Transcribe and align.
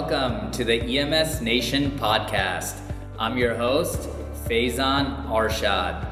welcome 0.00 0.50
to 0.50 0.64
the 0.64 0.98
EMS 0.98 1.42
Nation 1.42 1.90
podcast. 1.98 2.80
I'm 3.18 3.36
your 3.36 3.54
host, 3.54 4.08
Faizan 4.46 5.26
Arshad. 5.26 6.10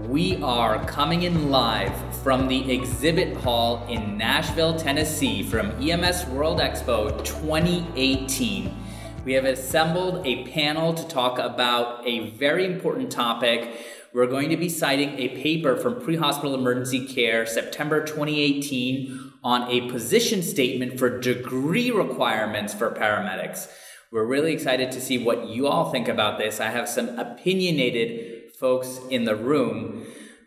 We 0.00 0.42
are 0.42 0.84
coming 0.84 1.22
in 1.22 1.50
live 1.50 1.94
from 2.16 2.48
the 2.48 2.70
exhibit 2.70 3.34
hall 3.38 3.86
in 3.88 4.18
Nashville, 4.18 4.76
Tennessee 4.76 5.42
from 5.42 5.70
EMS 5.80 6.26
World 6.26 6.60
Expo 6.60 7.16
2018. 7.24 8.76
We 9.24 9.32
have 9.32 9.46
assembled 9.46 10.26
a 10.26 10.46
panel 10.48 10.92
to 10.92 11.08
talk 11.08 11.38
about 11.38 12.06
a 12.06 12.28
very 12.32 12.66
important 12.66 13.10
topic. 13.10 13.74
We're 14.12 14.26
going 14.26 14.50
to 14.50 14.58
be 14.58 14.68
citing 14.68 15.18
a 15.18 15.28
paper 15.28 15.78
from 15.78 15.98
Pre 15.98 16.16
Hospital 16.16 16.54
Emergency 16.54 17.06
Care, 17.06 17.46
September 17.46 18.04
2018, 18.04 19.32
on 19.44 19.70
a 19.70 19.90
position 19.90 20.42
statement 20.42 20.98
for 20.98 21.20
degree 21.20 21.90
requirements 21.90 22.72
for 22.72 22.90
paramedics. 22.90 23.68
We're 24.10 24.24
really 24.24 24.54
excited 24.54 24.90
to 24.92 25.00
see 25.00 25.22
what 25.22 25.48
you 25.48 25.66
all 25.66 25.92
think 25.92 26.08
about 26.08 26.38
this. 26.38 26.60
I 26.60 26.70
have 26.70 26.88
some 26.88 27.18
opinionated 27.18 28.54
folks 28.54 28.98
in 29.10 29.24
the 29.24 29.36
room 29.36 30.06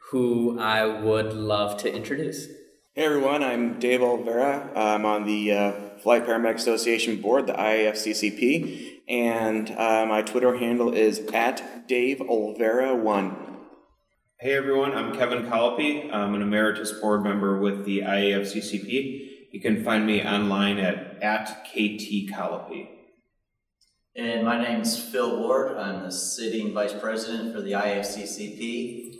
who 0.10 0.60
I 0.60 0.86
would 0.86 1.34
love 1.34 1.78
to 1.82 1.94
introduce. 1.94 2.48
Hey 2.94 3.06
everyone, 3.06 3.44
I'm 3.44 3.78
Dave 3.78 4.00
Olvera. 4.00 4.76
I'm 4.76 5.06
on 5.06 5.28
the 5.28 5.52
uh, 5.52 5.72
Flight 6.00 6.26
Paramedic 6.26 6.56
Association 6.56 7.22
board, 7.22 7.46
the 7.46 7.54
IAFCCP, 7.54 9.02
and 9.08 9.70
uh, 9.70 10.08
my 10.08 10.24
Twitter 10.24 10.58
handle 10.58 10.92
is 10.92 11.20
at 11.32 11.88
Dave 11.88 12.18
Olvera1. 12.18 13.57
Hey 14.40 14.54
everyone, 14.54 14.94
I'm 14.94 15.16
Kevin 15.16 15.48
Collopy. 15.48 16.14
I'm 16.14 16.36
an 16.36 16.44
emeritus 16.44 16.92
board 16.92 17.24
member 17.24 17.60
with 17.60 17.86
the 17.86 18.02
IAFCCP. 18.02 19.48
You 19.52 19.60
can 19.60 19.84
find 19.84 20.06
me 20.06 20.24
online 20.24 20.78
at, 20.78 21.18
at 21.24 21.66
KT 21.66 22.30
Collopy. 22.32 22.88
And 24.16 24.46
my 24.46 24.64
name 24.64 24.82
is 24.82 24.96
Phil 24.96 25.40
Ward. 25.40 25.76
I'm 25.76 26.04
the 26.04 26.12
sitting 26.12 26.72
vice 26.72 26.94
president 26.94 27.56
for 27.56 27.62
the 27.62 27.72
IAFCCP, 27.72 29.16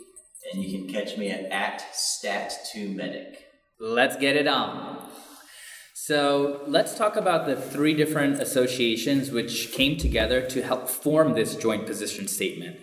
and 0.52 0.62
you 0.62 0.78
can 0.78 0.88
catch 0.88 1.18
me 1.18 1.30
at, 1.30 1.46
at 1.46 1.82
stat2medic. 1.92 3.38
Let's 3.80 4.16
get 4.16 4.36
it 4.36 4.46
on. 4.46 5.10
So 5.94 6.62
let's 6.68 6.96
talk 6.96 7.16
about 7.16 7.46
the 7.46 7.56
three 7.56 7.94
different 7.94 8.40
associations 8.40 9.32
which 9.32 9.72
came 9.72 9.96
together 9.96 10.42
to 10.42 10.62
help 10.62 10.88
form 10.88 11.34
this 11.34 11.56
joint 11.56 11.86
position 11.86 12.28
statement. 12.28 12.76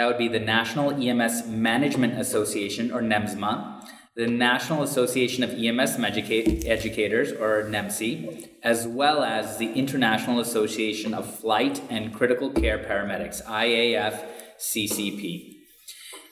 That 0.00 0.06
would 0.06 0.16
be 0.16 0.28
the 0.28 0.40
National 0.40 0.92
EMS 0.92 1.46
Management 1.46 2.18
Association, 2.18 2.90
or 2.90 3.02
NEMSMA, 3.02 3.86
the 4.16 4.28
National 4.28 4.82
Association 4.82 5.44
of 5.44 5.50
EMS 5.50 5.98
Educators, 6.00 7.32
or 7.32 7.64
NAEMSE, 7.64 8.48
as 8.62 8.86
well 8.86 9.22
as 9.22 9.58
the 9.58 9.70
International 9.74 10.40
Association 10.40 11.12
of 11.12 11.38
Flight 11.38 11.82
and 11.90 12.14
Critical 12.14 12.48
Care 12.48 12.78
Paramedics, 12.78 13.44
IAF 13.44 14.24
CCP. 14.58 15.56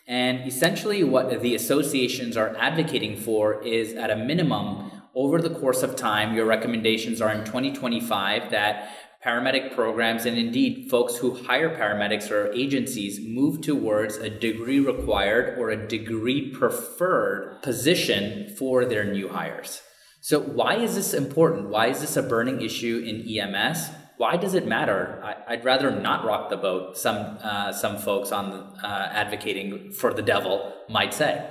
And 0.07 0.49
essentially, 0.49 1.05
what 1.05 1.43
the 1.43 1.55
associations 1.55 2.39
are 2.39 2.57
advocating 2.57 3.19
for 3.19 3.63
is 3.63 3.93
at 3.93 4.11
a 4.11 4.17
minimum, 4.17 4.91
over 5.15 5.43
the 5.43 5.51
course 5.51 5.83
of 5.83 5.95
time, 5.95 6.35
your 6.35 6.47
recommendations 6.47 7.21
are 7.21 7.33
in 7.33 7.45
2025 7.45 8.51
that 8.51 9.08
paramedic 9.25 9.75
programs 9.75 10.27
and 10.27 10.39
indeed 10.39 10.89
folks 10.91 11.17
who 11.17 11.35
hire 11.35 11.77
paramedics 11.77 12.31
or 12.31 12.53
agencies 12.53 13.19
move 13.21 13.61
towards 13.61 14.17
a 14.17 14.31
degree 14.31 14.81
required 14.81 15.59
or 15.59 15.71
a 15.71 15.89
degree 15.89 16.51
preferred 16.51 17.61
position 17.63 18.55
for 18.57 18.85
their 18.85 19.05
new 19.05 19.29
hires. 19.29 19.83
So, 20.21 20.41
why 20.41 20.77
is 20.77 20.95
this 20.95 21.15
important? 21.15 21.69
Why 21.69 21.89
is 21.89 22.01
this 22.01 22.17
a 22.17 22.23
burning 22.23 22.61
issue 22.61 23.05
in 23.05 23.29
EMS? 23.29 23.91
why 24.19 24.37
does 24.37 24.55
it 24.55 24.67
matter? 24.67 25.21
I, 25.23 25.57
would 25.57 25.65
rather 25.65 25.91
not 25.91 26.25
rock 26.25 26.51
the 26.51 26.57
boat. 26.57 26.99
Some 26.99 27.39
uh, 27.43 27.73
some 27.73 27.97
folks 27.97 28.33
on 28.33 28.53
uh, 28.83 29.11
advocating 29.13 29.93
for 29.93 30.13
the 30.13 30.23
devil 30.23 30.75
might 30.89 31.15
say. 31.15 31.49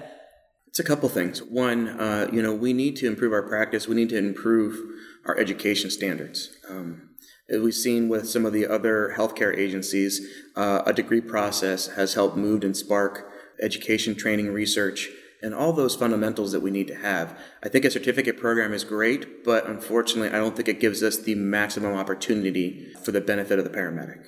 It's 0.68 0.80
a 0.80 0.84
couple 0.84 1.10
things. 1.10 1.40
One, 1.40 1.88
uh, 1.88 2.30
you 2.32 2.42
know, 2.42 2.54
we 2.54 2.74
need 2.74 2.98
to 2.98 3.08
improve 3.08 3.32
our 3.32 3.48
practice. 3.48 3.88
We 3.88 3.96
need 3.96 4.10
to 4.10 4.18
improve 4.18 4.78
our 5.26 5.38
education 5.40 5.90
standards. 5.90 6.56
Um, 6.70 7.10
as 7.50 7.62
we've 7.62 7.74
seen 7.74 8.10
with 8.10 8.28
some 8.28 8.46
of 8.46 8.54
the 8.54 8.68
other 8.68 9.14
healthcare 9.18 9.56
agencies, 9.58 10.28
uh, 10.56 10.84
a 10.86 10.94
degree 10.94 11.22
process 11.22 11.88
has 11.96 12.14
helped 12.14 12.36
move 12.36 12.64
and 12.64 12.76
spark 12.76 13.32
education, 13.62 14.16
training, 14.16 14.52
research 14.52 15.10
and 15.42 15.54
all 15.54 15.74
those 15.74 15.96
fundamentals 15.96 16.52
that 16.52 16.62
we 16.62 16.72
need 16.72 16.88
to 16.88 16.96
have. 16.96 17.38
I 17.64 17.70
think 17.70 17.86
a 17.86 17.92
certificate 17.92 18.38
program 18.38 18.74
is 18.74 18.84
great, 18.84 19.44
but 19.44 19.68
unfortunately, 19.68 20.30
I 20.30 20.40
don't 20.40 20.56
think 20.56 20.68
it 20.68 20.80
gives 20.80 21.04
us 21.04 21.18
the 21.18 21.36
maximum 21.36 21.94
opportunity 21.94 22.94
for 23.04 23.12
the 23.12 23.22
benefit 23.22 23.60
of 23.60 23.66
the 23.66 23.72
paramedic. 23.72 24.26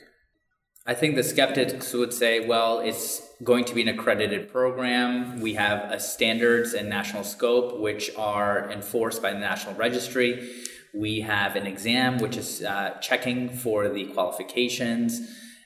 I 0.86 0.94
think 0.94 1.16
the 1.16 1.24
skeptics 1.24 1.94
would 1.94 2.14
say, 2.14 2.48
well, 2.48 2.80
it's 2.80 3.22
going 3.44 3.66
to 3.66 3.76
be 3.76 3.82
an 3.82 3.90
accredited 3.90 4.52
program. 4.52 5.40
We 5.40 5.54
have 5.54 5.92
a 5.92 6.00
standards 6.00 6.74
and 6.74 6.90
national 6.90 7.24
scope, 7.24 7.80
which 7.80 8.10
are 8.18 8.72
enforced 8.72 9.22
by 9.22 9.34
the 9.34 9.40
National 9.40 9.76
Registry. 9.76 10.50
We 10.94 11.22
have 11.22 11.56
an 11.56 11.68
exam, 11.68 12.18
which 12.18 12.38
is 12.38 12.64
uh, 12.64 12.98
checking 13.02 13.50
for 13.50 13.90
the 13.90 14.06
qualifications, 14.06 15.20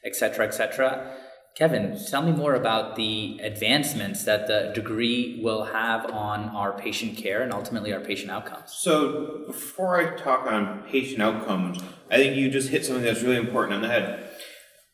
etc., 0.04 0.16
cetera, 0.16 0.48
et 0.48 0.54
cetera. 0.54 1.18
Kevin, 1.56 1.96
tell 2.10 2.24
me 2.24 2.32
more 2.32 2.56
about 2.56 2.96
the 2.96 3.40
advancements 3.44 4.24
that 4.24 4.48
the 4.48 4.72
degree 4.74 5.40
will 5.44 5.66
have 5.66 6.10
on 6.10 6.50
our 6.50 6.74
patient 6.74 7.16
care 7.16 7.44
and 7.44 7.54
ultimately 7.54 7.94
our 7.94 8.00
patient 8.00 8.32
outcomes. 8.32 8.74
So, 8.74 9.44
before 9.46 10.02
I 10.02 10.16
talk 10.16 10.48
on 10.48 10.82
patient 10.90 11.22
outcomes, 11.22 11.80
I 12.10 12.18
think 12.18 12.36
you 12.36 12.50
just 12.50 12.70
hit 12.70 12.86
something 12.86 13.04
that's 13.04 13.22
really 13.22 13.38
important 13.38 13.76
on 13.76 13.82
the 13.84 13.88
head. 13.88 14.32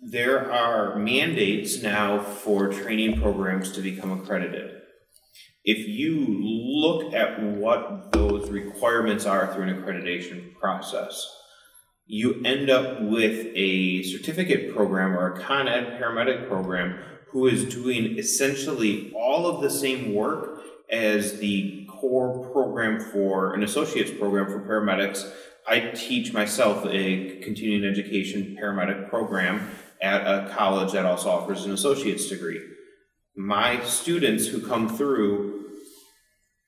There 0.01 0.51
are 0.51 0.97
mandates 0.97 1.81
now 1.81 2.21
for 2.21 2.67
training 2.67 3.21
programs 3.21 3.71
to 3.73 3.81
become 3.81 4.11
accredited. 4.11 4.81
If 5.63 5.87
you 5.87 6.25
look 6.27 7.13
at 7.13 7.41
what 7.41 8.11
those 8.11 8.28
requirements 8.49 9.25
are 9.25 9.53
through 9.53 9.63
an 9.63 9.81
accreditation 9.81 10.55
process, 10.55 11.35
you 12.05 12.41
end 12.43 12.69
up 12.69 13.01
with 13.01 13.47
a 13.55 14.03
certificate 14.03 14.75
program 14.75 15.17
or 15.17 15.33
a 15.33 15.39
con 15.39 15.67
ed 15.67 16.01
paramedic 16.01 16.47
program 16.47 16.99
who 17.27 17.47
is 17.47 17.65
doing 17.65 18.17
essentially 18.17 19.13
all 19.15 19.45
of 19.45 19.61
the 19.61 19.69
same 19.69 20.13
work 20.13 20.61
as 20.91 21.39
the 21.39 21.87
core 21.87 22.49
program 22.51 22.99
for 22.99 23.53
an 23.53 23.63
associate's 23.63 24.11
program 24.11 24.47
for 24.47 24.59
paramedics. 24.61 25.31
I 25.67 25.91
teach 25.93 26.33
myself 26.33 26.83
a 26.89 27.39
continuing 27.43 27.85
education 27.85 28.57
paramedic 28.59 29.09
program 29.09 29.69
at 30.01 30.21
a 30.21 30.49
college 30.55 30.93
that 30.93 31.05
also 31.05 31.29
offers 31.29 31.65
an 31.65 31.73
associate's 31.73 32.27
degree. 32.27 32.59
My 33.35 33.83
students 33.83 34.47
who 34.47 34.65
come 34.65 34.89
through, 34.89 35.58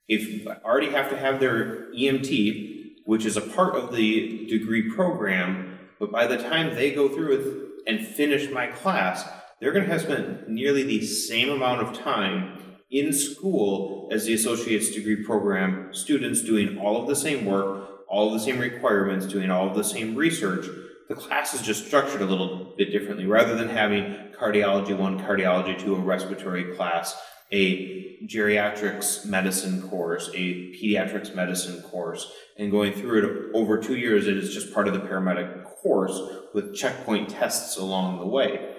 if 0.07 0.45
already 0.63 0.89
have 0.91 1.09
to 1.09 1.17
have 1.17 1.39
their 1.39 1.91
EMT, 1.93 2.81
which 3.05 3.25
is 3.25 3.37
a 3.37 3.41
part 3.41 3.75
of 3.75 3.93
the 3.93 4.45
degree 4.47 4.91
program, 4.93 5.79
but 5.99 6.11
by 6.11 6.27
the 6.27 6.37
time 6.37 6.75
they 6.75 6.91
go 6.91 7.09
through 7.09 7.31
it 7.33 7.87
and 7.87 8.05
finish 8.05 8.49
my 8.51 8.67
class, 8.67 9.27
they're 9.59 9.71
going 9.71 9.85
to 9.85 9.91
have 9.91 10.01
spent 10.01 10.49
nearly 10.49 10.83
the 10.83 11.05
same 11.05 11.49
amount 11.49 11.81
of 11.81 11.97
time 11.97 12.57
in 12.89 13.13
school 13.13 14.09
as 14.11 14.25
the 14.25 14.33
associate's 14.33 14.89
degree 14.91 15.23
program 15.23 15.93
students 15.93 16.41
doing 16.41 16.77
all 16.77 17.01
of 17.01 17.07
the 17.07 17.15
same 17.15 17.45
work, 17.45 18.01
all 18.09 18.27
of 18.27 18.33
the 18.33 18.45
same 18.45 18.59
requirements, 18.59 19.25
doing 19.25 19.49
all 19.49 19.69
of 19.69 19.75
the 19.75 19.83
same 19.83 20.15
research. 20.15 20.65
The 21.07 21.15
class 21.15 21.53
is 21.53 21.61
just 21.61 21.85
structured 21.85 22.21
a 22.21 22.25
little 22.25 22.73
bit 22.77 22.91
differently 22.91 23.25
rather 23.25 23.55
than 23.55 23.69
having 23.69 24.31
cardiology 24.37 24.97
1, 24.97 25.19
cardiology 25.19 25.79
2, 25.79 25.95
a 25.95 25.99
respiratory 25.99 26.75
class, 26.75 27.15
a 27.51 28.17
geriatrics 28.25 29.25
medicine 29.25 29.81
course, 29.89 30.29
a 30.33 30.71
pediatrics 30.73 31.33
medicine 31.33 31.81
course, 31.81 32.31
and 32.57 32.71
going 32.71 32.93
through 32.93 33.49
it 33.49 33.55
over 33.55 33.79
two 33.79 33.97
years, 33.97 34.27
it 34.27 34.37
is 34.37 34.53
just 34.53 34.73
part 34.73 34.87
of 34.87 34.93
the 34.93 34.99
paramedic 34.99 35.63
course 35.63 36.19
with 36.53 36.75
checkpoint 36.75 37.29
tests 37.29 37.77
along 37.77 38.19
the 38.19 38.25
way. 38.25 38.75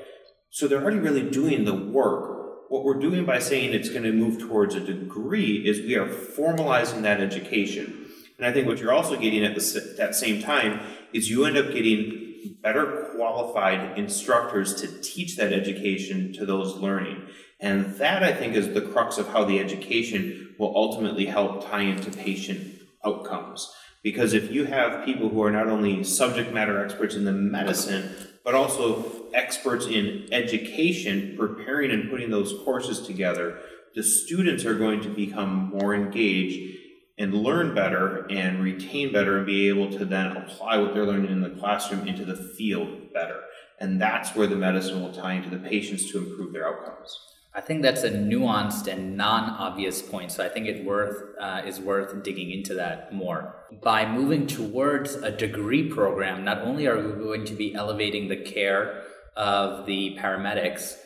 So 0.51 0.69
they're 0.69 0.83
already 0.83 0.99
really 0.99 1.29
doing 1.29 1.65
the 1.65 1.75
work. 1.75 2.71
What 2.71 2.85
we're 2.85 3.01
doing 3.01 3.25
by 3.27 3.39
saying 3.39 3.73
it's 3.73 3.91
going 3.91 4.05
to 4.05 4.13
move 4.13 4.39
towards 4.39 4.75
a 4.75 4.81
degree 4.81 5.67
is 5.67 5.81
we 5.81 5.97
are 5.97 6.07
formalizing 6.07 7.03
that 7.03 7.21
education. 7.21 8.07
And 8.39 8.47
I 8.47 8.53
think 8.53 8.67
what 8.67 8.79
you're 8.79 8.93
also 8.93 9.17
getting 9.17 9.45
at 9.45 9.55
the, 9.55 9.95
that 9.99 10.15
same 10.15 10.43
time 10.43 10.81
is 11.13 11.29
you 11.31 11.45
end 11.45 11.57
up 11.57 11.73
getting 11.73 12.22
better 12.62 13.11
qualified 13.15 13.99
instructors 13.99 14.75
to 14.77 15.00
teach 15.00 15.37
that 15.37 15.53
education 15.53 16.33
to 16.35 16.47
those 16.47 16.77
learning. 16.77 17.27
And 17.61 17.94
that, 17.97 18.23
I 18.23 18.33
think, 18.33 18.55
is 18.55 18.75
the 18.75 18.81
crux 18.81 19.19
of 19.19 19.29
how 19.29 19.44
the 19.44 19.61
education 19.61 20.55
will 20.59 20.77
ultimately 20.77 21.27
help 21.27 21.69
tie 21.69 21.83
into 21.83 22.11
patient 22.11 22.81
outcomes. 23.05 23.73
Because 24.03 24.33
if 24.33 24.50
you 24.50 24.65
have 24.65 25.05
people 25.05 25.29
who 25.29 25.43
are 25.43 25.53
not 25.53 25.69
only 25.69 26.03
subject 26.03 26.53
matter 26.53 26.85
experts 26.85 27.15
in 27.15 27.25
the 27.25 27.33
medicine, 27.33 28.15
but 28.45 28.55
also 28.55 29.05
experts 29.33 29.87
in 29.87 30.29
education, 30.33 31.37
preparing 31.38 31.93
and 31.93 32.11
putting 32.11 32.31
those 32.31 32.53
courses 32.65 33.00
together, 33.06 33.61
the 33.95 34.03
students 34.03 34.65
are 34.65 34.75
going 34.75 35.00
to 35.03 35.09
become 35.09 35.71
more 35.73 35.95
engaged 35.95 36.81
and 37.23 37.33
learn 37.33 37.73
better 37.73 38.27
and 38.31 38.61
retain 38.61 39.13
better 39.13 39.37
and 39.37 39.47
be 39.47 39.69
able 39.69 39.89
to 39.89 40.05
then 40.05 40.37
apply 40.37 40.77
what 40.77 40.93
they're 40.93 41.07
learning 41.07 41.31
in 41.31 41.41
the 41.41 41.51
classroom 41.51 42.09
into 42.09 42.25
the 42.25 42.35
field 42.35 43.13
better. 43.13 43.39
And 43.79 44.01
that's 44.01 44.35
where 44.35 44.49
the 44.49 44.57
medicine 44.57 45.01
will 45.01 45.13
tie 45.13 45.35
into 45.35 45.49
the 45.49 45.59
patients 45.59 46.11
to 46.11 46.19
improve 46.19 46.53
their 46.53 46.67
outcomes. 46.67 47.17
I 47.55 47.61
think 47.61 47.83
that's 47.83 48.03
a 48.03 48.11
nuanced 48.11 48.89
and 48.89 49.17
non-obvious 49.17 50.03
point, 50.03 50.33
so 50.33 50.45
I 50.45 50.49
think 50.49 50.67
it 50.67 50.85
worth 50.85 51.39
uh, 51.39 51.63
is 51.65 51.79
worth 51.79 52.25
digging 52.25 52.51
into 52.51 52.75
that 52.75 53.15
more. 53.15 53.55
By 53.81 54.05
moving 54.05 54.49
towards 54.49 55.15
a 55.15 55.31
degree 55.31 55.89
program, 55.89 56.45
not 56.45 56.63
only 56.63 56.89
are 56.89 56.97
we 56.97 57.23
going 57.23 57.45
to 57.45 57.55
be 57.55 57.73
elevating 57.73 58.29
the 58.29 58.43
care 58.43 59.05
of 59.37 59.87
the 59.87 60.17
paramedics, 60.19 60.97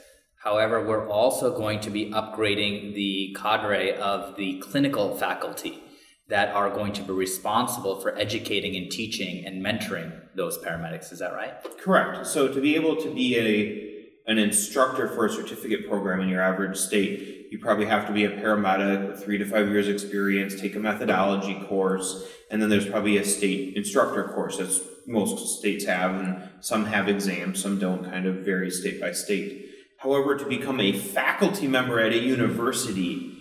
however, 0.42 0.82
we're 0.86 1.08
also 1.08 1.54
going 1.54 1.80
to 1.80 1.90
be 1.90 2.10
upgrading 2.10 2.94
the 2.94 3.36
cadre 3.38 3.94
of 3.98 4.36
the 4.36 4.58
clinical 4.60 5.14
faculty 5.16 5.82
that 6.28 6.48
are 6.48 6.70
going 6.70 6.92
to 6.92 7.02
be 7.02 7.12
responsible 7.12 8.00
for 8.00 8.16
educating 8.18 8.76
and 8.76 8.90
teaching 8.90 9.46
and 9.46 9.64
mentoring 9.64 10.12
those 10.34 10.58
paramedics. 10.58 11.12
Is 11.12 11.20
that 11.20 11.32
right? 11.32 11.54
Correct. 11.78 12.26
So 12.26 12.52
to 12.52 12.60
be 12.60 12.74
able 12.74 12.96
to 12.96 13.14
be 13.14 13.38
a 13.38 13.86
an 14.28 14.38
instructor 14.38 15.06
for 15.08 15.26
a 15.26 15.30
certificate 15.30 15.88
program 15.88 16.20
in 16.20 16.28
your 16.28 16.42
average 16.42 16.76
state, 16.76 17.46
you 17.52 17.60
probably 17.60 17.86
have 17.86 18.08
to 18.08 18.12
be 18.12 18.24
a 18.24 18.30
paramedic 18.30 19.06
with 19.06 19.22
three 19.22 19.38
to 19.38 19.44
five 19.44 19.68
years 19.68 19.86
experience, 19.86 20.60
take 20.60 20.74
a 20.74 20.80
methodology 20.80 21.54
course, 21.68 22.26
and 22.50 22.60
then 22.60 22.68
there's 22.68 22.88
probably 22.88 23.18
a 23.18 23.24
state 23.24 23.76
instructor 23.76 24.24
course 24.24 24.58
as 24.58 24.82
most 25.06 25.58
states 25.58 25.84
have, 25.84 26.16
and 26.16 26.48
some 26.60 26.86
have 26.86 27.08
exams, 27.08 27.62
some 27.62 27.78
don't, 27.78 28.04
kind 28.04 28.26
of 28.26 28.44
vary 28.44 28.70
state 28.70 29.00
by 29.00 29.12
state. 29.12 29.70
However, 29.98 30.36
to 30.36 30.44
become 30.44 30.80
a 30.80 30.92
faculty 30.92 31.68
member 31.68 32.00
at 32.00 32.12
a 32.12 32.18
university, 32.18 33.32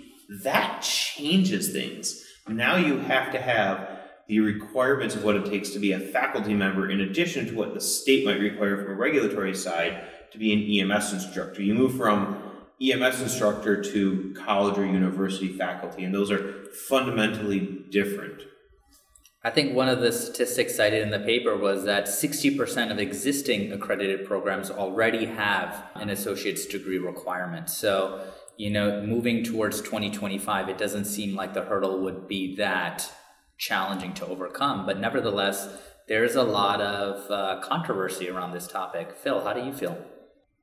that 0.43 0.83
changes 0.83 1.71
things. 1.71 2.24
Now 2.47 2.75
you 2.75 2.99
have 2.99 3.31
to 3.31 3.41
have 3.41 3.89
the 4.27 4.39
requirements 4.39 5.15
of 5.15 5.23
what 5.23 5.35
it 5.35 5.45
takes 5.45 5.71
to 5.71 5.79
be 5.79 5.91
a 5.91 5.99
faculty 5.99 6.53
member 6.53 6.89
in 6.89 7.01
addition 7.01 7.47
to 7.47 7.55
what 7.55 7.73
the 7.73 7.81
state 7.81 8.25
might 8.25 8.39
require 8.39 8.77
from 8.77 8.91
a 8.91 8.95
regulatory 8.95 9.55
side 9.55 10.03
to 10.31 10.37
be 10.37 10.53
an 10.81 10.91
EMS 10.91 11.13
instructor. 11.13 11.61
You 11.61 11.73
move 11.73 11.95
from 11.95 12.41
EMS 12.81 13.21
instructor 13.21 13.81
to 13.81 14.35
college 14.37 14.77
or 14.77 14.85
university 14.85 15.57
faculty, 15.57 16.03
and 16.03 16.13
those 16.13 16.31
are 16.31 16.65
fundamentally 16.87 17.85
different. 17.89 18.41
I 19.43 19.51
think 19.51 19.75
one 19.75 19.87
of 19.87 20.01
the 20.01 20.11
statistics 20.11 20.75
cited 20.75 21.03
in 21.03 21.11
the 21.11 21.19
paper 21.19 21.55
was 21.55 21.83
that 21.85 22.05
60% 22.05 22.91
of 22.91 22.97
existing 22.97 23.71
accredited 23.71 24.25
programs 24.25 24.71
already 24.71 25.25
have 25.25 25.85
an 25.93 26.09
associate's 26.09 26.65
degree 26.65 26.97
requirement. 26.97 27.69
So, 27.69 28.25
you 28.57 28.69
know, 28.69 29.01
moving 29.01 29.43
towards 29.43 29.81
2025, 29.81 30.69
it 30.69 30.77
doesn't 30.77 31.05
seem 31.05 31.35
like 31.35 31.53
the 31.53 31.63
hurdle 31.63 32.01
would 32.01 32.27
be 32.27 32.55
that 32.55 33.11
challenging 33.57 34.13
to 34.15 34.25
overcome. 34.25 34.85
But 34.85 34.99
nevertheless, 34.99 35.69
there's 36.07 36.35
a 36.35 36.43
lot 36.43 36.81
of 36.81 37.31
uh, 37.31 37.61
controversy 37.61 38.29
around 38.29 38.51
this 38.51 38.67
topic. 38.67 39.15
Phil, 39.15 39.43
how 39.43 39.53
do 39.53 39.61
you 39.61 39.73
feel? 39.73 39.97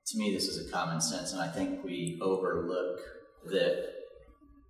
to 0.07 0.19
me, 0.19 0.33
this 0.35 0.49
is 0.49 0.69
a 0.69 0.71
common 0.71 1.01
sense, 1.01 1.33
and 1.33 1.41
I 1.41 1.49
think 1.49 1.85
we 1.85 2.19
overlook 2.21 3.01
that 3.47 3.89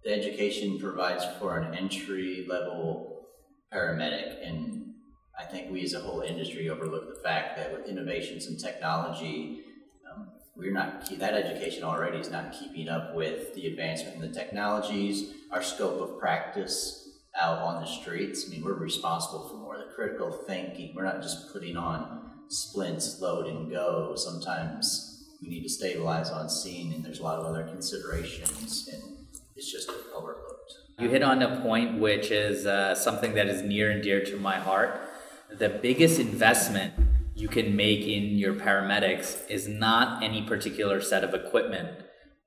the 0.05 0.13
education 0.13 0.79
provides 0.79 1.25
for 1.39 1.59
an 1.59 1.75
entry 1.75 2.47
level 2.49 3.27
paramedic, 3.73 4.47
and 4.47 4.95
I 5.39 5.45
think 5.45 5.71
we 5.71 5.83
as 5.85 5.95
a 5.95 6.01
whole 6.01 6.21
industry 6.21 6.69
overlook 6.69 7.09
the 7.09 7.23
fact 7.23 7.57
that 7.57 7.73
with 7.73 7.89
innovations 7.89 8.47
and 8.47 8.59
technology, 8.61 9.61
we're 10.57 10.73
not 10.73 11.09
that 11.19 11.35
education 11.35 11.83
already 11.83 12.19
is 12.19 12.31
not 12.31 12.53
keeping 12.53 12.89
up 12.89 13.15
with 13.15 13.55
the 13.55 13.67
advancement 13.67 14.17
in 14.17 14.21
the 14.21 14.29
technologies, 14.29 15.33
our 15.51 15.63
scope 15.63 16.01
of 16.01 16.19
practice 16.19 17.09
out 17.41 17.59
on 17.59 17.81
the 17.81 17.87
streets. 17.87 18.45
I 18.47 18.51
mean, 18.51 18.65
we're 18.65 18.75
responsible 18.75 19.49
for 19.49 19.57
more 19.57 19.79
the 19.79 19.93
critical 19.95 20.31
thinking. 20.31 20.95
We're 20.95 21.05
not 21.05 21.23
just 21.23 21.53
putting 21.53 21.77
on 21.77 22.31
splints, 22.49 23.21
load 23.21 23.47
and 23.47 23.71
go. 23.71 24.15
Sometimes 24.15 25.25
we 25.41 25.49
need 25.49 25.63
to 25.63 25.69
stabilize 25.69 26.31
on 26.31 26.51
scene, 26.51 26.93
and 26.93 27.03
there's 27.03 27.21
a 27.21 27.23
lot 27.23 27.39
of 27.39 27.47
other 27.47 27.65
considerations, 27.65 28.89
and 28.93 29.27
it's 29.57 29.73
just 29.73 29.91
overlooked. 30.15 30.73
You 30.99 31.09
hit 31.09 31.23
on 31.23 31.43
a 31.43 31.61
point 31.63 31.99
which 31.99 32.31
is 32.31 32.67
uh, 32.67 32.95
something 32.95 33.35
that 33.35 33.49
is 33.49 33.63
near 33.63 33.91
and 33.91 34.03
dear 34.03 34.23
to 34.25 34.37
my 34.37 34.57
heart. 34.57 35.01
The 35.51 35.69
biggest 35.69 36.21
investment 36.21 36.95
you 37.43 37.49
can 37.49 37.75
make 37.75 38.03
in 38.03 38.39
your 38.39 38.55
paramedics 38.55 39.51
is 39.51 39.67
not 39.67 40.23
any 40.23 40.43
particular 40.43 41.01
set 41.01 41.25
of 41.25 41.35
equipment, 41.35 41.89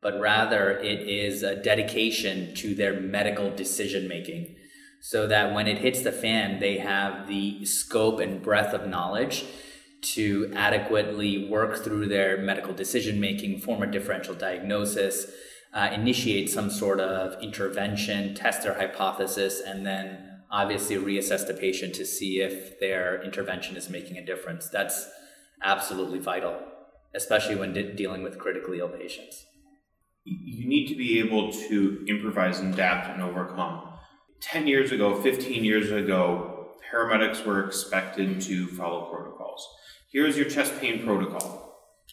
but 0.01 0.17
rather 0.21 0.77
it 0.77 1.01
is 1.01 1.43
a 1.43 1.61
dedication 1.61 2.55
to 2.55 2.73
their 2.73 2.97
medical 3.01 3.53
decision 3.53 4.07
making 4.07 4.55
so 5.01 5.27
that 5.27 5.53
when 5.53 5.67
it 5.67 5.79
hits 5.79 6.01
the 6.01 6.13
fan, 6.13 6.61
they 6.61 6.77
have 6.77 7.27
the 7.27 7.65
scope 7.65 8.21
and 8.21 8.41
breadth 8.41 8.73
of 8.73 8.87
knowledge 8.87 9.43
to 10.01 10.49
adequately 10.55 11.49
work 11.49 11.83
through 11.83 12.07
their 12.07 12.37
medical 12.37 12.73
decision 12.73 13.19
making, 13.19 13.59
form 13.59 13.83
a 13.83 13.91
differential 13.91 14.33
diagnosis, 14.33 15.29
uh, 15.73 15.89
initiate 15.91 16.49
some 16.49 16.69
sort 16.69 17.01
of 17.01 17.43
intervention, 17.43 18.33
test 18.33 18.63
their 18.63 18.75
hypothesis, 18.75 19.59
and 19.59 19.85
then 19.85 20.34
obviously 20.51 20.95
reassess 20.97 21.45
the 21.47 21.53
patient 21.53 21.95
to 21.95 22.05
see 22.05 22.41
if 22.41 22.79
their 22.79 23.21
intervention 23.23 23.75
is 23.75 23.89
making 23.89 24.17
a 24.17 24.25
difference. 24.25 24.69
That's 24.69 25.07
absolutely 25.63 26.19
vital, 26.19 26.57
especially 27.13 27.55
when 27.55 27.73
de- 27.73 27.93
dealing 27.93 28.23
with 28.23 28.39
critically 28.39 28.79
ill 28.79 28.89
patients. 28.89 29.45
You 30.23 30.67
need 30.67 30.87
to 30.87 30.95
be 30.95 31.19
able 31.19 31.51
to 31.51 32.05
improvise 32.07 32.59
and 32.59 32.73
adapt 32.73 33.09
and 33.09 33.21
overcome. 33.21 33.93
10 34.41 34.67
years 34.67 34.91
ago, 34.91 35.21
15 35.21 35.63
years 35.63 35.91
ago, 35.91 36.71
paramedics 36.91 37.45
were 37.45 37.65
expected 37.65 38.41
to 38.41 38.67
follow 38.67 39.09
protocols. 39.11 39.67
Here 40.11 40.25
is 40.25 40.37
your 40.37 40.49
chest 40.49 40.79
pain 40.79 41.03
protocol. 41.03 41.65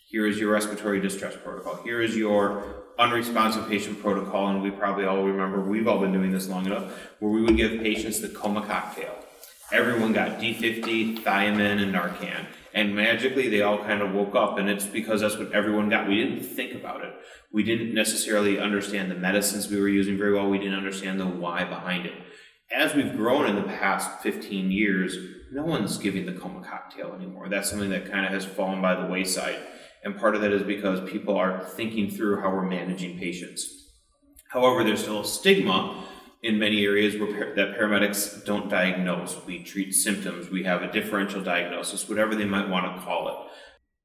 Here 0.09 0.27
is 0.27 0.39
your 0.39 0.53
respiratory 0.53 1.01
distress 1.01 1.37
protocol. 1.43 1.77
Here 1.85 2.03
is 2.03 2.17
your 2.17 2.82
unresponsive 2.99 3.69
patient 3.69 4.01
protocol. 4.01 4.49
And 4.49 4.63
we 4.63 4.71
probably 4.71 5.05
all 5.05 5.23
remember, 5.23 5.61
we've 5.61 5.89
all 5.89 6.01
been 6.01 6.13
doing 6.13 6.33
this 6.33 6.49
long 6.49 6.67
enough, 6.67 6.93
where 7.19 7.31
we 7.31 7.43
would 7.43 7.57
give 7.57 7.81
patients 7.81 8.21
the 8.21 8.29
coma 8.29 8.63
cocktail. 8.67 9.15
Everyone 9.73 10.13
got 10.13 10.39
D50, 10.39 11.21
thiamine, 11.21 11.83
and 11.83 11.95
Narcan. 11.95 12.47
And 12.75 12.95
magically, 12.95 13.49
they 13.49 13.63
all 13.63 13.79
kind 13.79 14.03
of 14.03 14.13
woke 14.13 14.35
up, 14.35 14.59
and 14.59 14.69
it's 14.69 14.87
because 14.87 15.21
that's 15.21 15.37
what 15.37 15.53
everyone 15.53 15.89
got. 15.89 16.09
We 16.09 16.17
didn't 16.17 16.43
think 16.43 16.75
about 16.75 17.05
it. 17.05 17.15
We 17.53 17.63
didn't 17.63 17.95
necessarily 17.95 18.59
understand 18.59 19.11
the 19.11 19.15
medicines 19.15 19.71
we 19.71 19.81
were 19.81 19.89
using 19.89 20.17
very 20.17 20.33
well. 20.35 20.49
We 20.49 20.59
didn't 20.59 20.77
understand 20.79 21.21
the 21.21 21.27
why 21.27 21.65
behind 21.65 22.07
it. 22.07 22.15
As 22.75 22.95
we've 22.95 23.15
grown 23.15 23.47
in 23.47 23.57
the 23.57 23.63
past 23.63 24.23
15 24.23 24.71
years, 24.71 25.17
no 25.53 25.65
one's 25.65 25.99
giving 25.99 26.25
the 26.25 26.33
coma 26.33 26.65
cocktail 26.67 27.13
anymore. 27.15 27.49
That's 27.51 27.69
something 27.69 27.91
that 27.91 28.11
kind 28.11 28.25
of 28.25 28.33
has 28.33 28.47
fallen 28.47 28.81
by 28.81 28.95
the 28.95 29.07
wayside. 29.07 29.59
And 30.05 30.19
part 30.19 30.35
of 30.35 30.41
that 30.43 30.53
is 30.53 30.63
because 30.63 31.09
people 31.09 31.37
are 31.37 31.65
thinking 31.65 32.11
through 32.11 32.41
how 32.41 32.51
we're 32.51 32.69
managing 32.69 33.19
patients. 33.19 33.69
However, 34.51 34.85
there's 34.85 35.03
still 35.03 35.21
a 35.21 35.25
stigma 35.25 36.05
in 36.43 36.59
many 36.59 36.85
areas 36.85 37.17
where 37.17 37.55
that 37.55 37.79
paramedics 37.79 38.45
don't 38.45 38.69
diagnose. 38.69 39.37
We 39.47 39.63
treat 39.63 39.93
symptoms. 39.93 40.51
We 40.51 40.65
have 40.65 40.83
a 40.83 40.91
differential 40.91 41.43
diagnosis, 41.43 42.09
whatever 42.09 42.35
they 42.35 42.45
might 42.45 42.69
want 42.69 42.97
to 42.97 43.03
call 43.03 43.29
it. 43.29 43.35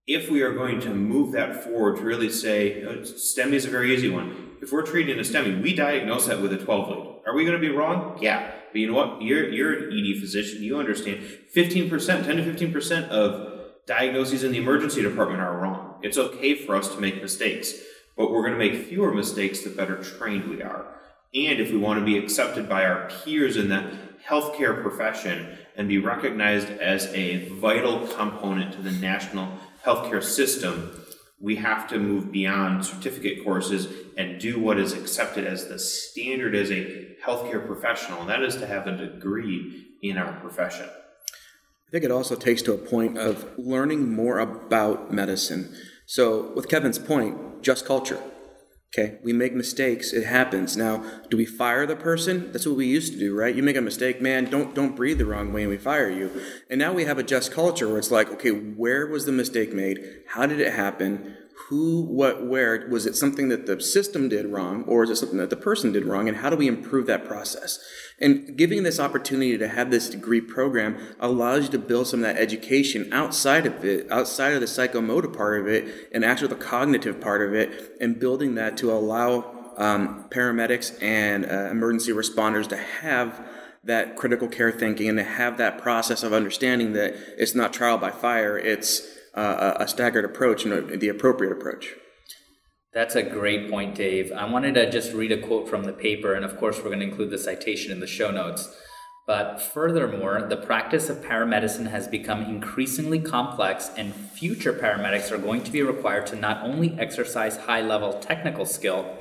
If 0.05 0.29
we 0.29 0.41
are 0.41 0.53
going 0.53 0.79
to 0.81 0.89
move 0.89 1.33
that 1.33 1.63
forward 1.63 1.97
to 1.97 2.03
really 2.03 2.29
say, 2.29 2.83
oh, 2.83 2.97
STEMI 2.99 3.53
is 3.53 3.65
a 3.65 3.69
very 3.69 3.93
easy 3.93 4.09
one. 4.09 4.51
If 4.61 4.71
we're 4.71 4.85
treating 4.85 5.17
a 5.17 5.23
STEMI, 5.23 5.61
we 5.61 5.75
diagnose 5.75 6.27
that 6.27 6.41
with 6.41 6.53
a 6.53 6.57
12 6.57 6.89
lead. 6.89 7.07
Are 7.27 7.35
we 7.35 7.43
going 7.43 7.59
to 7.59 7.67
be 7.67 7.75
wrong? 7.75 8.17
Yeah. 8.21 8.51
But 8.71 8.79
you 8.79 8.87
know 8.87 8.93
what? 8.93 9.21
You're 9.21 9.49
you're 9.49 9.89
an 9.89 9.91
ED 9.91 10.19
physician. 10.19 10.63
You 10.63 10.79
understand. 10.79 11.23
Fifteen 11.51 11.89
percent, 11.89 12.25
ten 12.25 12.37
to 12.37 12.43
fifteen 12.43 12.71
percent 12.71 13.11
of 13.11 13.53
diagnoses 13.85 14.43
in 14.43 14.51
the 14.51 14.57
emergency 14.57 15.01
department 15.01 15.41
are 15.41 15.57
wrong. 15.57 15.76
It's 16.01 16.17
okay 16.17 16.55
for 16.55 16.75
us 16.75 16.93
to 16.93 17.01
make 17.01 17.21
mistakes, 17.21 17.73
but 18.15 18.31
we're 18.31 18.41
going 18.41 18.53
to 18.53 18.59
make 18.59 18.87
fewer 18.87 19.13
mistakes 19.13 19.61
the 19.61 19.69
better 19.69 20.01
trained 20.01 20.49
we 20.49 20.61
are. 20.61 20.85
And 21.33 21.59
if 21.59 21.71
we 21.71 21.77
want 21.77 21.99
to 21.99 22.05
be 22.05 22.17
accepted 22.17 22.69
by 22.69 22.85
our 22.85 23.09
peers 23.09 23.57
in 23.57 23.69
the 23.69 23.97
healthcare 24.25 24.81
profession 24.81 25.57
and 25.75 25.87
be 25.87 25.97
recognized 25.97 26.69
as 26.69 27.05
a 27.07 27.49
vital 27.49 28.07
component 28.07 28.73
to 28.73 28.81
the 28.81 28.91
national 28.91 29.49
healthcare 29.83 30.23
system, 30.23 30.91
we 31.39 31.57
have 31.57 31.87
to 31.89 31.99
move 31.99 32.31
beyond 32.31 32.85
certificate 32.85 33.43
courses 33.43 33.87
and 34.17 34.39
do 34.39 34.59
what 34.59 34.79
is 34.79 34.93
accepted 34.93 35.45
as 35.45 35.67
the 35.67 35.77
standard 35.77 36.55
as 36.55 36.71
a 36.71 37.15
healthcare 37.23 37.65
professional, 37.65 38.21
and 38.21 38.29
that 38.29 38.41
is 38.41 38.55
to 38.55 38.65
have 38.65 38.87
a 38.87 38.97
degree 38.97 39.87
in 40.01 40.17
our 40.17 40.33
profession. 40.39 40.89
I 41.87 41.91
think 41.91 42.03
it 42.03 42.11
also 42.11 42.35
takes 42.35 42.61
to 42.63 42.73
a 42.73 42.77
point 42.77 43.17
of 43.17 43.45
learning 43.57 44.13
more 44.13 44.39
about 44.39 45.13
medicine. 45.13 45.73
So, 46.05 46.51
with 46.53 46.67
Kevin's 46.67 46.99
point, 46.99 47.63
just 47.63 47.85
culture. 47.85 48.21
Okay, 48.93 49.19
we 49.23 49.31
make 49.31 49.53
mistakes. 49.53 50.11
It 50.11 50.25
happens. 50.25 50.75
Now, 50.75 51.03
do 51.29 51.37
we 51.37 51.45
fire 51.45 51.85
the 51.85 51.95
person? 51.95 52.51
That's 52.51 52.65
what 52.65 52.75
we 52.75 52.87
used 52.87 53.13
to 53.13 53.19
do, 53.19 53.33
right? 53.33 53.55
You 53.55 53.63
make 53.63 53.77
a 53.77 53.81
mistake, 53.81 54.21
man. 54.21 54.45
Don't 54.45 54.75
don't 54.75 54.97
breathe 54.97 55.17
the 55.17 55.25
wrong 55.25 55.53
way, 55.53 55.61
and 55.61 55.69
we 55.69 55.77
fire 55.77 56.09
you. 56.09 56.29
And 56.69 56.77
now 56.77 56.91
we 56.91 57.05
have 57.05 57.19
a 57.19 57.23
just 57.23 57.53
culture 57.53 57.87
where 57.87 57.99
it's 57.99 58.11
like, 58.11 58.29
okay, 58.31 58.51
where 58.51 59.07
was 59.07 59.25
the 59.25 59.31
mistake 59.31 59.73
made? 59.73 59.99
How 60.29 60.45
did 60.45 60.59
it 60.59 60.73
happen? 60.73 61.37
Who, 61.65 62.01
what, 62.01 62.45
where. 62.45 62.87
Was 62.89 63.05
it 63.05 63.15
something 63.15 63.49
that 63.49 63.65
the 63.65 63.81
system 63.81 64.29
did 64.29 64.45
wrong, 64.45 64.83
or 64.83 65.03
is 65.03 65.09
it 65.09 65.17
something 65.17 65.37
that 65.39 65.49
the 65.49 65.57
person 65.57 65.91
did 65.91 66.05
wrong? 66.05 66.27
And 66.27 66.37
how 66.37 66.49
do 66.49 66.55
we 66.55 66.67
improve 66.67 67.07
that 67.07 67.25
process? 67.25 67.79
And 68.19 68.55
giving 68.57 68.83
this 68.83 68.99
opportunity 68.99 69.57
to 69.57 69.67
have 69.67 69.91
this 69.91 70.09
degree 70.09 70.41
program 70.41 70.97
allows 71.19 71.65
you 71.65 71.71
to 71.71 71.79
build 71.79 72.07
some 72.07 72.21
of 72.21 72.25
that 72.25 72.41
education 72.41 73.11
outside 73.11 73.65
of 73.65 73.83
it, 73.83 74.09
outside 74.11 74.53
of 74.53 74.61
the 74.61 74.67
psychomotor 74.67 75.35
part 75.35 75.59
of 75.59 75.67
it, 75.67 76.09
and 76.11 76.23
actually 76.23 76.49
the 76.49 76.55
cognitive 76.55 77.19
part 77.19 77.41
of 77.41 77.53
it, 77.53 77.97
and 77.99 78.19
building 78.19 78.55
that 78.55 78.77
to 78.77 78.91
allow 78.91 79.73
um, 79.77 80.25
paramedics 80.29 81.01
and 81.01 81.45
uh, 81.45 81.69
emergency 81.69 82.11
responders 82.11 82.67
to 82.67 82.77
have 82.77 83.45
that 83.83 84.15
critical 84.15 84.47
care 84.47 84.71
thinking 84.71 85.09
and 85.09 85.17
to 85.17 85.23
have 85.23 85.57
that 85.57 85.81
process 85.81 86.23
of 86.23 86.33
understanding 86.33 86.93
that 86.93 87.15
it's 87.37 87.55
not 87.55 87.73
trial 87.73 87.97
by 87.97 88.11
fire, 88.11 88.57
it's 88.57 89.16
uh, 89.37 89.77
a 89.79 89.87
staggered 89.87 90.25
approach 90.25 90.65
and 90.65 90.99
the 90.99 91.09
appropriate 91.09 91.51
approach. 91.51 91.93
That's 92.93 93.15
a 93.15 93.23
great 93.23 93.69
point, 93.69 93.95
Dave. 93.95 94.31
I 94.31 94.49
wanted 94.49 94.73
to 94.75 94.89
just 94.89 95.13
read 95.13 95.31
a 95.31 95.37
quote 95.37 95.69
from 95.69 95.83
the 95.83 95.93
paper, 95.93 96.33
and 96.33 96.43
of 96.43 96.57
course, 96.57 96.77
we're 96.77 96.85
going 96.85 96.99
to 96.99 97.05
include 97.05 97.29
the 97.29 97.37
citation 97.37 97.91
in 97.91 97.99
the 97.99 98.07
show 98.07 98.31
notes. 98.31 98.75
But 99.27 99.61
furthermore, 99.61 100.47
the 100.49 100.57
practice 100.57 101.09
of 101.09 101.17
paramedicine 101.17 101.89
has 101.91 102.07
become 102.07 102.43
increasingly 102.43 103.19
complex, 103.19 103.91
and 103.97 104.15
future 104.15 104.73
paramedics 104.73 105.31
are 105.31 105.37
going 105.37 105.63
to 105.65 105.71
be 105.71 105.83
required 105.83 106.25
to 106.27 106.35
not 106.35 106.63
only 106.63 106.97
exercise 106.97 107.57
high 107.57 107.81
level 107.81 108.13
technical 108.13 108.65
skill, 108.65 109.17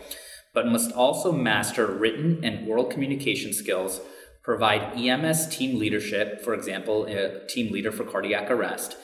but 0.54 0.68
must 0.68 0.92
also 0.92 1.32
master 1.32 1.86
written 1.86 2.42
and 2.42 2.66
oral 2.66 2.84
communication 2.84 3.52
skills, 3.52 4.00
provide 4.42 4.96
EMS 4.96 5.48
team 5.54 5.78
leadership, 5.78 6.40
for 6.40 6.54
example, 6.54 7.04
a 7.06 7.44
team 7.48 7.72
leader 7.72 7.92
for 7.92 8.04
cardiac 8.04 8.48
arrest, 8.48 8.96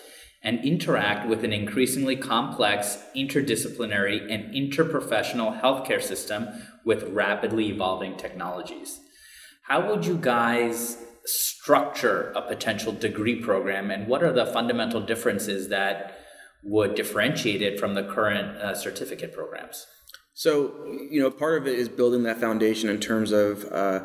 and 0.43 0.65
interact 0.65 1.29
with 1.29 1.45
an 1.45 1.53
increasingly 1.53 2.17
complex, 2.17 2.99
interdisciplinary, 3.17 4.33
and 4.33 4.53
interprofessional 4.55 5.61
healthcare 5.61 6.03
system 6.03 6.49
with 6.85 7.05
rapidly 7.11 7.69
evolving 7.69 8.17
technologies. 8.17 9.01
How 9.63 9.89
would 9.89 10.05
you 10.05 10.17
guys 10.17 10.99
structure 11.25 12.33
a 12.35 12.43
potential 12.43 12.93
degree 12.93 13.41
program, 13.41 13.91
and 13.91 14.09
what 14.09 14.23
are 14.23 14.33
the 14.33 14.47
fundamental 14.47 15.01
differences 15.01 15.69
that 15.69 16.19
would 16.65 16.95
differentiate 16.95 17.63
it 17.63 17.79
from 17.79 17.95
the 17.95 18.03
current 18.03 18.57
uh, 18.59 18.75
certificate 18.75 19.33
programs? 19.33 19.87
So, 20.35 20.73
you 21.11 21.21
know, 21.21 21.31
part 21.31 21.61
of 21.61 21.69
it 21.69 21.79
is 21.79 21.89
building 21.89 22.23
that 22.25 22.41
foundation 22.41 22.89
in 22.89 22.99
terms 22.99 23.33
of 23.33 23.65
uh, 23.71 24.01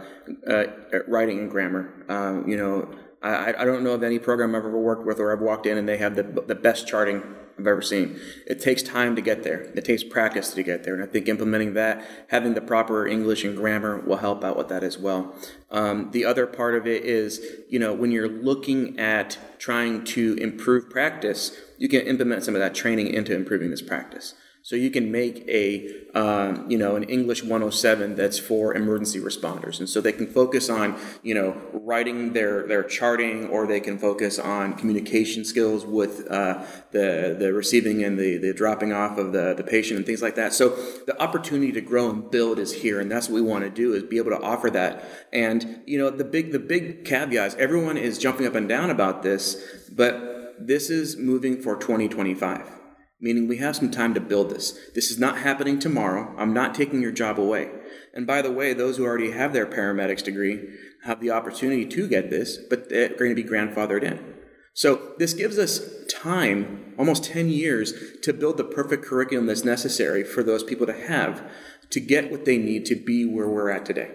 uh, 0.47 0.63
writing 1.07 1.39
and 1.39 1.49
grammar. 1.49 2.05
Um, 2.09 2.47
you 2.47 2.57
know, 2.57 2.93
I, 3.29 3.61
I 3.61 3.65
don't 3.65 3.83
know 3.83 3.91
of 3.91 4.03
any 4.03 4.19
program 4.19 4.55
I've 4.55 4.65
ever 4.65 4.79
worked 4.79 5.05
with 5.05 5.19
or 5.19 5.31
I've 5.31 5.41
walked 5.41 5.65
in 5.65 5.77
and 5.77 5.87
they 5.87 5.97
have 5.97 6.15
the, 6.15 6.23
the 6.23 6.55
best 6.55 6.87
charting 6.87 7.23
I've 7.59 7.65
ever 7.65 7.81
seen. 7.81 8.19
It 8.45 8.59
takes 8.59 8.83
time 8.83 9.15
to 9.15 9.21
get 9.21 9.43
there. 9.43 9.61
It 9.75 9.83
takes 9.83 10.03
practice 10.03 10.53
to 10.53 10.61
get 10.61 10.83
there. 10.83 10.93
And 10.93 11.03
I 11.03 11.07
think 11.07 11.27
implementing 11.27 11.73
that, 11.73 12.05
having 12.27 12.53
the 12.53 12.61
proper 12.61 13.07
English 13.07 13.43
and 13.43 13.55
grammar 13.55 13.99
will 13.99 14.17
help 14.17 14.43
out 14.43 14.57
with 14.57 14.67
that 14.69 14.83
as 14.83 14.97
well. 14.97 15.33
Um, 15.71 16.11
the 16.11 16.23
other 16.23 16.45
part 16.45 16.75
of 16.75 16.85
it 16.85 17.03
is, 17.03 17.41
you 17.67 17.79
know, 17.79 17.93
when 17.93 18.11
you're 18.11 18.29
looking 18.29 18.99
at 18.99 19.39
trying 19.57 20.03
to 20.05 20.35
improve 20.35 20.89
practice, 20.89 21.57
you 21.77 21.89
can 21.89 22.01
implement 22.01 22.43
some 22.43 22.53
of 22.53 22.61
that 22.61 22.75
training 22.75 23.07
into 23.07 23.35
improving 23.35 23.71
this 23.71 23.81
practice. 23.81 24.35
So 24.67 24.75
you 24.75 24.91
can 24.91 25.13
make 25.13 25.47
a, 25.47 25.87
um, 26.13 26.69
you 26.69 26.77
know, 26.77 26.97
an 26.97 27.03
English 27.03 27.41
107 27.41 28.15
that's 28.15 28.37
for 28.37 28.75
emergency 28.75 29.17
responders, 29.17 29.79
and 29.79 29.87
so 29.87 30.01
they 30.01 30.11
can 30.11 30.27
focus 30.27 30.69
on, 30.69 30.99
you 31.23 31.33
know, 31.35 31.55
writing 31.71 32.33
their 32.33 32.67
their 32.67 32.83
charting, 32.83 33.47
or 33.47 33.65
they 33.65 33.79
can 33.79 33.97
focus 33.97 34.37
on 34.37 34.73
communication 34.73 35.45
skills 35.45 35.85
with 35.85 36.29
uh, 36.29 36.65
the 36.91 37.33
the 37.39 37.53
receiving 37.53 38.03
and 38.03 38.19
the 38.19 38.35
the 38.35 38.53
dropping 38.53 38.91
off 38.91 39.17
of 39.17 39.31
the 39.31 39.53
the 39.53 39.63
patient 39.63 39.99
and 39.99 40.05
things 40.05 40.21
like 40.21 40.35
that. 40.35 40.51
So 40.51 40.75
the 41.05 41.15
opportunity 41.23 41.71
to 41.71 41.79
grow 41.79 42.09
and 42.09 42.29
build 42.29 42.59
is 42.59 42.73
here, 42.73 42.99
and 42.99 43.09
that's 43.09 43.29
what 43.29 43.35
we 43.35 43.41
want 43.41 43.63
to 43.63 43.69
do 43.69 43.93
is 43.93 44.03
be 44.03 44.17
able 44.17 44.31
to 44.31 44.41
offer 44.41 44.69
that. 44.71 45.05
And 45.31 45.81
you 45.85 45.97
know, 45.97 46.09
the 46.09 46.25
big 46.25 46.51
the 46.51 46.59
big 46.59 47.05
caveat 47.05 47.47
is 47.47 47.55
everyone 47.55 47.95
is 47.95 48.17
jumping 48.17 48.45
up 48.45 48.55
and 48.55 48.67
down 48.67 48.89
about 48.89 49.23
this, 49.23 49.63
but 49.89 50.57
this 50.59 50.89
is 50.89 51.15
moving 51.15 51.61
for 51.61 51.77
2025 51.77 52.76
meaning 53.19 53.47
we 53.47 53.57
have 53.57 53.75
some 53.75 53.91
time 53.91 54.13
to 54.13 54.19
build 54.19 54.49
this. 54.49 54.77
This 54.93 55.09
is 55.09 55.17
not 55.17 55.39
happening 55.39 55.79
tomorrow. 55.79 56.35
I'm 56.37 56.53
not 56.53 56.75
taking 56.75 57.01
your 57.01 57.11
job 57.11 57.39
away. 57.39 57.69
And 58.13 58.27
by 58.27 58.41
the 58.41 58.51
way, 58.51 58.73
those 58.73 58.97
who 58.97 59.05
already 59.05 59.31
have 59.31 59.53
their 59.53 59.65
paramedics 59.65 60.23
degree 60.23 60.69
have 61.03 61.19
the 61.19 61.31
opportunity 61.31 61.85
to 61.85 62.07
get 62.07 62.29
this, 62.29 62.57
but 62.57 62.89
they're 62.89 63.09
going 63.09 63.35
to 63.35 63.41
be 63.41 63.47
grandfathered 63.47 64.03
in. 64.03 64.35
So 64.73 65.13
this 65.17 65.33
gives 65.33 65.57
us 65.57 65.81
time, 66.07 66.93
almost 66.99 67.23
10 67.23 67.49
years, 67.49 67.93
to 68.21 68.33
build 68.33 68.57
the 68.57 68.63
perfect 68.63 69.03
curriculum 69.03 69.47
that's 69.47 69.65
necessary 69.65 70.23
for 70.23 70.43
those 70.43 70.63
people 70.63 70.85
to 70.85 70.93
have 70.93 71.49
to 71.89 71.99
get 71.99 72.29
what 72.29 72.45
they 72.45 72.57
need 72.57 72.85
to 72.85 72.95
be 72.95 73.25
where 73.25 73.47
we're 73.47 73.71
at 73.71 73.85
today. 73.85 74.11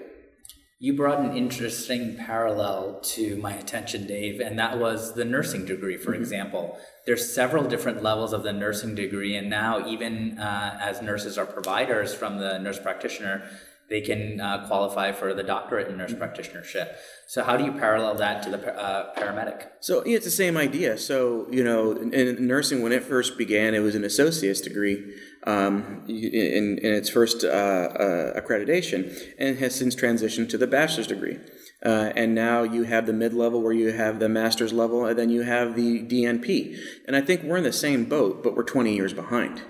You 0.83 0.95
brought 0.95 1.21
an 1.21 1.37
interesting 1.37 2.17
parallel 2.17 2.99
to 3.15 3.37
my 3.37 3.53
attention, 3.53 4.05
Dave, 4.05 4.41
and 4.41 4.59
that 4.59 4.81
was 4.81 5.15
the 5.15 5.25
nursing 5.25 5.65
degree, 5.65 5.97
for 5.97 6.11
mm-hmm. 6.11 6.21
example. 6.21 6.77
There's 7.07 7.33
several 7.33 7.63
different 7.63 8.03
levels 8.03 8.33
of 8.33 8.43
the 8.43 8.53
nursing 8.53 8.97
degree, 8.97 9.37
and 9.37 9.49
now 9.49 9.87
even 9.87 10.41
uh, 10.41 10.77
as 10.83 11.01
nurses 11.01 11.39
are 11.39 11.47
providers 11.47 12.13
from 12.13 12.39
the 12.39 12.59
nurse 12.59 12.81
practitioner, 12.81 13.49
they 13.89 14.01
can 14.01 14.41
uh, 14.41 14.67
qualify 14.67 15.13
for 15.13 15.35
the 15.35 15.43
doctorate 15.43 15.89
in 15.89 15.99
nurse 15.99 16.13
practitionership. 16.13 16.95
So, 17.27 17.45
how 17.45 17.57
do 17.57 17.65
you 17.65 17.73
parallel 17.73 18.15
that 18.17 18.43
to 18.45 18.51
the 18.51 18.75
uh, 18.75 19.15
paramedic? 19.15 19.69
So, 19.81 20.05
yeah, 20.07 20.17
it's 20.17 20.25
the 20.25 20.31
same 20.31 20.57
idea. 20.57 20.97
So, 20.97 21.47
you 21.51 21.63
know, 21.63 21.93
in, 21.93 22.13
in, 22.13 22.47
nursing, 22.47 22.83
when 22.83 22.93
it 22.93 23.03
first 23.03 23.37
began, 23.37 23.75
it 23.75 23.81
was 23.81 23.95
an 23.95 24.05
associate's 24.05 24.61
degree 24.61 25.15
um, 25.47 26.05
in, 26.09 26.79
in, 26.79 26.93
its 26.95 27.11
first 27.11 27.45
uh, 27.45 27.49
uh, 27.49 28.41
accreditation, 28.41 29.15
and 29.39 29.59
has 29.59 29.75
since 29.75 29.95
transitioned 29.95 30.49
to 30.51 30.59
the 30.59 30.67
bachelor's 30.67 31.07
degree. 31.07 31.39
Uh, 31.85 32.13
and 32.15 32.35
now 32.35 32.63
you 32.63 32.85
have 32.85 33.07
the 33.07 33.13
mid 33.13 33.35
level 33.35 33.61
where 33.61 33.73
you 33.73 33.93
have 33.93 34.21
the 34.21 34.29
master's 34.29 34.73
level, 34.73 35.05
and 35.05 35.19
then 35.19 35.31
you 35.31 35.43
have 35.43 35.75
the 35.75 36.01
DNP. 36.03 36.79
And 37.07 37.17
I 37.17 37.21
think 37.21 37.43
we're 37.43 37.57
in 37.57 37.65
the 37.65 37.73
same 37.73 38.05
boat, 38.05 38.43
but 38.43 38.55
we're 38.55 38.63
20 38.63 38.95
years 38.95 39.13
behind. 39.13 39.63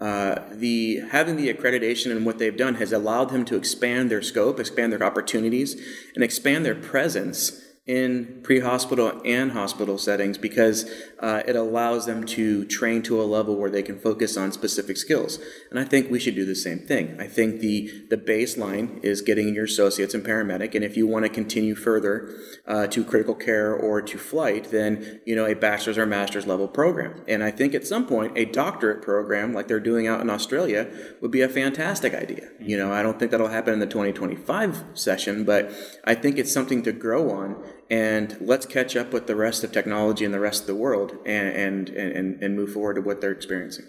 Uh, 0.00 0.42
the 0.52 1.00
having 1.10 1.36
the 1.36 1.52
accreditation 1.52 2.12
and 2.12 2.24
what 2.24 2.38
they've 2.38 2.56
done 2.56 2.76
has 2.76 2.92
allowed 2.92 3.30
them 3.30 3.44
to 3.44 3.56
expand 3.56 4.10
their 4.10 4.22
scope, 4.22 4.60
expand 4.60 4.92
their 4.92 5.02
opportunities, 5.02 5.80
and 6.14 6.22
expand 6.22 6.64
their 6.64 6.74
presence 6.74 7.60
in 7.88 8.40
pre-hospital 8.42 9.18
and 9.24 9.52
hospital 9.52 9.96
settings 9.96 10.36
because 10.36 10.84
uh, 11.20 11.42
it 11.48 11.56
allows 11.56 12.04
them 12.04 12.26
to 12.26 12.66
train 12.66 13.02
to 13.02 13.20
a 13.20 13.24
level 13.24 13.56
where 13.56 13.70
they 13.70 13.82
can 13.82 13.98
focus 13.98 14.36
on 14.36 14.52
specific 14.52 14.98
skills. 14.98 15.38
And 15.70 15.80
i 15.80 15.84
think 15.84 16.10
we 16.10 16.20
should 16.20 16.34
do 16.34 16.44
the 16.44 16.54
same 16.54 16.80
thing. 16.80 17.18
I 17.18 17.26
think 17.26 17.60
the 17.60 17.90
the 18.10 18.18
baseline 18.18 19.02
is 19.02 19.22
getting 19.22 19.54
your 19.54 19.64
associates 19.64 20.14
in 20.14 20.20
paramedic 20.20 20.74
and 20.74 20.84
if 20.84 20.98
you 20.98 21.06
want 21.06 21.24
to 21.24 21.30
continue 21.30 21.74
further 21.74 22.30
uh, 22.66 22.86
to 22.88 23.02
critical 23.02 23.34
care 23.34 23.74
or 23.74 24.02
to 24.02 24.18
flight 24.18 24.70
then 24.70 25.20
you 25.24 25.34
know 25.34 25.46
a 25.46 25.54
bachelor's 25.54 25.96
or 25.96 26.04
master's 26.04 26.46
level 26.46 26.68
program. 26.68 27.22
And 27.26 27.42
i 27.42 27.50
think 27.50 27.74
at 27.74 27.86
some 27.86 28.06
point 28.06 28.36
a 28.36 28.44
doctorate 28.44 29.00
program 29.00 29.54
like 29.54 29.66
they're 29.66 29.80
doing 29.80 30.06
out 30.06 30.20
in 30.20 30.28
australia 30.28 30.90
would 31.22 31.30
be 31.30 31.40
a 31.40 31.48
fantastic 31.48 32.12
idea. 32.12 32.50
You 32.60 32.76
know 32.76 32.92
i 32.92 33.02
don't 33.02 33.18
think 33.18 33.30
that'll 33.30 33.48
happen 33.48 33.72
in 33.72 33.80
the 33.80 33.86
2025 33.86 34.84
session 34.92 35.44
but 35.44 35.72
i 36.04 36.14
think 36.14 36.36
it's 36.36 36.52
something 36.52 36.82
to 36.82 36.92
grow 36.92 37.30
on 37.30 37.64
and 37.90 38.36
let's 38.40 38.66
catch 38.66 38.96
up 38.96 39.12
with 39.12 39.26
the 39.26 39.36
rest 39.36 39.64
of 39.64 39.72
technology 39.72 40.24
and 40.24 40.34
the 40.34 40.40
rest 40.40 40.62
of 40.62 40.66
the 40.66 40.74
world 40.74 41.16
and, 41.24 41.48
and, 41.48 41.88
and, 41.90 42.42
and 42.42 42.56
move 42.56 42.72
forward 42.72 42.94
to 42.94 43.00
what 43.00 43.20
they're 43.20 43.32
experiencing. 43.32 43.86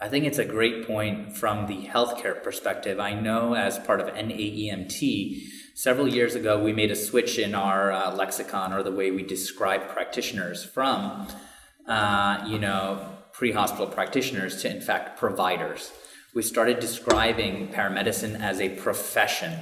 I 0.00 0.08
think 0.08 0.24
it's 0.24 0.38
a 0.38 0.44
great 0.44 0.86
point 0.86 1.36
from 1.36 1.66
the 1.66 1.86
healthcare 1.86 2.42
perspective. 2.42 2.98
I 2.98 3.14
know 3.14 3.54
as 3.54 3.78
part 3.78 4.00
of 4.00 4.08
NAEMT, 4.08 5.42
several 5.74 6.08
years 6.08 6.34
ago, 6.34 6.62
we 6.62 6.72
made 6.72 6.90
a 6.90 6.96
switch 6.96 7.38
in 7.38 7.54
our 7.54 7.92
uh, 7.92 8.14
lexicon 8.14 8.72
or 8.72 8.82
the 8.82 8.90
way 8.90 9.10
we 9.10 9.22
describe 9.22 9.88
practitioners 9.88 10.64
from, 10.64 11.28
uh, 11.86 12.44
you 12.48 12.58
know, 12.58 13.16
pre-hospital 13.32 13.86
practitioners 13.86 14.60
to, 14.62 14.70
in 14.70 14.80
fact, 14.80 15.18
providers. 15.18 15.92
We 16.34 16.42
started 16.42 16.80
describing 16.80 17.68
paramedicine 17.68 18.40
as 18.40 18.60
a 18.60 18.70
profession 18.70 19.52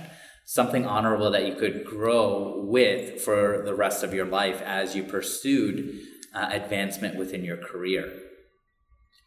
something 0.51 0.85
honorable 0.85 1.31
that 1.31 1.47
you 1.47 1.55
could 1.55 1.85
grow 1.85 2.61
with 2.67 3.23
for 3.23 3.63
the 3.65 3.73
rest 3.73 4.03
of 4.03 4.13
your 4.13 4.27
life 4.27 4.61
as 4.63 4.97
you 4.97 5.03
pursued 5.05 5.97
uh, 6.35 6.49
advancement 6.51 7.17
within 7.17 7.45
your 7.45 7.57
career. 7.57 8.13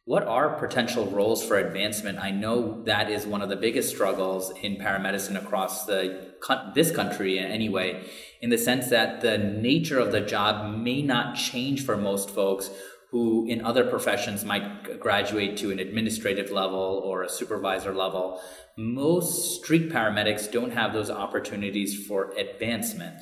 What 0.03 0.27
are 0.27 0.59
potential 0.59 1.05
roles 1.05 1.41
for 1.41 1.57
advancement? 1.57 2.19
I 2.19 2.31
know 2.31 2.83
that 2.83 3.09
is 3.09 3.25
one 3.25 3.41
of 3.41 3.47
the 3.47 3.55
biggest 3.55 3.87
struggles 3.87 4.51
in 4.61 4.75
paramedicine 4.75 5.41
across 5.41 5.85
the 5.85 6.33
this 6.75 6.91
country 6.91 7.39
anyway, 7.39 8.05
in 8.41 8.49
the 8.49 8.57
sense 8.57 8.89
that 8.89 9.21
the 9.21 9.37
nature 9.37 9.99
of 9.99 10.11
the 10.11 10.19
job 10.19 10.75
may 10.75 11.01
not 11.01 11.37
change 11.37 11.85
for 11.85 11.95
most 11.95 12.31
folks 12.31 12.69
who 13.13 13.45
in 13.47 13.63
other 13.63 13.85
professions 13.85 14.43
might 14.43 14.99
graduate 14.99 15.55
to 15.55 15.69
an 15.69 15.77
administrative 15.77 16.49
level 16.49 16.99
or 17.05 17.21
a 17.21 17.29
supervisor 17.29 17.93
level. 17.93 18.41
Most 18.75 19.61
street 19.61 19.91
paramedics 19.91 20.51
don't 20.51 20.71
have 20.71 20.93
those 20.93 21.11
opportunities 21.11 22.07
for 22.07 22.31
advancement. 22.31 23.21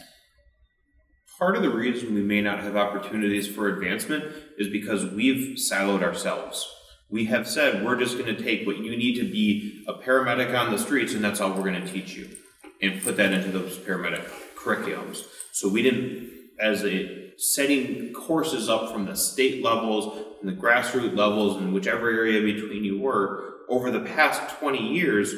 Part 1.37 1.57
of 1.57 1.61
the 1.61 1.69
reason 1.69 2.15
we 2.15 2.21
may 2.21 2.39
not 2.39 2.63
have 2.63 2.77
opportunities 2.77 3.49
for 3.49 3.67
advancement 3.67 4.33
is 4.57 4.69
because 4.69 5.07
we've 5.07 5.57
siloed 5.57 6.03
ourselves. 6.03 6.65
We 7.09 7.25
have 7.25 7.45
said 7.45 7.83
we're 7.83 7.99
just 7.99 8.17
going 8.17 8.33
to 8.33 8.41
take 8.41 8.65
what 8.65 8.77
you 8.77 8.95
need 8.95 9.15
to 9.15 9.29
be 9.29 9.83
a 9.89 9.95
paramedic 9.95 10.57
on 10.57 10.71
the 10.71 10.77
streets, 10.77 11.13
and 11.13 11.21
that's 11.21 11.41
all 11.41 11.51
we're 11.51 11.69
going 11.69 11.85
to 11.85 11.91
teach 11.91 12.15
you, 12.15 12.29
and 12.81 13.03
put 13.03 13.17
that 13.17 13.33
into 13.33 13.51
those 13.51 13.77
paramedic 13.77 14.23
curriculums. 14.55 15.25
So 15.51 15.67
we 15.67 15.81
didn't, 15.81 16.31
as 16.61 16.85
a 16.85 17.20
setting 17.41 18.13
courses 18.13 18.69
up 18.69 18.91
from 18.91 19.05
the 19.05 19.15
state 19.15 19.63
levels 19.63 20.15
and 20.39 20.47
the 20.47 20.53
grassroots 20.53 21.17
levels, 21.17 21.57
and 21.57 21.73
whichever 21.73 22.07
area 22.07 22.39
between 22.39 22.83
you 22.83 22.99
were, 22.99 23.55
over 23.67 23.89
the 23.89 24.01
past 24.01 24.59
20 24.59 24.93
years, 24.93 25.33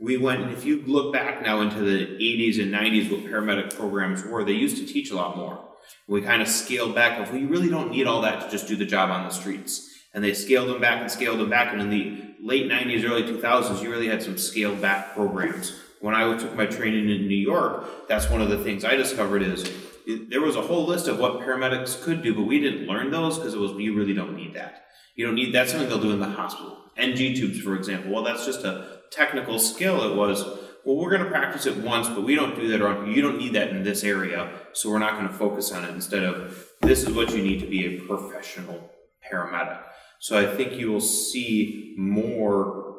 we 0.00 0.16
went, 0.16 0.50
if 0.50 0.64
you 0.64 0.82
look 0.82 1.12
back 1.12 1.42
now 1.42 1.60
into 1.60 1.78
the 1.78 2.06
80s 2.06 2.60
and 2.60 2.72
90s, 2.74 3.08
what 3.08 3.20
paramedic 3.20 3.76
programs 3.76 4.24
were, 4.24 4.42
they 4.42 4.52
used 4.52 4.78
to 4.78 4.92
teach 4.92 5.12
a 5.12 5.14
lot 5.14 5.36
more. 5.36 5.64
We 6.08 6.22
kind 6.22 6.42
of 6.42 6.48
scaled 6.48 6.92
back 6.92 7.20
of, 7.20 7.32
we 7.32 7.44
really 7.44 7.68
don't 7.68 7.92
need 7.92 8.08
all 8.08 8.22
that 8.22 8.40
to 8.40 8.50
just 8.50 8.66
do 8.66 8.74
the 8.74 8.84
job 8.84 9.10
on 9.10 9.22
the 9.22 9.30
streets. 9.30 9.90
And 10.12 10.24
they 10.24 10.34
scaled 10.34 10.68
them 10.68 10.80
back 10.80 11.02
and 11.02 11.10
scaled 11.10 11.38
them 11.38 11.50
back. 11.50 11.72
And 11.72 11.82
in 11.82 11.90
the 11.90 12.34
late 12.42 12.68
90s, 12.68 13.08
early 13.08 13.22
2000s, 13.22 13.80
you 13.80 13.92
really 13.92 14.08
had 14.08 14.24
some 14.24 14.38
scaled 14.38 14.82
back 14.82 15.14
programs. 15.14 15.72
When 16.00 16.16
I 16.16 16.36
took 16.36 16.56
my 16.56 16.66
training 16.66 17.08
in 17.08 17.28
New 17.28 17.36
York, 17.36 18.08
that's 18.08 18.28
one 18.28 18.42
of 18.42 18.48
the 18.48 18.58
things 18.58 18.84
I 18.84 18.96
discovered 18.96 19.42
is 19.42 19.70
there 20.06 20.40
was 20.40 20.56
a 20.56 20.62
whole 20.62 20.86
list 20.86 21.08
of 21.08 21.18
what 21.18 21.40
paramedics 21.40 22.02
could 22.02 22.22
do, 22.22 22.34
but 22.34 22.42
we 22.42 22.60
didn't 22.60 22.86
learn 22.86 23.10
those 23.10 23.38
because 23.38 23.54
it 23.54 23.60
was, 23.60 23.72
you 23.72 23.94
really 23.94 24.14
don't 24.14 24.36
need 24.36 24.54
that. 24.54 24.84
You 25.16 25.26
don't 25.26 25.34
need, 25.34 25.54
that's 25.54 25.70
something 25.70 25.88
they'll 25.88 26.00
do 26.00 26.12
in 26.12 26.20
the 26.20 26.26
hospital. 26.26 26.78
NG 26.96 27.34
tubes, 27.34 27.60
for 27.60 27.76
example. 27.76 28.12
Well, 28.12 28.24
that's 28.24 28.44
just 28.44 28.64
a 28.64 29.00
technical 29.10 29.58
skill. 29.58 30.10
It 30.10 30.16
was, 30.16 30.44
well, 30.84 30.96
we're 30.96 31.10
going 31.10 31.22
to 31.22 31.30
practice 31.30 31.66
it 31.66 31.78
once, 31.78 32.08
but 32.08 32.22
we 32.22 32.34
don't 32.34 32.56
do 32.56 32.68
that 32.68 32.82
around 32.82 33.10
You 33.12 33.22
don't 33.22 33.38
need 33.38 33.54
that 33.54 33.68
in 33.68 33.82
this 33.82 34.04
area, 34.04 34.50
so 34.72 34.90
we're 34.90 34.98
not 34.98 35.18
going 35.18 35.28
to 35.28 35.34
focus 35.34 35.72
on 35.72 35.84
it. 35.84 35.90
Instead 35.90 36.24
of, 36.24 36.68
this 36.82 37.02
is 37.04 37.14
what 37.14 37.34
you 37.34 37.42
need 37.42 37.60
to 37.60 37.66
be 37.66 37.96
a 37.96 38.00
professional 38.00 38.90
paramedic. 39.30 39.80
So 40.20 40.38
I 40.38 40.54
think 40.54 40.74
you 40.74 40.90
will 40.90 41.00
see 41.00 41.94
more 41.96 42.96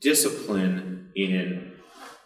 discipline 0.00 1.10
in 1.14 1.65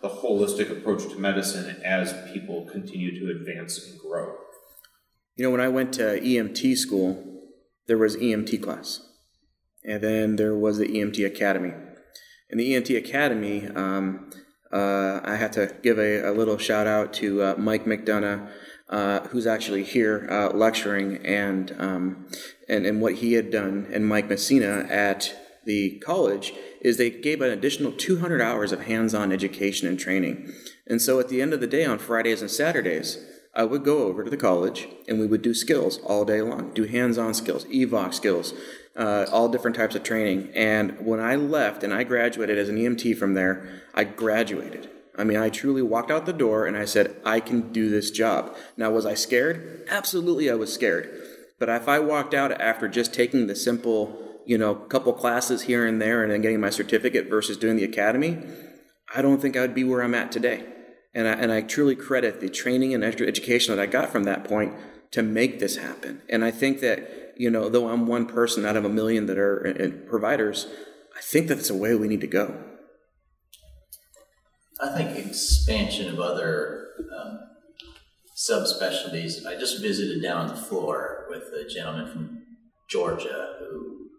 the 0.02 0.08
holistic 0.08 0.70
approach 0.70 1.02
to 1.08 1.18
medicine 1.18 1.80
as 1.84 2.14
people 2.32 2.66
continue 2.70 3.18
to 3.18 3.30
advance 3.30 3.86
and 3.86 3.98
grow. 4.00 4.34
You 5.36 5.44
know, 5.44 5.50
when 5.50 5.60
I 5.60 5.68
went 5.68 5.92
to 5.94 6.20
EMT 6.20 6.76
school, 6.76 7.42
there 7.86 7.98
was 7.98 8.16
EMT 8.16 8.62
class, 8.62 9.00
and 9.84 10.02
then 10.02 10.36
there 10.36 10.54
was 10.54 10.78
the 10.78 10.86
EMT 10.86 11.24
academy. 11.26 11.72
In 12.48 12.58
the 12.58 12.72
EMT 12.72 12.96
academy, 12.96 13.68
um, 13.68 14.30
uh, 14.72 15.20
I 15.24 15.36
have 15.36 15.50
to 15.52 15.74
give 15.82 15.98
a, 15.98 16.30
a, 16.30 16.32
little 16.32 16.58
shout 16.58 16.86
out 16.86 17.12
to 17.14 17.42
uh, 17.42 17.54
Mike 17.58 17.84
McDonough, 17.84 18.50
uh, 18.88 19.20
who's 19.28 19.46
actually 19.46 19.82
here 19.82 20.28
uh, 20.30 20.50
lecturing, 20.50 21.24
and, 21.24 21.74
um, 21.78 22.26
and 22.68 22.86
and 22.86 23.00
what 23.00 23.14
he 23.14 23.32
had 23.32 23.50
done, 23.50 23.88
and 23.92 24.06
Mike 24.06 24.28
Messina 24.28 24.86
at 24.88 25.34
the 25.64 25.98
college 25.98 26.52
is 26.80 26.96
they 26.96 27.10
gave 27.10 27.40
an 27.40 27.50
additional 27.50 27.92
200 27.92 28.40
hours 28.40 28.72
of 28.72 28.82
hands-on 28.82 29.32
education 29.32 29.86
and 29.86 29.98
training. 29.98 30.52
And 30.86 31.00
so 31.00 31.20
at 31.20 31.28
the 31.28 31.42
end 31.42 31.52
of 31.52 31.60
the 31.60 31.66
day, 31.66 31.84
on 31.84 31.98
Fridays 31.98 32.40
and 32.40 32.50
Saturdays, 32.50 33.18
I 33.54 33.64
would 33.64 33.84
go 33.84 34.04
over 34.04 34.22
to 34.22 34.30
the 34.30 34.36
college 34.36 34.88
and 35.08 35.18
we 35.18 35.26
would 35.26 35.42
do 35.42 35.54
skills 35.54 35.98
all 35.98 36.24
day 36.24 36.40
long, 36.40 36.72
do 36.72 36.84
hands-on 36.84 37.34
skills, 37.34 37.64
EVOC 37.66 38.14
skills, 38.14 38.54
uh, 38.96 39.26
all 39.30 39.48
different 39.48 39.76
types 39.76 39.94
of 39.94 40.02
training. 40.02 40.50
And 40.54 41.04
when 41.04 41.20
I 41.20 41.34
left 41.36 41.82
and 41.82 41.92
I 41.92 42.04
graduated 42.04 42.58
as 42.58 42.68
an 42.68 42.76
EMT 42.76 43.16
from 43.16 43.34
there, 43.34 43.82
I 43.94 44.04
graduated. 44.04 44.88
I 45.18 45.24
mean, 45.24 45.36
I 45.36 45.50
truly 45.50 45.82
walked 45.82 46.10
out 46.10 46.26
the 46.26 46.32
door 46.32 46.66
and 46.66 46.76
I 46.76 46.84
said, 46.84 47.16
I 47.24 47.40
can 47.40 47.72
do 47.72 47.90
this 47.90 48.10
job. 48.10 48.56
Now, 48.76 48.90
was 48.90 49.04
I 49.04 49.14
scared? 49.14 49.86
Absolutely, 49.90 50.50
I 50.50 50.54
was 50.54 50.72
scared. 50.72 51.10
But 51.58 51.68
if 51.68 51.88
I 51.88 51.98
walked 51.98 52.32
out 52.32 52.58
after 52.60 52.88
just 52.88 53.12
taking 53.12 53.46
the 53.46 53.54
simple, 53.54 54.29
you 54.46 54.58
know, 54.58 54.72
a 54.72 54.86
couple 54.88 55.12
classes 55.12 55.62
here 55.62 55.86
and 55.86 56.00
there 56.00 56.22
and 56.22 56.32
then 56.32 56.40
getting 56.40 56.60
my 56.60 56.70
certificate 56.70 57.28
versus 57.28 57.56
doing 57.56 57.76
the 57.76 57.84
academy, 57.84 58.38
I 59.14 59.22
don't 59.22 59.40
think 59.40 59.56
I 59.56 59.60
would 59.60 59.74
be 59.74 59.84
where 59.84 60.02
I'm 60.02 60.14
at 60.14 60.32
today. 60.32 60.64
And 61.14 61.26
I, 61.26 61.32
and 61.32 61.50
I 61.52 61.62
truly 61.62 61.96
credit 61.96 62.40
the 62.40 62.48
training 62.48 62.94
and 62.94 63.02
education 63.02 63.74
that 63.74 63.82
I 63.82 63.86
got 63.86 64.10
from 64.10 64.24
that 64.24 64.44
point 64.44 64.74
to 65.10 65.22
make 65.22 65.58
this 65.58 65.76
happen. 65.76 66.22
And 66.28 66.44
I 66.44 66.52
think 66.52 66.80
that 66.80 67.30
you 67.40 67.48
know, 67.48 67.70
though 67.70 67.88
I'm 67.88 68.06
one 68.06 68.26
person 68.26 68.66
out 68.66 68.76
of 68.76 68.84
a 68.84 68.90
million 68.90 69.24
that 69.24 69.38
are 69.38 69.64
in, 69.64 69.76
in 69.78 70.06
providers, 70.06 70.66
I 71.16 71.22
think 71.22 71.48
that's 71.48 71.70
a 71.70 71.74
way 71.74 71.94
we 71.94 72.06
need 72.06 72.20
to 72.20 72.26
go. 72.26 72.54
I 74.78 74.94
think 74.94 75.26
expansion 75.26 76.12
of 76.12 76.20
other 76.20 76.88
um, 77.18 77.38
subspecialties. 78.36 79.46
I 79.46 79.58
just 79.58 79.80
visited 79.80 80.22
down 80.22 80.36
on 80.36 80.48
the 80.48 80.54
floor 80.54 81.28
with 81.30 81.44
a 81.44 81.66
gentleman 81.66 82.12
from 82.12 82.42
Georgia 82.90 83.56
who 83.60 84.09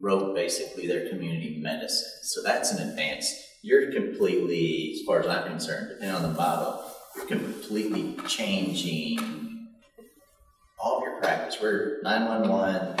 wrote 0.00 0.34
basically 0.34 0.86
their 0.86 1.08
community 1.08 1.58
medicine. 1.60 2.08
So 2.22 2.42
that's 2.42 2.72
an 2.72 2.88
advance. 2.88 3.34
You're 3.62 3.92
completely, 3.92 4.92
as 4.94 5.06
far 5.06 5.20
as 5.20 5.26
I'm 5.26 5.48
concerned, 5.48 5.88
depending 5.90 6.14
on 6.14 6.22
the 6.22 6.38
model, 6.38 6.84
you're 7.16 7.26
completely 7.26 8.16
changing 8.26 9.68
all 10.78 10.98
of 10.98 11.02
your 11.02 11.20
practice. 11.20 11.58
We're 11.60 12.00
911, 12.02 12.96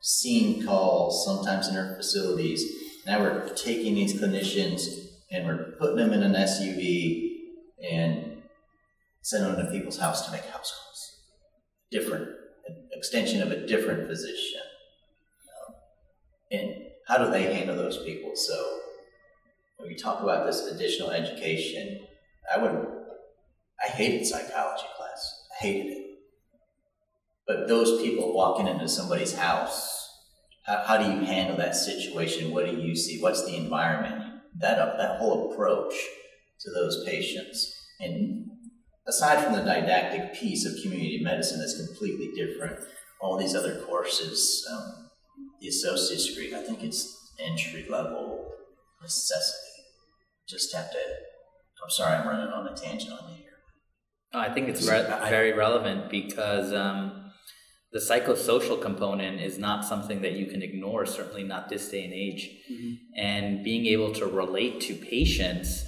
scene 0.00 0.64
calls, 0.64 1.24
sometimes 1.24 1.68
in 1.68 1.76
our 1.76 1.94
facilities. 1.96 2.64
Now 3.06 3.20
we're 3.20 3.48
taking 3.54 3.94
these 3.94 4.20
clinicians 4.20 4.86
and 5.30 5.46
we're 5.46 5.72
putting 5.78 5.96
them 5.96 6.12
in 6.12 6.22
an 6.22 6.32
SUV 6.32 7.30
and 7.90 8.42
sending 9.20 9.52
them 9.52 9.66
to 9.66 9.72
people's 9.72 9.98
house 9.98 10.24
to 10.26 10.32
make 10.32 10.44
house 10.46 10.72
calls. 10.72 11.18
Different, 11.90 12.28
extension 12.92 13.42
of 13.42 13.50
a 13.50 13.66
different 13.66 14.08
physician. 14.08 14.60
And 16.52 16.74
how 17.08 17.18
do 17.18 17.30
they 17.30 17.54
handle 17.54 17.76
those 17.76 18.04
people? 18.04 18.32
So 18.34 18.78
when 19.78 19.88
we 19.88 19.96
talk 19.96 20.22
about 20.22 20.46
this 20.46 20.66
additional 20.66 21.10
education, 21.10 22.06
I 22.54 22.58
would, 22.58 22.86
I 23.82 23.90
hated 23.90 24.26
psychology 24.26 24.86
class. 24.96 25.46
I 25.60 25.64
hated 25.64 25.86
it 25.92 26.12
but 27.46 27.68
those 27.68 28.00
people 28.00 28.34
walking 28.34 28.66
into 28.66 28.88
somebody's 28.88 29.34
house, 29.34 30.08
how, 30.64 30.84
how 30.86 30.96
do 30.96 31.04
you 31.04 31.24
handle 31.26 31.56
that 31.56 31.74
situation? 31.74 32.52
What 32.52 32.66
do 32.66 32.76
you 32.76 32.94
see? 32.94 33.20
What's 33.20 33.44
the 33.44 33.56
environment? 33.56 34.40
That, 34.58 34.78
uh, 34.78 34.96
that 34.96 35.18
whole 35.18 35.52
approach 35.52 35.94
to 36.60 36.70
those 36.70 37.04
patients. 37.04 37.74
And 38.00 38.46
aside 39.06 39.42
from 39.42 39.54
the 39.54 39.64
didactic 39.64 40.34
piece 40.34 40.64
of 40.64 40.82
community 40.82 41.20
medicine 41.22 41.58
that's 41.58 41.84
completely 41.86 42.30
different, 42.36 42.78
all 43.20 43.36
these 43.36 43.54
other 43.54 43.80
courses, 43.82 44.66
um, 44.72 45.01
the 45.62 45.68
associate's 45.68 46.26
degree, 46.26 46.54
I 46.54 46.58
think 46.58 46.82
it's 46.82 47.32
entry 47.38 47.86
level 47.88 48.50
necessity. 49.00 49.84
Just 50.48 50.74
have 50.74 50.90
to. 50.90 50.98
I'm 51.82 51.90
sorry, 51.90 52.16
I'm 52.16 52.26
running 52.26 52.52
on 52.52 52.66
a 52.66 52.76
tangent 52.76 53.12
on 53.12 53.30
you 53.30 53.36
here. 53.36 53.46
I 54.34 54.52
think 54.52 54.68
it's 54.68 54.88
re- 54.88 55.06
very 55.28 55.52
relevant 55.52 56.10
because 56.10 56.72
um, 56.72 57.30
the 57.92 58.00
psychosocial 58.00 58.80
component 58.80 59.40
is 59.40 59.58
not 59.58 59.84
something 59.84 60.22
that 60.22 60.32
you 60.32 60.46
can 60.46 60.62
ignore, 60.62 61.06
certainly 61.06 61.44
not 61.44 61.68
this 61.68 61.88
day 61.88 62.04
and 62.04 62.12
age. 62.12 62.50
Mm-hmm. 62.70 62.94
And 63.16 63.64
being 63.64 63.86
able 63.86 64.12
to 64.14 64.26
relate 64.26 64.80
to 64.82 64.94
patients 64.94 65.84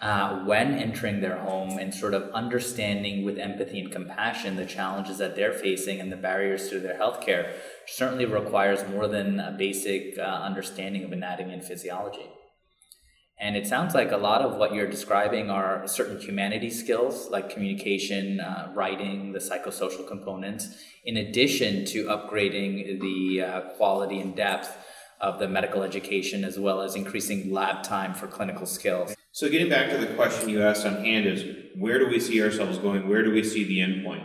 uh, 0.00 0.44
when 0.44 0.74
entering 0.74 1.20
their 1.20 1.38
home 1.38 1.78
and 1.78 1.92
sort 1.92 2.14
of 2.14 2.30
understanding 2.32 3.24
with 3.24 3.38
empathy 3.38 3.80
and 3.80 3.90
compassion 3.90 4.56
the 4.56 4.64
challenges 4.64 5.18
that 5.18 5.34
they're 5.34 5.52
facing 5.52 6.00
and 6.00 6.12
the 6.12 6.16
barriers 6.16 6.68
to 6.68 6.78
their 6.78 6.98
healthcare 6.98 7.52
certainly 7.86 8.24
requires 8.24 8.88
more 8.88 9.08
than 9.08 9.40
a 9.40 9.50
basic 9.50 10.16
uh, 10.18 10.22
understanding 10.22 11.02
of 11.04 11.12
anatomy 11.12 11.52
and 11.52 11.64
physiology. 11.64 12.26
And 13.40 13.56
it 13.56 13.68
sounds 13.68 13.94
like 13.94 14.10
a 14.10 14.16
lot 14.16 14.42
of 14.42 14.56
what 14.56 14.74
you're 14.74 14.90
describing 14.90 15.48
are 15.48 15.86
certain 15.86 16.20
humanity 16.20 16.70
skills 16.70 17.30
like 17.30 17.50
communication, 17.50 18.40
uh, 18.40 18.72
writing, 18.74 19.32
the 19.32 19.38
psychosocial 19.38 20.06
components, 20.08 20.68
in 21.04 21.16
addition 21.16 21.84
to 21.86 22.06
upgrading 22.06 23.00
the 23.00 23.42
uh, 23.42 23.60
quality 23.76 24.18
and 24.18 24.34
depth 24.34 24.76
of 25.20 25.38
the 25.38 25.48
medical 25.48 25.82
education 25.82 26.44
as 26.44 26.58
well 26.58 26.80
as 26.80 26.96
increasing 26.96 27.52
lab 27.52 27.84
time 27.84 28.12
for 28.12 28.26
clinical 28.26 28.66
skills. 28.66 29.14
So, 29.38 29.48
getting 29.48 29.68
back 29.68 29.90
to 29.90 29.98
the 29.98 30.12
question 30.14 30.48
you 30.48 30.64
asked 30.64 30.84
on 30.84 31.04
hand 31.04 31.24
is 31.24 31.44
where 31.76 32.00
do 32.00 32.08
we 32.08 32.18
see 32.18 32.42
ourselves 32.42 32.76
going? 32.76 33.08
Where 33.08 33.22
do 33.22 33.30
we 33.30 33.44
see 33.44 33.62
the 33.62 33.78
endpoint? 33.78 34.24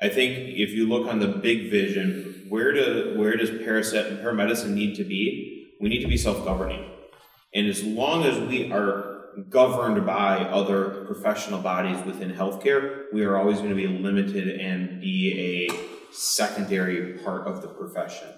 I 0.00 0.08
think 0.08 0.38
if 0.38 0.70
you 0.70 0.88
look 0.88 1.08
on 1.08 1.18
the 1.18 1.26
big 1.26 1.68
vision, 1.68 2.46
where 2.48 2.72
do 2.72 3.16
where 3.18 3.36
does 3.36 3.50
paraset 3.50 4.06
and 4.06 4.18
paramedicine 4.18 4.70
need 4.70 4.94
to 4.98 5.02
be? 5.02 5.74
We 5.80 5.88
need 5.88 6.02
to 6.02 6.06
be 6.06 6.16
self-governing 6.16 6.92
and 7.52 7.66
as 7.66 7.82
long 7.82 8.24
as 8.24 8.38
we 8.38 8.70
are 8.70 9.24
governed 9.48 10.06
by 10.06 10.38
other 10.38 11.06
professional 11.06 11.60
bodies 11.60 12.00
within 12.06 12.32
healthcare, 12.32 13.06
we 13.12 13.24
are 13.24 13.36
always 13.36 13.58
going 13.58 13.70
to 13.70 13.74
be 13.74 13.88
limited 13.88 14.60
and 14.60 15.00
be 15.00 15.68
a 15.68 16.14
secondary 16.14 17.18
part 17.24 17.48
of 17.48 17.62
the 17.62 17.68
profession. 17.68 18.28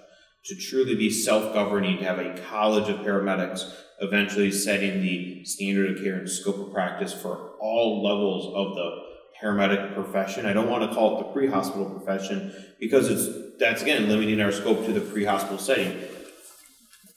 To 0.45 0.55
truly 0.55 0.95
be 0.95 1.09
self 1.09 1.53
governing, 1.53 1.97
to 1.97 2.05
have 2.05 2.19
a 2.19 2.39
college 2.49 2.89
of 2.89 2.97
paramedics 2.99 3.73
eventually 3.99 4.51
setting 4.51 5.01
the 5.01 5.43
standard 5.45 5.97
of 5.97 6.03
care 6.03 6.15
and 6.15 6.29
scope 6.29 6.57
of 6.57 6.73
practice 6.73 7.13
for 7.13 7.53
all 7.59 8.03
levels 8.03 8.45
of 8.53 8.75
the 8.75 9.01
paramedic 9.41 9.93
profession. 9.95 10.45
I 10.45 10.53
don't 10.53 10.69
want 10.69 10.87
to 10.87 10.95
call 10.95 11.19
it 11.19 11.23
the 11.23 11.33
pre 11.33 11.47
hospital 11.47 11.89
profession 11.89 12.53
because 12.79 13.09
it's 13.09 13.57
that's 13.59 13.81
again 13.81 14.07
limiting 14.07 14.39
our 14.41 14.51
scope 14.51 14.85
to 14.85 14.93
the 14.93 15.01
pre 15.01 15.25
hospital 15.25 15.57
setting 15.57 15.99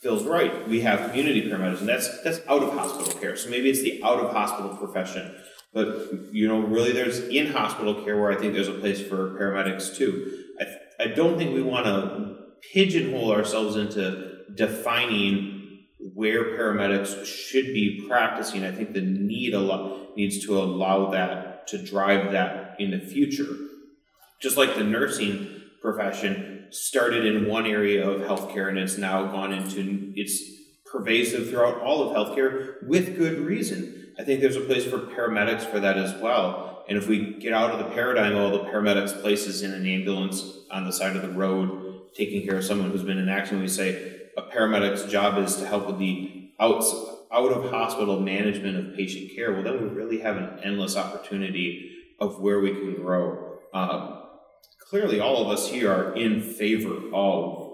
Phil's 0.00 0.22
right. 0.22 0.68
We 0.68 0.82
have 0.82 1.10
community 1.10 1.50
paramedics, 1.50 1.80
and 1.80 1.88
that's 1.88 2.22
that's 2.22 2.40
out 2.48 2.62
of 2.62 2.72
hospital 2.72 3.12
care. 3.20 3.36
So 3.36 3.50
maybe 3.50 3.68
it's 3.68 3.82
the 3.82 4.00
out 4.04 4.20
of 4.20 4.32
hospital 4.32 4.76
profession. 4.76 5.34
But 5.72 6.32
you 6.32 6.46
know, 6.46 6.60
really, 6.60 6.92
there's 6.92 7.18
in 7.18 7.48
hospital 7.52 8.04
care 8.04 8.16
where 8.20 8.30
I 8.30 8.36
think 8.36 8.54
there's 8.54 8.68
a 8.68 8.74
place 8.74 9.00
for 9.00 9.30
paramedics 9.30 9.96
too. 9.96 10.44
I 10.60 11.04
I 11.04 11.06
don't 11.08 11.36
think 11.36 11.52
we 11.52 11.62
want 11.62 11.86
to 11.86 12.37
pigeonhole 12.72 13.32
ourselves 13.32 13.76
into 13.76 14.38
defining 14.54 15.84
where 16.14 16.56
paramedics 16.56 17.24
should 17.24 17.66
be 17.66 18.04
practicing. 18.08 18.64
I 18.64 18.72
think 18.72 18.92
the 18.92 19.00
need 19.00 19.54
a 19.54 19.60
lot 19.60 20.16
needs 20.16 20.44
to 20.46 20.58
allow 20.58 21.10
that 21.10 21.66
to 21.68 21.78
drive 21.78 22.32
that 22.32 22.76
in 22.78 22.90
the 22.90 22.98
future. 22.98 23.54
Just 24.40 24.56
like 24.56 24.74
the 24.74 24.84
nursing 24.84 25.62
profession 25.82 26.68
started 26.70 27.24
in 27.24 27.48
one 27.48 27.66
area 27.66 28.08
of 28.08 28.20
healthcare 28.22 28.68
and 28.68 28.78
it's 28.78 28.98
now 28.98 29.26
gone 29.26 29.52
into 29.52 30.12
it's 30.16 30.42
pervasive 30.90 31.50
throughout 31.50 31.80
all 31.80 32.02
of 32.02 32.16
healthcare 32.16 32.82
with 32.86 33.16
good 33.16 33.38
reason. 33.38 34.12
I 34.18 34.24
think 34.24 34.40
there's 34.40 34.56
a 34.56 34.60
place 34.60 34.84
for 34.84 34.98
paramedics 34.98 35.62
for 35.62 35.80
that 35.80 35.96
as 35.96 36.20
well. 36.20 36.84
And 36.88 36.96
if 36.96 37.06
we 37.06 37.34
get 37.34 37.52
out 37.52 37.70
of 37.70 37.78
the 37.78 37.94
paradigm 37.94 38.36
all 38.36 38.50
the 38.50 38.64
paramedics 38.70 39.20
places 39.20 39.62
in 39.62 39.72
an 39.72 39.86
ambulance 39.86 40.42
on 40.70 40.84
the 40.84 40.92
side 40.92 41.16
of 41.16 41.22
the 41.22 41.30
road 41.30 41.87
taking 42.14 42.46
care 42.46 42.58
of 42.58 42.64
someone 42.64 42.90
who's 42.90 43.02
been 43.02 43.18
in 43.18 43.28
action. 43.28 43.60
we 43.60 43.68
say 43.68 44.16
a 44.36 44.42
paramedic's 44.42 45.10
job 45.10 45.38
is 45.38 45.56
to 45.56 45.66
help 45.66 45.86
with 45.86 45.98
the 45.98 46.50
out, 46.60 46.84
out 47.32 47.52
of 47.52 47.70
hospital 47.70 48.20
management 48.20 48.76
of 48.76 48.96
patient 48.96 49.32
care. 49.34 49.52
Well, 49.52 49.62
then 49.62 49.82
we 49.82 49.88
really 49.88 50.20
have 50.20 50.36
an 50.36 50.60
endless 50.62 50.96
opportunity 50.96 51.90
of 52.20 52.40
where 52.40 52.60
we 52.60 52.70
can 52.70 52.94
grow. 52.94 53.58
Um, 53.72 54.22
clearly 54.88 55.20
all 55.20 55.44
of 55.44 55.48
us 55.48 55.68
here 55.68 55.92
are 55.92 56.14
in 56.14 56.40
favor 56.40 56.96
of 57.12 57.68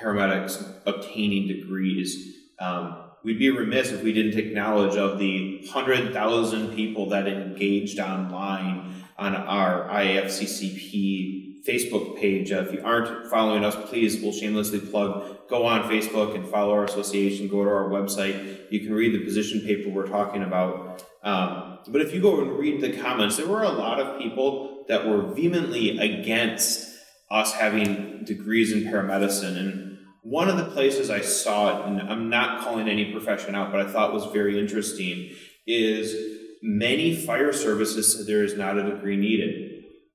paramedics 0.00 0.74
obtaining 0.84 1.48
degrees. 1.48 2.34
Um, 2.58 3.04
we'd 3.22 3.38
be 3.38 3.50
remiss 3.50 3.90
if 3.90 4.02
we 4.02 4.12
didn't 4.12 4.38
acknowledge 4.38 4.96
of 4.96 5.18
the 5.18 5.62
100,000 5.72 6.74
people 6.74 7.08
that 7.10 7.26
engaged 7.26 7.98
online 7.98 9.02
on 9.18 9.34
our 9.34 9.88
IAFCCP 9.88 11.45
Facebook 11.66 12.18
page. 12.18 12.52
Uh, 12.52 12.64
if 12.66 12.72
you 12.72 12.80
aren't 12.84 13.28
following 13.28 13.64
us, 13.64 13.76
please, 13.88 14.22
we'll 14.22 14.32
shamelessly 14.32 14.80
plug, 14.80 15.48
go 15.48 15.66
on 15.66 15.90
Facebook 15.90 16.34
and 16.34 16.46
follow 16.46 16.72
our 16.72 16.84
association, 16.84 17.48
go 17.48 17.64
to 17.64 17.70
our 17.70 17.88
website. 17.88 18.70
You 18.70 18.80
can 18.80 18.94
read 18.94 19.14
the 19.14 19.24
position 19.24 19.60
paper 19.60 19.90
we're 19.90 20.06
talking 20.06 20.42
about. 20.42 21.04
Um, 21.22 21.78
but 21.88 22.00
if 22.00 22.14
you 22.14 22.20
go 22.20 22.40
and 22.40 22.58
read 22.58 22.80
the 22.80 22.96
comments, 22.96 23.36
there 23.36 23.48
were 23.48 23.62
a 23.62 23.68
lot 23.68 24.00
of 24.00 24.20
people 24.20 24.84
that 24.88 25.06
were 25.06 25.22
vehemently 25.34 25.98
against 25.98 26.94
us 27.30 27.52
having 27.52 28.24
degrees 28.24 28.72
in 28.72 28.84
paramedicine. 28.84 29.56
And 29.56 29.98
one 30.22 30.48
of 30.48 30.56
the 30.56 30.66
places 30.66 31.10
I 31.10 31.20
saw 31.20 31.80
it, 31.80 31.86
and 31.86 32.00
I'm 32.00 32.28
not 32.30 32.62
calling 32.62 32.88
any 32.88 33.12
profession 33.12 33.54
out, 33.54 33.72
but 33.72 33.80
I 33.80 33.90
thought 33.90 34.12
was 34.12 34.26
very 34.26 34.58
interesting, 34.58 35.30
is 35.66 36.14
many 36.62 37.14
fire 37.14 37.52
services 37.52 38.16
said 38.16 38.26
there 38.26 38.44
is 38.44 38.56
not 38.56 38.78
a 38.78 38.90
degree 38.90 39.16
needed. 39.16 39.65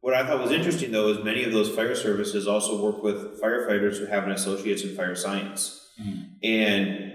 What 0.02 0.14
I 0.14 0.26
thought 0.26 0.42
was 0.42 0.52
interesting, 0.52 0.92
though, 0.92 1.10
is 1.10 1.24
many 1.24 1.44
of 1.44 1.52
those 1.52 1.70
fire 1.70 1.96
services 1.96 2.48
also 2.48 2.84
work 2.84 3.04
with 3.04 3.42
firefighters 3.42 3.98
who 3.98 4.08
have 4.08 4.26
an 4.26 4.32
associate's 4.32 4.84
in 4.84 4.96
fire 4.96 5.16
science. 5.16 5.90
Mm-hmm. 6.02 6.22
And 6.44 7.12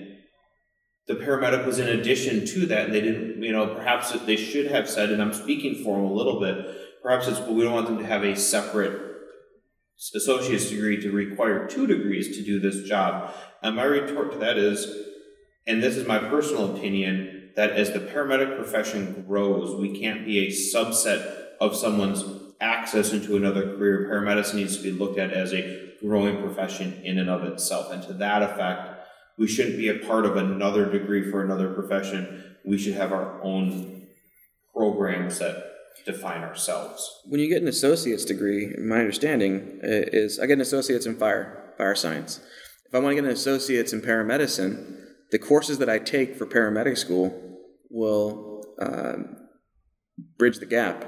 the 1.08 1.14
paramedic 1.14 1.66
was 1.66 1.78
in 1.78 1.88
addition 1.88 2.46
to 2.46 2.66
that, 2.66 2.86
and 2.86 2.94
they 2.94 3.00
didn't, 3.00 3.42
you 3.42 3.52
know, 3.52 3.74
perhaps 3.74 4.12
they 4.12 4.36
should 4.36 4.70
have 4.70 4.88
said, 4.88 5.10
and 5.10 5.20
I'm 5.20 5.32
speaking 5.32 5.82
for 5.84 5.96
them 5.96 6.06
a 6.06 6.12
little 6.12 6.40
bit, 6.40 6.76
Perhaps 7.06 7.28
it's 7.28 7.38
well, 7.38 7.54
we 7.54 7.62
don't 7.62 7.72
want 7.72 7.86
them 7.86 7.98
to 7.98 8.04
have 8.06 8.24
a 8.24 8.34
separate 8.34 9.00
associate's 10.12 10.70
degree 10.70 11.00
to 11.00 11.12
require 11.12 11.68
two 11.68 11.86
degrees 11.86 12.36
to 12.36 12.42
do 12.42 12.58
this 12.58 12.82
job. 12.82 13.32
And 13.62 13.76
my 13.76 13.84
retort 13.84 14.32
to 14.32 14.38
that 14.38 14.58
is, 14.58 14.92
and 15.68 15.80
this 15.80 15.96
is 15.96 16.04
my 16.04 16.18
personal 16.18 16.74
opinion, 16.74 17.52
that 17.54 17.70
as 17.70 17.92
the 17.92 18.00
paramedic 18.00 18.56
profession 18.56 19.24
grows, 19.24 19.80
we 19.80 20.00
can't 20.00 20.26
be 20.26 20.48
a 20.48 20.50
subset 20.50 21.44
of 21.60 21.76
someone's 21.76 22.24
access 22.60 23.12
into 23.12 23.36
another 23.36 23.76
career. 23.76 24.08
Paramedicine 24.10 24.54
needs 24.54 24.76
to 24.76 24.82
be 24.82 24.92
looked 24.92 25.18
at 25.18 25.32
as 25.32 25.52
a 25.52 25.92
growing 26.00 26.40
profession 26.40 27.00
in 27.04 27.18
and 27.18 27.30
of 27.30 27.44
itself. 27.44 27.92
And 27.92 28.02
to 28.04 28.12
that 28.14 28.42
effect, 28.42 28.90
we 29.38 29.46
shouldn't 29.46 29.76
be 29.76 29.88
a 29.88 30.06
part 30.06 30.24
of 30.24 30.36
another 30.36 30.90
degree 30.90 31.30
for 31.30 31.44
another 31.44 31.72
profession. 31.72 32.56
We 32.64 32.78
should 32.78 32.94
have 32.94 33.12
our 33.12 33.42
own 33.42 34.06
programs 34.74 35.38
that 35.38 35.72
define 36.04 36.42
ourselves. 36.42 37.22
When 37.26 37.40
you 37.40 37.48
get 37.48 37.62
an 37.62 37.68
associate's 37.68 38.24
degree, 38.24 38.74
my 38.78 38.98
understanding 38.98 39.80
is 39.82 40.38
I 40.38 40.46
get 40.46 40.54
an 40.54 40.60
associate's 40.60 41.06
in 41.06 41.16
fire, 41.16 41.74
fire 41.76 41.94
science. 41.94 42.40
If 42.86 42.94
I 42.94 42.98
want 42.98 43.12
to 43.12 43.14
get 43.16 43.24
an 43.24 43.30
associate's 43.30 43.92
in 43.92 44.00
paramedicine, 44.00 44.94
the 45.32 45.38
courses 45.38 45.78
that 45.78 45.90
I 45.90 45.98
take 45.98 46.36
for 46.36 46.46
paramedic 46.46 46.96
school 46.96 47.58
will 47.90 48.62
uh, 48.80 49.14
bridge 50.38 50.58
the 50.58 50.66
gap 50.66 51.04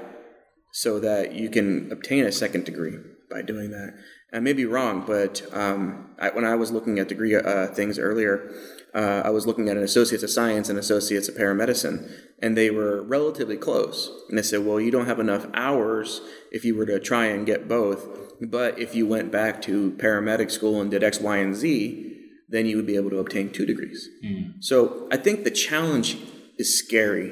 so 0.71 0.99
that 0.99 1.33
you 1.33 1.49
can 1.49 1.91
obtain 1.91 2.25
a 2.25 2.31
second 2.31 2.65
degree 2.65 2.97
by 3.29 3.41
doing 3.41 3.71
that. 3.71 3.93
I 4.31 4.39
may 4.39 4.53
be 4.53 4.65
wrong, 4.65 5.03
but 5.07 5.41
um, 5.53 6.11
I, 6.19 6.29
when 6.29 6.45
I 6.45 6.55
was 6.55 6.71
looking 6.71 6.99
at 6.99 7.07
degree 7.07 7.35
uh, 7.35 7.67
things 7.67 7.97
earlier, 7.97 8.51
uh, 8.93 9.23
I 9.25 9.31
was 9.31 9.47
looking 9.47 9.69
at 9.69 9.77
an 9.77 9.83
associate's 9.83 10.23
of 10.23 10.29
science 10.29 10.69
and 10.69 10.77
associate's 10.77 11.27
of 11.27 11.35
paramedicine, 11.35 12.11
and 12.39 12.55
they 12.55 12.69
were 12.69 13.01
relatively 13.01 13.57
close. 13.57 14.11
And 14.29 14.37
they 14.37 14.43
said, 14.43 14.65
well, 14.65 14.79
you 14.79 14.91
don't 14.91 15.07
have 15.07 15.19
enough 15.19 15.47
hours 15.53 16.21
if 16.51 16.63
you 16.63 16.75
were 16.75 16.85
to 16.85 16.99
try 16.99 17.25
and 17.25 17.45
get 17.45 17.67
both, 17.67 18.07
but 18.39 18.77
if 18.77 18.93
you 18.93 19.07
went 19.07 19.31
back 19.31 19.61
to 19.63 19.91
paramedic 19.93 20.51
school 20.51 20.79
and 20.79 20.91
did 20.91 21.03
X, 21.03 21.19
Y, 21.19 21.37
and 21.37 21.55
Z, 21.55 22.05
then 22.47 22.65
you 22.65 22.77
would 22.77 22.87
be 22.87 22.95
able 22.95 23.11
to 23.11 23.19
obtain 23.19 23.51
two 23.51 23.65
degrees. 23.65 24.09
Mm. 24.23 24.63
So 24.63 25.07
I 25.11 25.17
think 25.17 25.43
the 25.43 25.51
challenge 25.51 26.17
is 26.57 26.77
scary. 26.77 27.31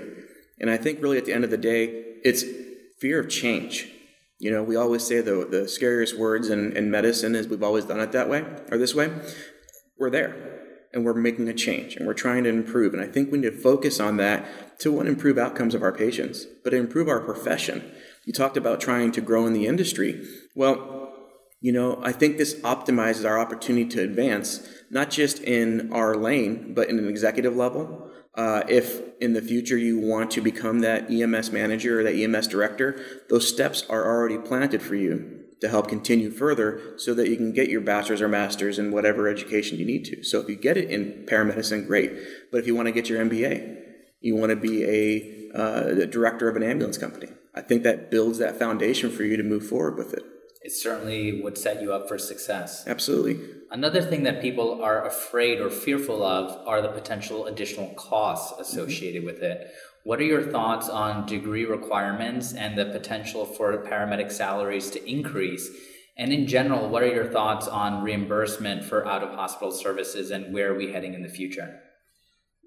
And 0.59 0.69
I 0.69 0.77
think 0.77 1.01
really 1.01 1.17
at 1.17 1.25
the 1.25 1.33
end 1.33 1.43
of 1.43 1.49
the 1.49 1.57
day, 1.57 1.85
it's 2.23 2.43
fear 2.99 3.19
of 3.19 3.29
change. 3.29 3.91
You 4.39 4.51
know, 4.51 4.61
we 4.61 4.75
always 4.75 5.05
say 5.05 5.21
the, 5.21 5.47
the 5.49 5.67
scariest 5.67 6.17
words 6.17 6.49
in, 6.49 6.75
in 6.77 6.91
medicine 6.91 7.35
is 7.35 7.47
we've 7.47 7.63
always 7.63 7.85
done 7.85 7.99
it 7.99 8.11
that 8.11 8.29
way 8.29 8.45
or 8.71 8.77
this 8.77 8.93
way. 8.93 9.11
We're 9.97 10.11
there 10.11 10.57
and 10.93 11.03
we're 11.03 11.13
making 11.13 11.47
a 11.49 11.53
change 11.53 11.95
and 11.95 12.05
we're 12.05 12.13
trying 12.13 12.43
to 12.43 12.49
improve. 12.49 12.93
And 12.93 13.01
I 13.01 13.07
think 13.07 13.31
we 13.31 13.39
need 13.39 13.51
to 13.51 13.57
focus 13.57 13.99
on 13.99 14.17
that 14.17 14.79
to 14.79 14.91
one, 14.91 15.07
improve 15.07 15.37
outcomes 15.37 15.73
of 15.73 15.81
our 15.81 15.91
patients, 15.91 16.45
but 16.63 16.73
improve 16.73 17.07
our 17.07 17.19
profession. 17.19 17.91
You 18.25 18.33
talked 18.33 18.57
about 18.57 18.79
trying 18.79 19.11
to 19.13 19.21
grow 19.21 19.47
in 19.47 19.53
the 19.53 19.65
industry. 19.65 20.23
Well, 20.55 21.13
you 21.59 21.71
know, 21.71 21.99
I 22.03 22.11
think 22.11 22.37
this 22.37 22.55
optimizes 22.61 23.27
our 23.27 23.39
opportunity 23.39 23.89
to 23.89 24.03
advance, 24.03 24.67
not 24.91 25.09
just 25.09 25.39
in 25.39 25.91
our 25.91 26.15
lane, 26.15 26.73
but 26.75 26.89
in 26.89 26.99
an 26.99 27.09
executive 27.09 27.55
level. 27.55 28.06
Uh, 28.37 28.63
if 28.69 29.01
in 29.19 29.33
the 29.33 29.41
future 29.41 29.77
you 29.77 29.99
want 29.99 30.29
to 30.29 30.41
become 30.41 30.79
that 30.81 31.09
EMS 31.09 31.51
manager 31.51 31.99
or 31.99 32.03
that 32.03 32.13
EMS 32.13 32.47
director, 32.47 33.03
those 33.29 33.47
steps 33.47 33.83
are 33.89 34.05
already 34.05 34.37
planted 34.37 34.81
for 34.81 34.93
you 34.93 35.43
to 35.59 35.67
help 35.67 35.87
continue 35.87 36.29
further 36.29 36.93
so 36.97 37.15
that 37.15 37.29
you 37.29 37.35
can 37.35 37.51
get 37.51 37.67
your 37.67 37.81
bachelor's 37.81 38.21
or 38.21 38.27
master's 38.27 38.77
in 38.77 38.91
whatever 38.91 39.27
education 39.27 39.79
you 39.79 39.85
need 39.85 40.05
to. 40.05 40.23
So 40.23 40.39
if 40.39 40.47
you 40.47 40.55
get 40.55 40.77
it 40.77 40.91
in 40.91 41.25
paramedicine, 41.25 41.87
great. 41.87 42.13
But 42.51 42.59
if 42.59 42.67
you 42.67 42.75
want 42.75 42.85
to 42.85 42.91
get 42.91 43.09
your 43.09 43.25
MBA, 43.25 43.81
you 44.21 44.35
want 44.35 44.51
to 44.51 44.55
be 44.55 44.83
a, 44.83 45.57
uh, 45.57 46.05
director 46.05 46.47
of 46.47 46.55
an 46.55 46.61
ambulance 46.61 46.99
company, 46.99 47.29
I 47.55 47.61
think 47.61 47.81
that 47.83 48.11
builds 48.11 48.37
that 48.37 48.59
foundation 48.59 49.09
for 49.09 49.23
you 49.23 49.35
to 49.35 49.43
move 49.43 49.65
forward 49.65 49.97
with 49.97 50.13
it. 50.13 50.23
It 50.61 50.73
certainly 50.73 51.41
would 51.41 51.57
set 51.57 51.81
you 51.81 51.91
up 51.91 52.07
for 52.07 52.19
success. 52.19 52.85
Absolutely. 52.85 53.56
Another 53.69 54.01
thing 54.01 54.23
that 54.23 54.41
people 54.41 54.81
are 54.81 55.05
afraid 55.05 55.59
or 55.59 55.69
fearful 55.69 56.23
of 56.23 56.65
are 56.67 56.81
the 56.81 56.87
potential 56.87 57.47
additional 57.47 57.89
costs 57.95 58.57
associated 58.59 59.23
mm-hmm. 59.23 59.33
with 59.33 59.43
it. 59.43 59.71
What 60.03 60.19
are 60.19 60.23
your 60.23 60.43
thoughts 60.43 60.87
on 60.87 61.25
degree 61.25 61.65
requirements 61.65 62.53
and 62.53 62.77
the 62.77 62.85
potential 62.85 63.45
for 63.45 63.77
paramedic 63.83 64.31
salaries 64.31 64.89
to 64.91 65.09
increase? 65.09 65.69
And 66.17 66.31
in 66.31 66.47
general, 66.47 66.87
what 66.87 67.03
are 67.03 67.13
your 67.13 67.29
thoughts 67.29 67.67
on 67.67 68.03
reimbursement 68.03 68.85
for 68.85 69.05
out 69.05 69.21
of 69.21 69.35
hospital 69.35 69.71
services 69.71 70.31
and 70.31 70.53
where 70.53 70.73
are 70.73 70.77
we 70.77 70.93
heading 70.93 71.13
in 71.13 71.23
the 71.23 71.29
future? 71.29 71.81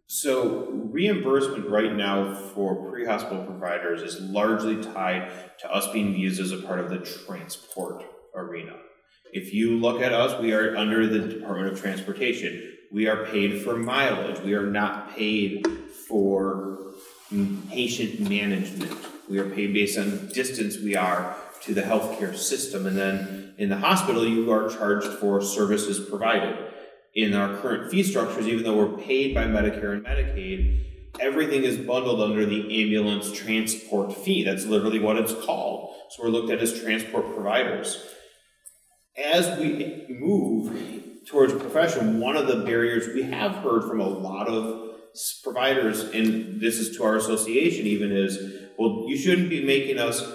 So, 0.07 0.69
reimbursement 0.71 1.69
right 1.69 1.95
now 1.95 2.35
for 2.35 2.91
pre 2.91 3.07
hospital 3.07 3.45
providers 3.45 4.03
is 4.03 4.21
largely 4.21 4.83
tied 4.83 5.31
to 5.61 5.73
us 5.73 5.91
being 5.93 6.17
used 6.17 6.41
as 6.41 6.53
a 6.53 6.59
part 6.59 6.81
of 6.81 6.91
the 6.91 6.99
transport 6.99 8.05
arena. 8.35 8.75
If 9.33 9.55
you 9.55 9.79
look 9.79 10.01
at 10.01 10.13
us, 10.13 10.41
we 10.41 10.53
are 10.53 10.77
under 10.77 11.07
the 11.07 11.21
Department 11.21 11.73
of 11.73 11.81
Transportation. 11.81 12.77
We 12.91 13.07
are 13.07 13.25
paid 13.27 13.63
for 13.63 13.77
mileage. 13.77 14.41
We 14.41 14.55
are 14.55 14.67
not 14.67 15.15
paid 15.15 15.67
for 16.09 16.95
patient 17.71 18.29
management. 18.29 18.93
We 19.29 19.39
are 19.39 19.49
paid 19.49 19.73
based 19.73 19.97
on 19.97 20.29
distance 20.35 20.79
we 20.79 20.97
are 20.97 21.37
to 21.63 21.75
the 21.75 21.83
healthcare 21.83 22.37
system. 22.37 22.87
And 22.87 22.97
then 22.97 23.55
in 23.59 23.69
the 23.69 23.77
hospital, 23.77 24.27
you 24.27 24.51
are 24.51 24.69
charged 24.69 25.07
for 25.07 25.41
services 25.41 26.09
provided. 26.09 26.57
In 27.15 27.35
our 27.35 27.57
current 27.59 27.91
fee 27.91 28.03
structures, 28.03 28.49
even 28.49 28.65
though 28.65 28.77
we're 28.77 28.99
paid 28.99 29.35
by 29.35 29.45
Medicare 29.45 29.93
and 29.93 30.05
Medicaid, 30.05 30.85
everything 31.21 31.63
is 31.63 31.77
bundled 31.77 32.21
under 32.21 32.45
the 32.47 32.83
ambulance 32.83 33.31
transport 33.33 34.13
fee. 34.13 34.43
That's 34.43 34.65
literally 34.65 34.99
what 34.99 35.17
it's 35.17 35.35
called. 35.45 35.95
So 36.11 36.25
we're 36.25 36.31
looked 36.31 36.51
at 36.51 36.61
as 36.61 36.81
transport 36.81 37.33
providers. 37.35 38.05
As 39.23 39.59
we 39.59 40.07
move 40.09 41.27
towards 41.27 41.53
profession, 41.53 42.21
one 42.21 42.37
of 42.37 42.47
the 42.47 42.65
barriers 42.65 43.09
we 43.15 43.23
have 43.23 43.57
heard 43.57 43.85
from 43.85 44.01
a 44.01 44.09
lot 44.09 44.49
of 44.49 44.97
providers, 45.43 46.03
and 46.03 46.61
this 46.61 46.79
is 46.79 46.97
to 46.97 47.05
our 47.05 47.17
association 47.17 47.87
even, 47.87 48.13
is 48.13 48.39
well, 48.79 49.05
you 49.09 49.19
shouldn't 49.19 49.51
be 49.51 49.63
making 49.63 49.99
us 49.99 50.27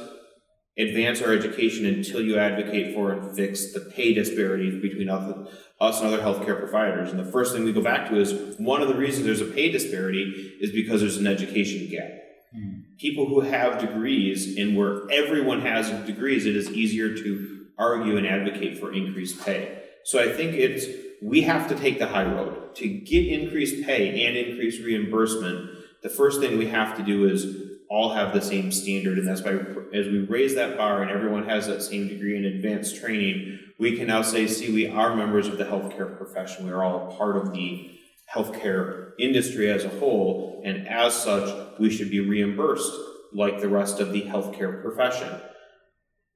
advance 0.78 1.21
our 1.21 1.34
education 1.34 1.86
until 1.86 2.21
you 2.21 2.38
advocate 2.38 2.93
for 2.93 3.12
and 3.12 3.36
fix 3.36 3.74
the 3.74 3.80
pay 3.80 4.13
disparities 4.13 4.82
between 4.82 5.10
us, 5.10 5.50
us 5.80 6.02
and 6.02 6.13
other 6.13 6.21
healthcare 6.21 6.60
providers. 6.60 7.12
And 7.12 7.19
the 7.19 7.32
first 7.32 7.54
thing 7.54 7.63
we 7.63 7.74
go 7.74 7.82
back 7.82 8.10
to 8.10 8.19
is 8.19 8.56
one 8.60 8.82
of 8.82 8.88
the 8.88 8.95
reasons 8.95 9.26
there's 9.26 9.41
a 9.41 9.45
pay 9.45 9.71
disparity 9.71 10.58
is 10.62 10.71
because 10.71 11.02
there's 11.02 11.17
an 11.17 11.28
education 11.28 11.89
gap. 11.89 12.12
Hmm. 12.54 12.82
People 13.00 13.28
who 13.28 13.39
have 13.41 13.80
degrees 13.80 14.58
and 14.58 14.78
where 14.78 15.10
everyone 15.10 15.62
has 15.62 15.89
degrees, 16.06 16.45
it 16.45 16.56
is 16.56 16.69
easier 16.69 17.15
to 17.15 17.55
argue 17.78 18.18
and 18.18 18.28
advocate 18.28 18.78
for 18.78 18.94
increased 18.94 19.44
pay. 19.46 19.84
So 20.04 20.20
I 20.20 20.32
think 20.32 20.54
it's 20.54 20.86
we 21.22 21.42
have 21.42 21.68
to 21.70 21.76
take 21.76 22.00
the 22.00 22.08
high 22.08 22.26
road 22.26 22.76
to 22.76 22.88
get 22.88 23.28
increased 23.28 23.86
pay 23.86 24.26
and 24.26 24.38
increased 24.38 24.84
reimbursement. 24.84 25.72
The 26.04 26.10
first 26.10 26.40
thing 26.40 26.58
we 26.58 26.68
have 26.68 26.96
to 26.98 27.04
do 27.04 27.28
is 27.28 27.72
all 27.90 28.14
have 28.14 28.34
the 28.34 28.42
same 28.42 28.72
standard, 28.72 29.18
and 29.18 29.28
that's 29.28 29.42
why 29.42 29.60
as 29.94 30.08
we 30.08 30.20
raise 30.20 30.56
that 30.56 30.78
bar 30.78 31.02
and 31.02 31.12
everyone 31.12 31.48
has 31.48 31.68
that 31.68 31.82
same 31.82 32.08
degree 32.08 32.36
in 32.36 32.46
advanced 32.46 32.98
training, 32.98 33.60
we 33.78 33.98
can 33.98 34.08
now 34.08 34.22
say, 34.22 34.48
see, 34.48 34.74
we 34.74 34.88
are 34.88 35.16
members 35.16 35.48
of 35.48 35.58
the 35.58 35.66
healthcare 35.66 36.18
profession. 36.18 36.66
We 36.66 36.72
are 36.72 36.84
all 36.84 37.10
a 37.10 37.16
part 37.16 37.38
of 37.38 37.54
the 37.54 37.92
healthcare 38.34 39.12
industry 39.20 39.70
as 39.70 39.86
a 39.86 39.90
whole, 39.90 40.62
and 40.66 40.88
as 40.88 41.14
such, 41.14 41.80
we 41.80 41.90
should 41.90 42.10
be 42.10 42.20
reimbursed 42.20 42.94
like 43.34 43.60
the 43.62 43.70
rest 43.70 44.00
of 44.00 44.12
the 44.12 44.24
healthcare 44.24 44.82
profession. 44.82 45.30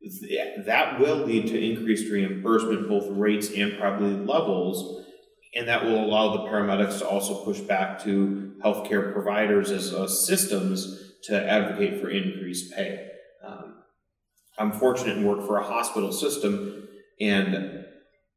Th- 0.02 0.66
That 0.66 1.00
will 1.00 1.18
lead 1.18 1.48
to 1.48 1.60
increased 1.60 2.12
reimbursement, 2.12 2.88
both 2.88 3.08
rates 3.10 3.52
and 3.56 3.78
probably 3.78 4.14
levels, 4.14 5.06
and 5.56 5.68
that 5.68 5.84
will 5.84 6.04
allow 6.04 6.38
the 6.38 6.50
paramedics 6.50 7.00
to 7.00 7.08
also 7.08 7.44
push 7.44 7.60
back 7.60 8.02
to 8.04 8.54
healthcare 8.64 9.12
providers 9.14 9.72
as 9.72 9.94
uh, 9.94 10.08
systems 10.08 11.14
to 11.24 11.50
advocate 11.50 12.00
for 12.00 12.10
increased 12.10 12.74
pay. 12.74 13.10
Um, 13.46 13.76
I'm 14.58 14.72
fortunate 14.72 15.18
and 15.18 15.28
work 15.28 15.46
for 15.46 15.58
a 15.58 15.64
hospital 15.64 16.12
system, 16.12 16.88
and 17.20 17.86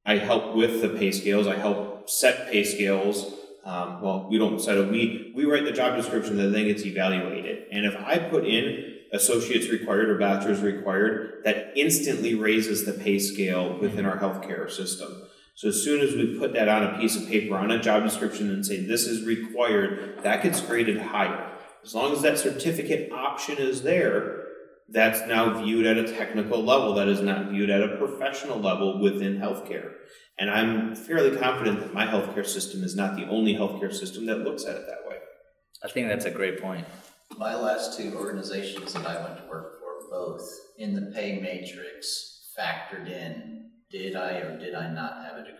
I 0.04 0.16
help 0.16 0.56
with 0.56 0.82
the 0.82 0.88
pay 0.88 1.12
scales. 1.12 1.46
I 1.46 1.56
help 1.56 2.10
set 2.10 2.50
pay 2.50 2.64
scales. 2.64 3.32
Um, 3.64 4.02
well, 4.02 4.26
we 4.28 4.38
don't 4.38 4.60
set 4.60 4.76
it. 4.78 4.90
We 4.90 5.32
we 5.36 5.44
write 5.44 5.64
the 5.64 5.72
job 5.72 5.96
description, 5.96 6.40
and 6.40 6.52
then 6.52 6.66
gets 6.66 6.84
evaluated. 6.84 7.66
And 7.70 7.86
if 7.86 7.94
I 7.96 8.18
put 8.18 8.44
in 8.44 8.91
associates 9.12 9.68
required 9.68 10.08
or 10.08 10.18
bachelor's 10.18 10.60
required, 10.60 11.42
that 11.44 11.72
instantly 11.76 12.34
raises 12.34 12.84
the 12.84 12.92
pay 12.92 13.18
scale 13.18 13.78
within 13.78 14.06
our 14.06 14.18
healthcare 14.18 14.70
system. 14.70 15.22
So 15.54 15.68
as 15.68 15.82
soon 15.82 16.00
as 16.00 16.14
we 16.14 16.38
put 16.38 16.54
that 16.54 16.68
on 16.68 16.82
a 16.82 16.98
piece 16.98 17.16
of 17.16 17.28
paper 17.28 17.56
on 17.56 17.70
a 17.70 17.80
job 17.80 18.02
description 18.04 18.50
and 18.50 18.64
say 18.64 18.84
this 18.84 19.06
is 19.06 19.26
required, 19.26 20.20
that 20.22 20.42
gets 20.42 20.60
graded 20.60 21.00
higher. 21.00 21.50
As 21.84 21.94
long 21.94 22.12
as 22.12 22.22
that 22.22 22.38
certificate 22.38 23.12
option 23.12 23.58
is 23.58 23.82
there, 23.82 24.46
that's 24.88 25.26
now 25.26 25.62
viewed 25.62 25.86
at 25.86 25.98
a 25.98 26.12
technical 26.12 26.62
level 26.62 26.94
that 26.94 27.08
is 27.08 27.20
not 27.20 27.50
viewed 27.50 27.70
at 27.70 27.82
a 27.82 27.96
professional 27.96 28.58
level 28.58 29.00
within 29.00 29.38
healthcare. 29.38 29.92
And 30.38 30.50
I'm 30.50 30.94
fairly 30.94 31.36
confident 31.36 31.80
that 31.80 31.94
my 31.94 32.06
healthcare 32.06 32.46
system 32.46 32.82
is 32.82 32.96
not 32.96 33.16
the 33.16 33.26
only 33.26 33.54
healthcare 33.54 33.92
system 33.92 34.26
that 34.26 34.38
looks 34.40 34.64
at 34.64 34.76
it 34.76 34.86
that 34.86 35.08
way. 35.08 35.16
I 35.84 35.88
think 35.88 36.08
that's 36.08 36.24
a 36.24 36.30
great 36.30 36.60
point. 36.60 36.86
My 37.38 37.54
last 37.54 37.98
two 37.98 38.14
organizations 38.16 38.92
that 38.92 39.06
I 39.06 39.22
went 39.22 39.38
to 39.38 39.48
work 39.48 39.78
for, 39.78 40.08
both 40.10 40.48
in 40.78 40.94
the 40.94 41.12
pay 41.14 41.40
matrix 41.40 42.50
factored 42.58 43.08
in, 43.10 43.70
did 43.90 44.16
I 44.16 44.32
or 44.38 44.58
did 44.58 44.74
I 44.74 44.92
not 44.92 45.24
have 45.24 45.36
a 45.36 45.44
degree? 45.44 45.58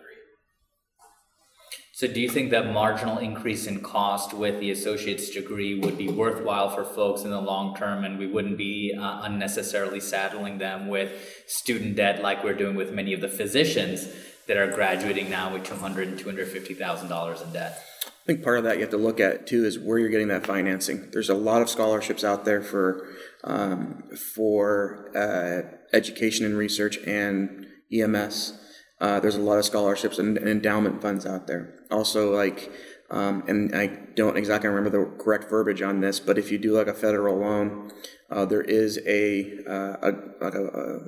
So, 1.94 2.06
do 2.06 2.20
you 2.20 2.28
think 2.28 2.50
that 2.50 2.72
marginal 2.72 3.18
increase 3.18 3.66
in 3.66 3.80
cost 3.80 4.34
with 4.34 4.60
the 4.60 4.70
associate's 4.70 5.30
degree 5.30 5.78
would 5.78 5.96
be 5.96 6.08
worthwhile 6.08 6.70
for 6.70 6.84
folks 6.84 7.22
in 7.22 7.30
the 7.30 7.40
long 7.40 7.76
term, 7.76 8.04
and 8.04 8.18
we 8.18 8.26
wouldn't 8.26 8.58
be 8.58 8.94
uh, 8.98 9.20
unnecessarily 9.22 10.00
saddling 10.00 10.58
them 10.58 10.88
with 10.88 11.12
student 11.46 11.96
debt 11.96 12.22
like 12.22 12.42
we're 12.42 12.54
doing 12.54 12.74
with 12.74 12.92
many 12.92 13.12
of 13.12 13.20
the 13.20 13.28
physicians 13.28 14.08
that 14.46 14.56
are 14.56 14.72
graduating 14.72 15.30
now 15.30 15.52
with 15.52 15.64
two 15.64 15.74
hundred 15.76 16.08
and 16.08 16.18
two 16.18 16.26
hundred 16.26 16.48
fifty 16.48 16.74
thousand 16.74 17.08
dollars 17.08 17.40
in 17.40 17.52
debt? 17.52 17.82
I 18.22 18.24
think 18.24 18.44
part 18.44 18.58
of 18.58 18.64
that 18.64 18.76
you 18.76 18.82
have 18.82 18.90
to 18.90 18.96
look 18.96 19.18
at 19.18 19.48
too 19.48 19.64
is 19.64 19.80
where 19.80 19.98
you're 19.98 20.08
getting 20.08 20.28
that 20.28 20.46
financing. 20.46 21.10
There's 21.10 21.28
a 21.28 21.34
lot 21.34 21.60
of 21.60 21.68
scholarships 21.68 22.22
out 22.22 22.44
there 22.44 22.62
for 22.62 23.08
um, 23.42 24.04
for 24.34 25.10
uh, 25.16 25.76
education 25.92 26.46
and 26.46 26.56
research 26.56 26.98
and 26.98 27.66
EMS. 27.92 28.58
Uh, 29.00 29.18
there's 29.18 29.34
a 29.34 29.40
lot 29.40 29.58
of 29.58 29.64
scholarships 29.64 30.18
and, 30.18 30.38
and 30.38 30.48
endowment 30.48 31.02
funds 31.02 31.26
out 31.26 31.48
there. 31.48 31.74
Also, 31.90 32.32
like, 32.32 32.70
um, 33.10 33.42
and 33.48 33.74
I 33.74 33.88
don't 34.14 34.36
exactly 34.36 34.68
remember 34.68 34.90
the 34.90 35.16
correct 35.18 35.50
verbiage 35.50 35.82
on 35.82 36.00
this, 36.00 36.20
but 36.20 36.38
if 36.38 36.52
you 36.52 36.58
do 36.58 36.72
like 36.72 36.86
a 36.86 36.94
federal 36.94 37.40
loan, 37.40 37.90
uh, 38.30 38.44
there 38.44 38.62
is 38.62 39.00
a, 39.04 39.58
uh, 39.68 39.96
a 40.00 40.12
like 40.40 40.54
a, 40.54 40.66
a 40.66 40.98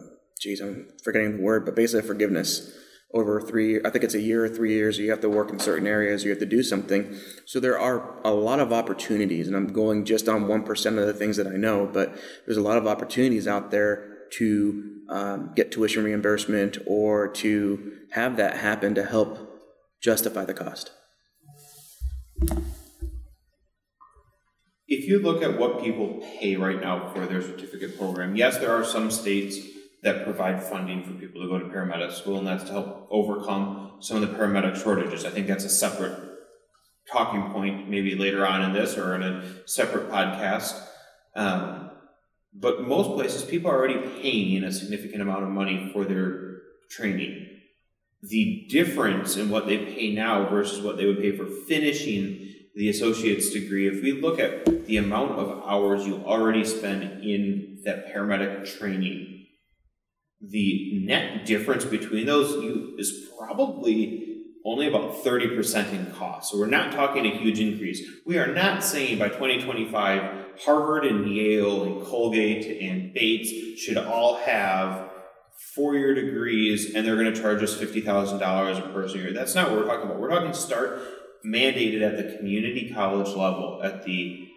geez, 0.41 0.61
I'm 0.61 0.89
forgetting 1.05 1.37
the 1.37 1.43
word, 1.45 1.65
but 1.65 1.77
basically 1.77 2.09
forgiveness 2.09 2.77
over 3.15 3.41
three 3.41 3.81
i 3.85 3.91
think 3.91 4.05
it's 4.05 4.15
a 4.15 4.21
year 4.21 4.45
or 4.45 4.49
three 4.49 4.75
years 4.75 4.99
you 4.99 5.11
have 5.11 5.21
to 5.21 5.31
work 5.31 5.51
in 5.51 5.59
certain 5.59 5.87
areas 5.87 6.25
you 6.25 6.31
have 6.31 6.39
to 6.39 6.47
do 6.47 6.63
something. 6.63 7.17
So 7.47 7.61
there 7.61 7.79
are 7.79 8.21
a 8.25 8.33
lot 8.33 8.61
of 8.61 8.73
opportunities 8.73 9.47
and 9.47 9.57
i'm 9.57 9.73
going 9.73 10.05
just 10.05 10.29
on 10.29 10.45
1% 10.45 10.87
of 10.87 11.07
the 11.07 11.15
things 11.15 11.37
that 11.37 11.47
i 11.47 11.57
know 11.57 11.87
but 11.87 12.19
there's 12.45 12.59
a 12.59 12.63
lot 12.63 12.77
of 12.77 12.87
opportunities 12.87 13.47
out 13.47 13.71
there 13.71 14.15
to 14.33 14.95
um, 15.09 15.53
get 15.55 15.71
tuition 15.71 16.05
reimbursement 16.05 16.79
or 16.87 17.29
to 17.29 17.93
have 18.13 18.37
that 18.37 18.59
happen 18.59 18.95
to 18.95 19.05
help 19.05 19.61
justify 20.01 20.45
the 20.45 20.55
cost. 20.55 20.91
If 24.87 25.07
you 25.09 25.19
look 25.19 25.43
at 25.43 25.59
what 25.59 25.83
people 25.83 26.23
pay 26.39 26.57
right 26.57 26.81
now 26.81 27.09
for 27.13 27.27
their 27.27 27.43
certificate 27.43 27.99
program, 27.99 28.37
yes, 28.37 28.59
there 28.59 28.75
are 28.75 28.85
some 28.85 29.11
states 29.11 29.57
that 30.05 30.25
provide 30.25 30.63
funding 30.63 31.03
for 31.03 31.13
people 31.15 31.43
to 31.43 31.49
go 31.49 31.59
to 31.59 31.65
paramedic 31.65 32.13
school, 32.13 32.39
and 32.39 32.47
that's 32.47 32.65
to 32.65 32.73
help 32.73 33.09
overcome 33.11 33.93
some 34.01 34.23
of 34.23 34.29
the 34.29 34.37
paramedic 34.37 34.77
shortages. 34.77 35.25
I 35.25 35.31
think 35.31 35.47
that's 35.47 35.65
a 35.65 35.71
separate 35.71 36.17
talking 37.11 37.51
point, 37.53 37.89
maybe 37.89 38.15
later 38.15 38.47
on 38.47 38.63
in 38.63 38.73
this 38.73 38.97
or 38.97 39.15
in 39.15 39.23
a 39.23 39.45
separate 39.67 40.11
podcast. 40.11 40.81
Um, 41.35 41.91
but 42.53 42.87
most 42.87 43.17
places, 43.17 43.43
people 43.45 43.71
are 43.71 43.77
already 43.77 43.99
paying 44.23 44.63
a 44.63 44.71
significant 44.71 45.23
amount 45.23 45.43
of 45.43 45.49
money 45.49 45.91
for 45.93 46.05
their 46.05 46.59
training. 46.91 47.49
The 48.23 48.67
difference 48.71 49.37
in 49.37 49.49
what 49.49 49.67
they 49.67 49.79
pay 49.79 50.15
now 50.15 50.49
versus 50.49 50.83
what 50.83 50.97
they 50.99 51.07
would 51.07 51.19
pay 51.19 51.37
for 51.37 51.47
finishing 51.47 52.55
the 52.75 52.89
associate's 52.89 53.51
degree, 53.51 53.89
if 53.89 54.03
we 54.03 54.13
look 54.13 54.39
at 54.39 54.87
the 54.87 54.97
amount 54.97 55.33
of 55.33 55.63
hours 55.65 56.07
you 56.07 56.17
already 56.25 56.65
spend 56.65 57.25
in 57.25 57.79
that 57.85 58.13
paramedic 58.13 58.79
training, 58.79 59.34
the 60.51 61.01
net 61.05 61.47
difference 61.47 61.85
between 61.85 62.27
those 62.27 62.53
is 62.99 63.29
probably 63.39 64.35
only 64.65 64.87
about 64.87 65.23
30% 65.23 65.93
in 65.93 66.07
cost. 66.13 66.51
So 66.51 66.59
we're 66.59 66.67
not 66.67 66.93
talking 66.93 67.27
a 67.27 67.37
huge 67.37 67.61
increase. 67.61 68.03
We 68.25 68.39
are 68.39 68.53
not 68.53 68.83
saying 68.83 69.19
by 69.19 69.29
2025, 69.29 70.61
Harvard 70.65 71.05
and 71.05 71.29
Yale 71.29 71.85
and 71.85 72.07
Colgate 72.07 72.81
and 72.81 73.13
Bates 73.13 73.81
should 73.81 73.99
all 73.99 74.37
have 74.39 75.11
four 75.75 75.95
year 75.97 76.15
degrees 76.15 76.95
and 76.95 77.07
they're 77.07 77.17
going 77.17 77.33
to 77.33 77.41
charge 77.41 77.63
us 77.63 77.77
$50,000 77.77 78.79
a 78.79 78.93
person 78.93 79.21
year. 79.21 79.33
That's 79.33 79.55
not 79.55 79.71
what 79.71 79.81
we're 79.81 79.87
talking 79.87 80.07
about. 80.07 80.19
We're 80.19 80.31
talking 80.31 80.53
start 80.55 81.01
mandated 81.45 82.03
at 82.03 82.17
the 82.17 82.37
community 82.37 82.91
college 82.95 83.29
level 83.29 83.81
at 83.83 84.05
the 84.05 84.49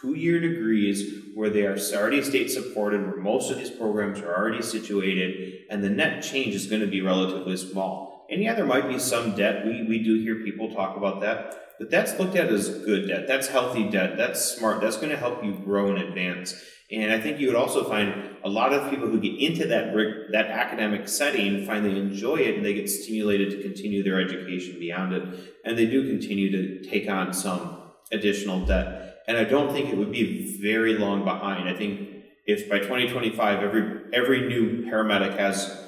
two 0.00 0.14
year 0.14 0.40
degrees 0.40 1.23
where 1.34 1.50
they 1.50 1.66
are 1.66 1.76
already 1.94 2.22
state 2.22 2.50
supported, 2.50 3.02
where 3.02 3.16
most 3.16 3.50
of 3.50 3.58
these 3.58 3.70
programs 3.70 4.20
are 4.20 4.34
already 4.34 4.62
situated, 4.62 5.64
and 5.68 5.82
the 5.82 5.90
net 5.90 6.22
change 6.22 6.54
is 6.54 6.66
going 6.66 6.80
to 6.80 6.86
be 6.86 7.00
relatively 7.00 7.56
small. 7.56 8.26
And 8.30 8.42
yeah, 8.42 8.54
there 8.54 8.64
might 8.64 8.88
be 8.88 8.98
some 8.98 9.34
debt. 9.34 9.66
We, 9.66 9.82
we 9.82 10.02
do 10.02 10.20
hear 10.20 10.36
people 10.44 10.72
talk 10.72 10.96
about 10.96 11.20
that, 11.20 11.74
but 11.78 11.90
that's 11.90 12.18
looked 12.18 12.36
at 12.36 12.48
as 12.48 12.68
good 12.84 13.08
debt. 13.08 13.26
That's 13.26 13.48
healthy 13.48 13.90
debt. 13.90 14.16
That's 14.16 14.42
smart. 14.42 14.80
That's 14.80 14.96
going 14.96 15.10
to 15.10 15.16
help 15.16 15.44
you 15.44 15.54
grow 15.54 15.94
and 15.94 15.98
advance. 15.98 16.54
And 16.90 17.12
I 17.12 17.20
think 17.20 17.40
you 17.40 17.48
would 17.48 17.56
also 17.56 17.82
find 17.88 18.36
a 18.44 18.48
lot 18.48 18.72
of 18.72 18.90
people 18.90 19.08
who 19.08 19.20
get 19.20 19.38
into 19.40 19.66
that 19.68 19.94
that 20.32 20.46
academic 20.46 21.08
setting 21.08 21.66
find 21.66 21.84
they 21.84 21.98
enjoy 21.98 22.36
it 22.36 22.56
and 22.56 22.64
they 22.64 22.74
get 22.74 22.88
stimulated 22.88 23.50
to 23.50 23.62
continue 23.62 24.02
their 24.02 24.20
education 24.20 24.78
beyond 24.78 25.12
it, 25.14 25.22
and 25.64 25.76
they 25.76 25.86
do 25.86 26.06
continue 26.06 26.50
to 26.52 26.88
take 26.88 27.08
on 27.08 27.32
some 27.32 27.90
additional 28.12 28.64
debt. 28.64 29.13
And 29.26 29.36
I 29.36 29.44
don't 29.44 29.72
think 29.72 29.88
it 29.88 29.96
would 29.96 30.12
be 30.12 30.58
very 30.60 30.98
long 30.98 31.24
behind. 31.24 31.68
I 31.68 31.74
think 31.74 32.08
if 32.46 32.68
by 32.68 32.78
2025 32.78 33.62
every 33.62 34.02
every 34.12 34.48
new 34.48 34.84
paramedic 34.84 35.38
has 35.38 35.80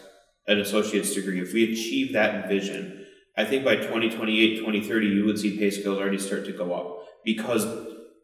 an 0.47 0.59
associate's 0.59 1.15
degree, 1.15 1.41
if 1.41 1.53
we 1.53 1.73
achieve 1.73 2.13
that 2.13 2.49
vision, 2.49 3.05
I 3.37 3.45
think 3.45 3.65
by 3.65 3.77
2028, 3.77 4.59
2030, 4.59 5.07
you 5.07 5.25
would 5.27 5.39
see 5.39 5.59
pay 5.59 5.71
scales 5.71 5.99
already 5.99 6.19
start 6.19 6.47
to 6.47 6.53
go 6.53 6.73
up 6.73 7.07
because 7.25 7.67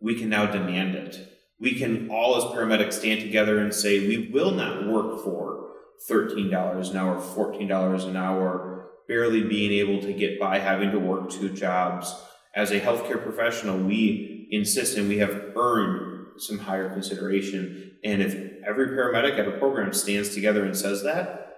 we 0.00 0.14
can 0.14 0.30
now 0.30 0.46
demand 0.46 0.94
it. 0.94 1.28
We 1.60 1.74
can 1.74 2.10
all 2.10 2.36
as 2.36 2.44
paramedics 2.44 2.94
stand 2.94 3.20
together 3.20 3.58
and 3.58 3.74
say 3.74 4.06
we 4.08 4.30
will 4.32 4.52
not 4.52 4.86
work 4.86 5.22
for 5.22 5.68
$13 6.10 6.90
an 6.90 6.96
hour, 6.96 7.20
$14 7.20 8.08
an 8.08 8.16
hour, 8.16 8.88
barely 9.06 9.42
being 9.42 9.72
able 9.72 10.00
to 10.02 10.12
get 10.12 10.40
by, 10.40 10.58
having 10.58 10.90
to 10.90 10.98
work 10.98 11.30
two 11.30 11.50
jobs. 11.50 12.14
As 12.54 12.70
a 12.70 12.80
healthcare 12.80 13.22
professional, 13.22 13.78
we 13.78 14.31
insist 14.52 14.96
and 14.96 15.08
we 15.08 15.18
have 15.18 15.52
earned 15.56 16.26
some 16.38 16.58
higher 16.58 16.90
consideration. 16.90 17.92
And 18.04 18.22
if 18.22 18.34
every 18.66 18.88
paramedic 18.88 19.38
at 19.38 19.48
a 19.48 19.58
program 19.58 19.92
stands 19.92 20.34
together 20.34 20.64
and 20.64 20.76
says 20.76 21.02
that, 21.02 21.54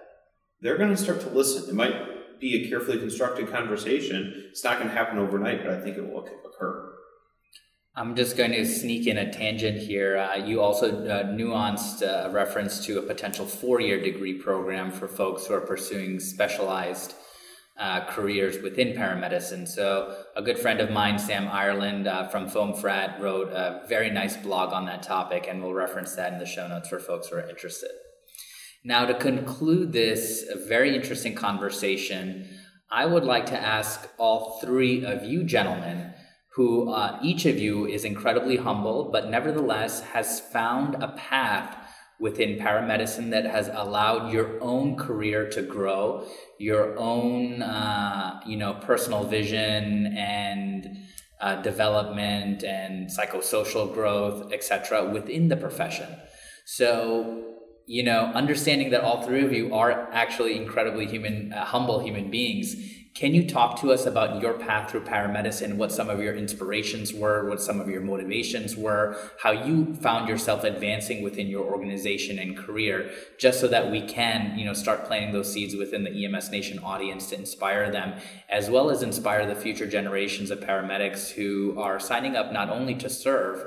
they're 0.61 0.77
going 0.77 0.89
to 0.89 0.97
start 0.97 1.21
to 1.21 1.29
listen. 1.29 1.69
It 1.69 1.75
might 1.75 2.39
be 2.39 2.63
a 2.63 2.69
carefully 2.69 2.97
constructed 2.97 3.51
conversation. 3.51 4.45
It's 4.49 4.63
not 4.63 4.77
going 4.77 4.89
to 4.89 4.95
happen 4.95 5.19
overnight, 5.19 5.63
but 5.63 5.73
I 5.73 5.81
think 5.81 5.97
it 5.97 6.01
will 6.01 6.27
occur. 6.45 6.93
I'm 7.97 8.15
just 8.15 8.35
going 8.35 8.51
to 8.51 8.65
sneak 8.65 9.07
in 9.07 9.17
a 9.17 9.31
tangent 9.31 9.77
here. 9.77 10.17
Uh, 10.17 10.35
you 10.35 10.61
also 10.61 11.05
uh, 11.07 11.23
nuanced 11.23 12.01
uh, 12.01 12.29
a 12.29 12.31
reference 12.31 12.85
to 12.87 12.99
a 12.99 13.01
potential 13.01 13.45
four 13.45 13.79
year 13.79 14.01
degree 14.01 14.33
program 14.33 14.91
for 14.91 15.07
folks 15.07 15.45
who 15.45 15.53
are 15.53 15.61
pursuing 15.61 16.19
specialized 16.19 17.15
uh, 17.77 18.05
careers 18.05 18.61
within 18.61 18.95
paramedicine. 18.95 19.67
So, 19.67 20.15
a 20.35 20.41
good 20.41 20.57
friend 20.57 20.79
of 20.79 20.91
mine, 20.91 21.19
Sam 21.19 21.47
Ireland 21.47 22.07
uh, 22.07 22.27
from 22.29 22.49
FOAMfrat, 22.49 23.19
wrote 23.19 23.49
a 23.49 23.81
very 23.87 24.09
nice 24.09 24.37
blog 24.37 24.71
on 24.71 24.85
that 24.85 25.03
topic, 25.03 25.47
and 25.49 25.61
we'll 25.61 25.73
reference 25.73 26.15
that 26.15 26.33
in 26.33 26.39
the 26.39 26.45
show 26.45 26.67
notes 26.67 26.89
for 26.89 26.99
folks 26.99 27.27
who 27.27 27.35
are 27.35 27.49
interested. 27.49 27.91
Now, 28.83 29.05
to 29.05 29.13
conclude 29.13 29.91
this 29.91 30.45
very 30.67 30.95
interesting 30.95 31.35
conversation, 31.35 32.47
I 32.91 33.05
would 33.05 33.25
like 33.25 33.47
to 33.47 33.59
ask 33.59 34.07
all 34.17 34.59
three 34.61 35.03
of 35.03 35.25
you 35.25 35.43
gentlemen, 35.43 36.13
who 36.53 36.89
uh, 36.91 37.19
each 37.21 37.45
of 37.45 37.59
you 37.59 37.85
is 37.85 38.05
incredibly 38.05 38.55
humble, 38.55 39.11
but 39.11 39.29
nevertheless 39.29 40.01
has 40.01 40.39
found 40.39 40.95
a 41.03 41.09
path 41.09 41.75
within 42.19 42.57
paramedicine 42.57 43.31
that 43.31 43.45
has 43.45 43.69
allowed 43.73 44.31
your 44.31 44.61
own 44.61 44.95
career 44.95 45.49
to 45.49 45.61
grow, 45.61 46.25
your 46.59 46.97
own, 46.97 47.61
uh, 47.61 48.39
you 48.45 48.57
know, 48.57 48.73
personal 48.75 49.23
vision 49.23 50.15
and 50.17 50.97
uh, 51.41 51.61
development 51.61 52.63
and 52.63 53.09
psychosocial 53.09 53.93
growth, 53.93 54.51
etc., 54.53 55.11
within 55.11 55.49
the 55.49 55.57
profession. 55.57 56.07
So, 56.65 57.43
you 57.85 58.03
know, 58.03 58.31
understanding 58.33 58.91
that 58.91 59.01
all 59.01 59.21
three 59.23 59.43
of 59.43 59.51
you 59.51 59.75
are 59.75 60.09
actually 60.11 60.55
incredibly 60.55 61.05
human, 61.05 61.51
uh, 61.53 61.65
humble 61.65 61.99
human 61.99 62.31
beings 62.31 62.75
can 63.15 63.33
you 63.33 63.47
talk 63.47 63.79
to 63.79 63.93
us 63.93 64.05
about 64.05 64.41
your 64.41 64.55
path 64.55 64.91
through 64.91 64.99
paramedicine, 64.99 65.77
what 65.77 65.89
some 65.89 66.09
of 66.09 66.21
your 66.21 66.35
inspirations 66.35 67.13
were, 67.13 67.47
what 67.47 67.61
some 67.61 67.79
of 67.79 67.89
your 67.89 68.01
motivations 68.01 68.75
were, 68.75 69.17
how 69.39 69.51
you 69.51 69.95
found 69.95 70.27
yourself 70.27 70.65
advancing 70.65 71.23
within 71.23 71.47
your 71.47 71.63
organization 71.63 72.37
and 72.37 72.57
career, 72.57 73.09
just 73.37 73.61
so 73.61 73.69
that 73.69 73.89
we 73.89 74.01
can, 74.01 74.59
you 74.59 74.65
know, 74.65 74.73
start 74.73 75.05
planting 75.05 75.31
those 75.31 75.51
seeds 75.51 75.77
within 75.77 76.03
the 76.03 76.25
EMS 76.25 76.51
Nation 76.51 76.77
audience 76.79 77.29
to 77.29 77.35
inspire 77.35 77.89
them, 77.89 78.19
as 78.49 78.69
well 78.69 78.89
as 78.89 79.01
inspire 79.01 79.45
the 79.45 79.55
future 79.55 79.87
generations 79.87 80.51
of 80.51 80.59
paramedics 80.59 81.31
who 81.31 81.73
are 81.79 82.01
signing 82.01 82.35
up 82.35 82.51
not 82.51 82.69
only 82.69 82.95
to 82.95 83.09
serve, 83.09 83.65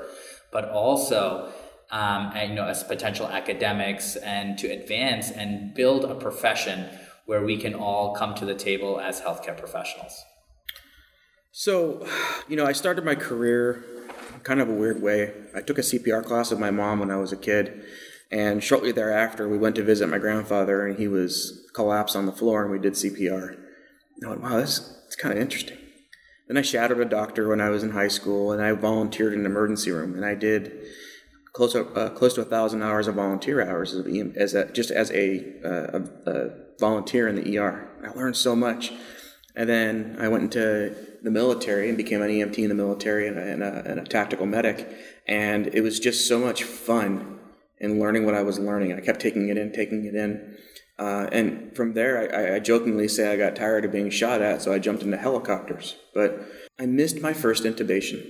but 0.51 0.69
also 0.69 1.51
um, 1.91 2.33
and, 2.35 2.51
you 2.51 2.57
know, 2.57 2.67
as 2.67 2.85
potential 2.85 3.27
academics 3.27 4.17
and 4.17 4.59
to 4.59 4.67
advance 4.67 5.31
and 5.31 5.73
build 5.73 6.05
a 6.05 6.15
profession 6.15 6.87
where 7.29 7.45
we 7.45 7.59
can 7.59 7.75
all 7.75 8.14
come 8.14 8.35
to 8.35 8.47
the 8.47 8.55
table 8.55 8.99
as 8.99 9.21
healthcare 9.21 9.55
professionals? 9.55 10.25
So, 11.53 12.07
you 12.49 12.57
know, 12.57 12.64
I 12.64 12.73
started 12.73 13.05
my 13.05 13.14
career 13.14 13.85
kind 14.45 14.61
of 14.61 14.69
a 14.71 14.73
weird 14.73 15.03
way. 15.03 15.35
I 15.55 15.61
took 15.61 15.77
a 15.77 15.83
CPR 15.83 16.25
class 16.25 16.51
with 16.51 16.59
my 16.59 16.71
mom 16.71 17.01
when 17.01 17.11
I 17.11 17.17
was 17.17 17.31
a 17.31 17.37
kid, 17.37 17.85
and 18.31 18.64
shortly 18.64 18.93
thereafter, 18.93 19.47
we 19.47 19.59
went 19.59 19.77
to 19.77 19.83
visit 19.83 20.09
my 20.09 20.17
grandfather, 20.17 20.87
and 20.87 20.99
he 20.99 21.07
was 21.07 21.69
collapsed 21.75 22.17
on 22.17 22.25
the 22.25 22.33
floor, 22.33 22.62
and 22.62 22.73
we 22.73 22.79
did 22.79 22.95
CPR. 22.95 23.57
And 24.17 24.25
I 24.25 24.29
went, 24.31 24.41
wow, 24.41 24.57
this 24.57 24.79
is 25.11 25.17
kind 25.17 25.35
of 25.35 25.41
interesting. 25.43 25.77
Then 26.47 26.57
I 26.57 26.62
shadowed 26.62 27.01
a 27.01 27.05
doctor 27.05 27.47
when 27.47 27.61
I 27.61 27.69
was 27.69 27.83
in 27.83 27.91
high 27.91 28.09
school, 28.09 28.53
and 28.53 28.62
I 28.62 28.73
volunteered 28.73 29.35
in 29.35 29.41
an 29.41 29.47
emergency 29.47 29.91
room, 29.91 30.14
and 30.14 30.25
I 30.25 30.35
did 30.35 30.81
close 31.53 31.75
to 31.75 31.85
uh, 31.88 32.09
close 32.09 32.33
to 32.35 32.41
a 32.41 32.47
thousand 32.47 32.83
hours 32.83 33.07
of 33.07 33.17
volunteer 33.17 33.61
hours 33.61 33.93
as 33.93 34.55
a, 34.55 34.73
just 34.73 34.91
as 34.91 35.11
a, 35.11 35.45
uh, 35.62 35.99
a, 35.99 36.31
a 36.31 36.67
volunteer 36.79 37.29
in 37.29 37.37
the 37.37 37.59
ER. 37.59 37.88
I 38.05 38.17
learned 38.17 38.37
so 38.37 38.55
much. 38.55 38.93
And 39.57 39.69
then 39.69 40.17
I 40.21 40.29
went 40.29 40.45
into 40.45 40.95
the 41.23 41.31
military 41.31 41.88
and 41.88 41.97
became 41.97 42.23
an 42.23 42.31
EMT 42.31 42.59
in 42.59 42.69
the 42.69 42.75
military 42.75 43.27
and 43.27 43.38
a, 43.38 43.43
and 43.43 43.62
a, 43.62 43.83
and 43.85 44.01
a 44.01 44.05
tactical 44.05 44.47
medic. 44.47 44.88
And 45.27 45.67
it 45.75 45.81
was 45.81 45.99
just 45.99 46.29
so 46.29 46.38
much 46.38 46.62
fun 46.62 47.41
in 47.79 47.99
learning 47.99 48.25
what 48.25 48.35
I 48.35 48.43
was 48.43 48.59
learning. 48.59 48.93
I 48.93 49.01
kept 49.01 49.21
taking 49.21 49.49
it 49.49 49.59
in, 49.59 49.73
taking 49.73 50.05
it 50.05 50.14
in. 50.14 50.57
Uh, 50.99 51.29
and 51.33 51.75
from 51.77 51.95
there, 51.95 52.35
I, 52.35 52.57
I, 52.57 52.59
jokingly 52.59 53.07
say 53.07 53.33
I 53.33 53.37
got 53.37 53.55
tired 53.55 53.85
of 53.85 53.93
being 53.93 54.11
shot 54.11 54.43
at, 54.43 54.62
so 54.62 54.73
I 54.73 54.81
jumped 54.81 55.05
into 55.05 55.17
helicopters. 55.17 55.97
But 56.12 56.41
I 56.79 56.87
missed 56.87 57.21
my 57.21 57.33
first 57.33 57.62
intubation. 57.62 58.21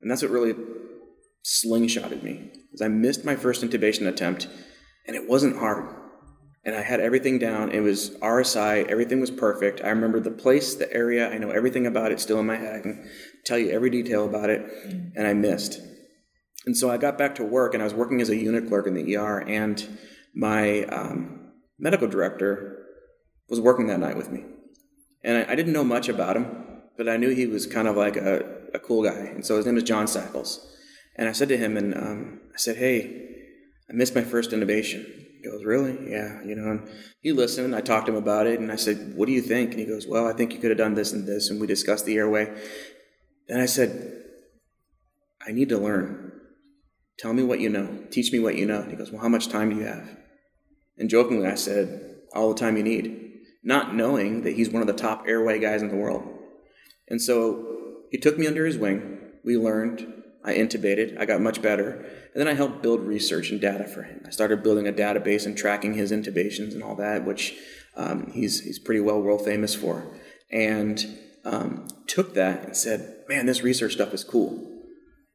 And 0.00 0.10
that's 0.10 0.22
what 0.22 0.30
really 0.30 0.54
slingshotted 1.44 2.22
me. 2.22 2.50
Is 2.72 2.80
I 2.80 2.88
missed 2.88 3.26
my 3.26 3.36
first 3.36 3.62
intubation 3.62 4.06
attempt, 4.06 4.48
and 5.06 5.14
it 5.14 5.28
wasn't 5.28 5.58
hard 5.58 5.99
and 6.64 6.74
I 6.74 6.82
had 6.82 7.00
everything 7.00 7.38
down. 7.38 7.70
It 7.70 7.80
was 7.80 8.10
RSI, 8.18 8.86
everything 8.86 9.20
was 9.20 9.30
perfect. 9.30 9.80
I 9.82 9.88
remember 9.88 10.20
the 10.20 10.30
place, 10.30 10.74
the 10.74 10.92
area, 10.92 11.30
I 11.30 11.38
know 11.38 11.50
everything 11.50 11.86
about 11.86 12.12
it 12.12 12.20
still 12.20 12.38
in 12.38 12.46
my 12.46 12.56
head. 12.56 12.76
I 12.76 12.80
can 12.80 13.10
tell 13.44 13.58
you 13.58 13.70
every 13.70 13.90
detail 13.90 14.26
about 14.26 14.50
it, 14.50 14.62
and 15.16 15.26
I 15.26 15.32
missed. 15.32 15.80
And 16.66 16.76
so 16.76 16.90
I 16.90 16.98
got 16.98 17.16
back 17.16 17.34
to 17.36 17.44
work, 17.44 17.72
and 17.72 17.82
I 17.82 17.84
was 17.84 17.94
working 17.94 18.20
as 18.20 18.28
a 18.28 18.36
unit 18.36 18.68
clerk 18.68 18.86
in 18.86 18.94
the 18.94 19.16
ER, 19.16 19.40
and 19.40 19.98
my 20.34 20.84
um, 20.84 21.52
medical 21.78 22.06
director 22.06 22.86
was 23.48 23.60
working 23.60 23.86
that 23.88 23.98
night 23.98 24.16
with 24.16 24.30
me. 24.30 24.44
And 25.24 25.38
I, 25.38 25.52
I, 25.52 25.54
didn't 25.54 25.72
know 25.72 25.84
much 25.84 26.08
about 26.08 26.36
him, 26.36 26.82
but 26.96 27.08
I 27.08 27.16
knew 27.16 27.30
he 27.30 27.46
was 27.46 27.66
kind 27.66 27.88
of 27.88 27.96
like 27.96 28.16
a, 28.16 28.44
a 28.72 28.78
cool 28.78 29.02
guy. 29.02 29.16
And 29.34 29.44
so 29.44 29.56
his 29.56 29.66
name 29.66 29.76
is 29.76 29.82
John 29.82 30.06
Sakles. 30.06 30.66
And 31.16 31.28
I 31.28 31.32
said 31.32 31.48
to 31.48 31.56
him, 31.56 31.76
and 31.76 31.94
um, 31.94 32.40
I 32.54 32.58
said, 32.58 32.76
Hey, 32.76 33.28
I 33.88 33.92
missed 33.92 34.14
my 34.14 34.22
first 34.22 34.52
intubation. 34.52 35.04
He 35.40 35.48
goes, 35.48 35.64
Really? 35.64 36.10
Yeah. 36.10 36.42
You 36.42 36.54
know, 36.54 36.70
and 36.70 36.88
he 37.20 37.32
listened. 37.32 37.74
I 37.74 37.80
talked 37.80 38.06
to 38.06 38.12
him 38.12 38.18
about 38.18 38.46
it 38.46 38.60
and 38.60 38.70
I 38.70 38.76
said, 38.76 39.14
What 39.14 39.26
do 39.26 39.32
you 39.32 39.40
think? 39.40 39.70
And 39.70 39.80
he 39.80 39.86
goes, 39.86 40.06
Well, 40.06 40.26
I 40.26 40.32
think 40.32 40.52
you 40.52 40.58
could 40.58 40.70
have 40.70 40.78
done 40.78 40.94
this 40.94 41.12
and 41.12 41.26
this. 41.26 41.50
And 41.50 41.60
we 41.60 41.66
discussed 41.66 42.04
the 42.04 42.16
airway. 42.16 42.54
And 43.48 43.60
I 43.60 43.66
said, 43.66 44.24
I 45.46 45.52
need 45.52 45.70
to 45.70 45.78
learn. 45.78 46.32
Tell 47.18 47.32
me 47.32 47.42
what 47.42 47.60
you 47.60 47.68
know. 47.68 48.04
Teach 48.10 48.32
me 48.32 48.38
what 48.38 48.56
you 48.56 48.66
know. 48.66 48.80
And 48.80 48.90
he 48.90 48.96
goes, 48.96 49.10
Well, 49.10 49.22
how 49.22 49.28
much 49.28 49.48
time 49.48 49.70
do 49.70 49.76
you 49.76 49.84
have? 49.84 50.16
And 50.98 51.08
jokingly, 51.08 51.46
I 51.46 51.54
said, 51.54 52.16
All 52.34 52.52
the 52.52 52.60
time 52.60 52.76
you 52.76 52.82
need. 52.82 53.32
Not 53.62 53.94
knowing 53.94 54.42
that 54.42 54.54
he's 54.54 54.70
one 54.70 54.82
of 54.82 54.86
the 54.86 54.94
top 54.94 55.24
airway 55.26 55.58
guys 55.58 55.82
in 55.82 55.88
the 55.88 55.96
world. 55.96 56.22
And 57.08 57.20
so 57.20 57.66
he 58.10 58.18
took 58.18 58.38
me 58.38 58.46
under 58.46 58.64
his 58.66 58.78
wing. 58.78 59.18
We 59.44 59.56
learned. 59.56 60.14
I 60.44 60.54
intubated. 60.54 61.18
I 61.18 61.26
got 61.26 61.40
much 61.40 61.60
better. 61.60 61.90
And 61.92 62.40
then 62.40 62.48
I 62.48 62.54
helped 62.54 62.82
build 62.82 63.00
research 63.00 63.50
and 63.50 63.60
data 63.60 63.84
for 63.84 64.02
him. 64.02 64.22
I 64.26 64.30
started 64.30 64.62
building 64.62 64.88
a 64.88 64.92
database 64.92 65.46
and 65.46 65.56
tracking 65.56 65.94
his 65.94 66.12
intubations 66.12 66.72
and 66.72 66.82
all 66.82 66.96
that, 66.96 67.24
which 67.24 67.54
um, 67.96 68.30
he's, 68.32 68.60
he's 68.60 68.78
pretty 68.78 69.00
well 69.00 69.20
world 69.20 69.44
famous 69.44 69.74
for. 69.74 70.16
And 70.50 71.04
um, 71.44 71.88
took 72.06 72.34
that 72.34 72.64
and 72.64 72.76
said, 72.76 73.24
man, 73.28 73.46
this 73.46 73.62
research 73.62 73.94
stuff 73.94 74.14
is 74.14 74.24
cool. 74.24 74.66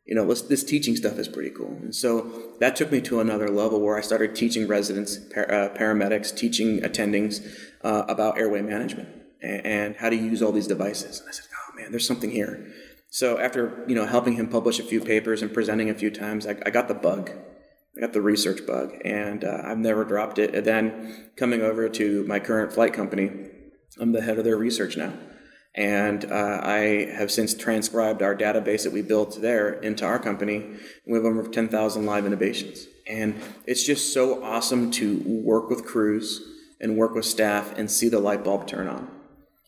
You 0.06 0.14
know, 0.14 0.32
this 0.34 0.64
teaching 0.64 0.96
stuff 0.96 1.18
is 1.18 1.28
pretty 1.28 1.50
cool. 1.50 1.80
And 1.82 1.96
so 1.96 2.54
that 2.60 2.76
took 2.76 2.92
me 2.92 3.02
to 3.02 3.20
another 3.20 3.50
level 3.50 3.82
where 3.82 3.98
I 3.98 4.02
started 4.02 4.36
teaching 4.36 4.68
residents, 4.68 5.18
par- 5.18 5.52
uh, 5.52 5.70
paramedics, 5.70 6.36
teaching 6.36 6.82
attendings 6.82 7.44
uh, 7.84 8.06
about 8.08 8.38
airway 8.38 8.62
management 8.62 9.10
and, 9.42 9.66
and 9.66 9.96
how 9.96 10.10
to 10.10 10.16
use 10.16 10.44
all 10.44 10.52
these 10.52 10.68
devices. 10.68 11.22
And 11.22 11.30
I 11.30 11.32
said, 11.32 11.46
oh 11.56 11.76
man, 11.76 11.90
there's 11.90 12.06
something 12.06 12.30
here. 12.30 12.72
So 13.16 13.40
after 13.40 13.86
you 13.88 13.96
know 13.96 14.06
helping 14.06 14.34
him 14.34 14.50
publish 14.50 14.78
a 14.78 14.84
few 14.84 15.00
papers 15.00 15.42
and 15.42 15.54
presenting 15.54 15.90
a 15.90 15.94
few 15.94 16.12
times, 16.12 16.46
I, 16.46 16.58
I 16.66 16.70
got 16.70 16.90
the 16.90 16.94
bug. 16.94 17.32
I 17.96 18.02
got 18.02 18.12
the 18.12 18.22
research 18.22 18.68
bug, 18.68 18.92
and 19.06 19.42
uh, 19.46 19.62
I've 19.64 19.78
never 19.78 20.04
dropped 20.04 20.38
it. 20.38 20.54
And 20.54 20.68
then 20.68 21.30
coming 21.38 21.62
over 21.62 21.88
to 21.88 22.26
my 22.26 22.42
current 22.42 22.74
flight 22.74 22.92
company, 22.92 23.32
I'm 24.02 24.12
the 24.12 24.22
head 24.22 24.38
of 24.38 24.44
their 24.44 24.58
research 24.58 24.98
now. 24.98 25.14
And 25.74 26.30
uh, 26.30 26.60
I 26.62 27.10
have 27.16 27.32
since 27.32 27.54
transcribed 27.54 28.22
our 28.22 28.36
database 28.36 28.84
that 28.84 28.92
we 28.92 29.02
built 29.02 29.42
there 29.42 29.72
into 29.72 30.06
our 30.06 30.20
company. 30.20 30.76
We 31.08 31.14
have 31.14 31.24
over 31.24 31.48
10,000 31.48 32.06
live 32.06 32.26
intubations, 32.26 32.84
And 33.08 33.36
it's 33.66 33.86
just 33.86 34.12
so 34.12 34.44
awesome 34.44 34.92
to 34.92 35.22
work 35.26 35.70
with 35.70 35.86
crews 35.86 36.42
and 36.82 36.98
work 36.98 37.16
with 37.16 37.24
staff 37.24 37.78
and 37.78 37.90
see 37.90 38.10
the 38.10 38.20
light 38.20 38.44
bulb 38.44 38.68
turn 38.68 38.90
on 38.90 39.15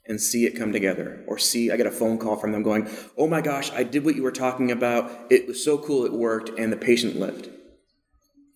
and 0.08 0.22
see 0.22 0.46
it 0.46 0.58
come 0.58 0.72
together 0.72 1.24
or 1.28 1.38
see 1.38 1.72
i 1.72 1.78
get 1.78 1.88
a 1.88 1.92
phone 1.92 2.18
call 2.18 2.36
from 2.36 2.52
them 2.52 2.64
going 2.64 2.90
oh 3.18 3.28
my 3.28 3.42
gosh 3.42 3.72
i 3.74 3.84
did 3.84 4.04
what 4.06 4.16
you 4.16 4.24
were 4.24 4.32
talking 4.32 4.72
about. 4.72 5.12
It 5.30 5.48
was 5.48 5.64
so 5.64 5.78
cool. 5.78 6.06
It 6.06 6.14
worked. 6.14 6.50
And 6.58 6.72
the 6.72 6.78
patient 6.78 7.18
lived. 7.18 7.46
And 7.46 7.56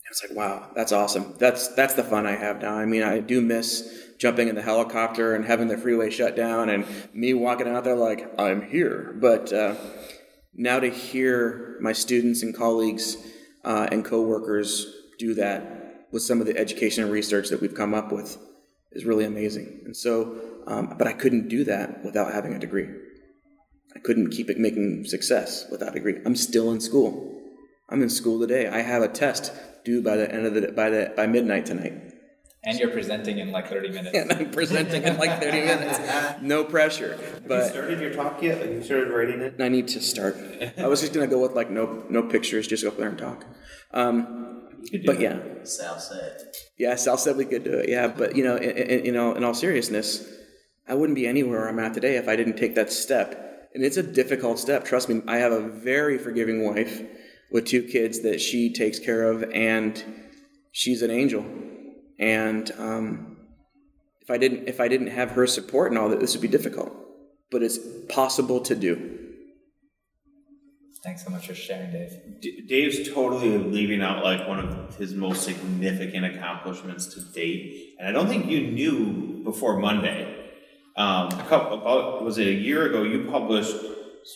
it's 0.10 0.24
like 0.28 0.38
wow 0.38 0.70
that's 0.76 0.92
awesome. 0.92 1.36
That's 1.38 1.70
that's 1.70 1.94
the 1.94 2.04
fun 2.04 2.26
i 2.26 2.36
have 2.36 2.62
now. 2.62 2.76
I 2.76 2.86
mean 2.86 3.04
i 3.04 3.20
do 3.20 3.42
miss 3.42 4.00
jumping 4.18 4.48
in 4.48 4.56
the 4.56 4.62
helicopter 4.62 5.34
and 5.34 5.46
having 5.46 5.68
the 5.68 5.78
freeway 5.78 6.10
shut 6.12 6.36
down 6.36 6.70
and 6.70 6.86
me 7.12 7.34
walking 7.34 7.68
out 7.68 7.84
there 7.84 7.96
like 7.96 8.40
i'm 8.40 8.62
here. 8.70 9.16
But 9.20 9.52
uh, 9.52 9.76
now 10.54 10.80
to 10.80 10.90
hear 10.90 11.78
my 11.82 11.94
students 11.94 12.44
and 12.44 12.56
colleagues 12.56 13.18
uh, 13.64 13.88
and 13.92 14.06
coworkers 14.06 14.94
do 15.18 15.34
that 15.36 16.08
with 16.12 16.24
some 16.24 16.42
of 16.42 16.46
the 16.46 16.58
education 16.58 17.04
and 17.04 17.12
research 17.12 17.50
that 17.50 17.62
we've 17.62 17.74
come 17.74 17.94
up 17.94 18.12
with 18.12 18.38
is 18.92 19.06
really 19.06 19.26
amazing. 19.26 19.82
And 19.86 19.96
so 19.96 20.36
um, 20.68 20.96
but 20.98 21.08
I 21.08 21.14
couldn't 21.14 21.50
do 21.50 21.64
that 21.66 22.04
without 22.04 22.34
having 22.34 22.54
a 22.54 22.60
degree. 22.60 22.88
I 23.96 24.00
couldn't 24.00 24.30
keep 24.32 24.50
it 24.50 24.58
making 24.58 25.06
success 25.06 25.66
without 25.70 25.90
a 25.90 25.94
degree. 25.94 26.20
I'm 26.26 26.36
still 26.36 26.72
in 26.72 26.80
school. 26.80 27.40
I'm 27.90 28.02
in 28.02 28.10
school 28.10 28.40
today. 28.40 28.68
I 28.68 28.82
have 28.82 29.04
a 29.04 29.08
test 29.08 29.52
due 29.84 30.02
by 30.02 30.16
the 30.16 30.32
end 30.32 30.46
of 30.46 30.54
the 30.54 30.72
by 30.72 30.90
the 30.90 31.14
by 31.16 31.28
midnight 31.28 31.66
tonight. 31.66 31.94
And 32.64 32.78
you're 32.78 32.92
presenting 32.92 33.40
in 33.40 33.52
like 33.52 33.68
30 33.68 33.90
minutes. 33.90 34.16
And 34.16 34.32
I'm 34.32 34.52
presenting 34.52 35.02
in 35.02 35.18
like 35.18 35.42
30 35.42 35.62
minutes. 35.62 36.00
No 36.44 36.64
pressure. 36.64 37.18
Have 37.18 37.50
you 37.50 37.70
started 37.70 38.00
your 38.00 38.14
talk 38.14 38.40
yet? 38.42 38.62
Have 38.62 38.70
you 38.70 38.84
started 38.84 39.10
writing 39.10 39.42
it? 39.42 39.56
I 39.60 39.68
need 39.68 39.88
to 39.90 40.00
start. 40.02 40.38
I 40.78 40.86
was 40.86 41.02
just 41.02 41.12
gonna 41.12 41.28
go 41.28 41.40
with 41.42 41.54
like 41.54 41.72
no 41.72 42.06
no 42.10 42.24
pictures, 42.24 42.68
just 42.68 42.84
go 42.84 42.90
up 42.90 42.98
there 42.98 43.10
and 43.10 43.18
talk. 43.18 43.46
Um, 43.94 44.70
but 45.06 45.20
yeah, 45.20 45.40
Sal 45.64 46.00
said. 46.00 46.38
yeah, 46.78 46.96
Sal 46.96 47.18
said 47.18 47.36
we 47.36 47.46
could 47.46 47.64
do 47.64 47.74
it. 47.74 47.90
Yeah, 47.90 48.08
but 48.08 48.36
you 48.36 48.44
know, 48.44 48.56
in, 48.56 48.70
in, 48.70 49.06
you 49.06 49.12
know, 49.12 49.34
in 49.34 49.44
all 49.44 49.54
seriousness, 49.54 50.26
I 50.88 50.96
wouldn't 50.96 51.16
be 51.16 51.28
anywhere 51.28 51.68
I'm 51.70 51.80
at 51.80 51.94
today 51.94 52.18
if 52.18 52.28
I 52.28 52.36
didn't 52.36 52.58
take 52.58 52.76
that 52.76 52.92
step. 52.92 53.70
And 53.74 53.84
it's 53.84 53.98
a 53.98 54.04
difficult 54.04 54.60
step. 54.60 54.84
Trust 54.84 55.10
me. 55.10 55.22
I 55.28 55.38
have 55.38 55.52
a 55.52 55.62
very 55.62 56.18
forgiving 56.18 56.66
wife 56.66 57.02
with 57.52 57.66
two 57.66 57.84
kids 57.84 58.22
that 58.22 58.42
she 58.42 58.74
takes 58.74 59.00
care 59.00 59.24
of, 59.24 59.44
and 59.52 60.04
she's 60.72 61.02
an 61.02 61.12
angel. 61.12 61.46
And 62.20 62.72
um, 62.78 63.38
if 64.22 64.30
I 64.30 64.38
didn't, 64.38 64.68
if 64.68 64.80
I 64.80 64.88
didn't 64.88 65.08
have 65.08 65.32
her 65.32 65.48
support 65.48 65.92
and 65.92 65.98
all 65.98 66.10
that, 66.10 66.20
this 66.20 66.34
would 66.34 66.42
be 66.42 66.48
difficult. 66.48 66.92
But 67.50 67.64
it's 67.64 67.80
possible 68.10 68.60
to 68.62 68.76
do. 68.76 69.18
Thanks 71.04 71.24
so 71.24 71.32
much 71.32 71.48
for 71.48 71.56
sharing, 71.56 71.92
Dave. 71.92 72.12
D- 72.42 72.64
Dave's 72.68 73.12
totally 73.12 73.58
leaving 73.58 74.04
out 74.04 74.24
like 74.24 74.48
one 74.48 74.60
of 74.60 74.96
his 74.98 75.16
most 75.16 75.44
significant 75.44 76.26
accomplishments 76.26 77.08
to 77.16 77.22
date, 77.22 77.96
and 77.98 78.08
I 78.08 78.12
don't 78.12 78.28
think 78.28 78.46
you 78.46 78.68
knew 78.68 79.44
before 79.44 79.80
Monday. 79.80 80.41
Um, 80.96 81.28
a 81.28 81.46
couple, 81.48 81.82
about 81.82 82.24
was 82.24 82.38
it 82.38 82.48
a 82.48 82.54
year 82.54 82.86
ago? 82.86 83.04
You 83.04 83.30
published 83.32 83.76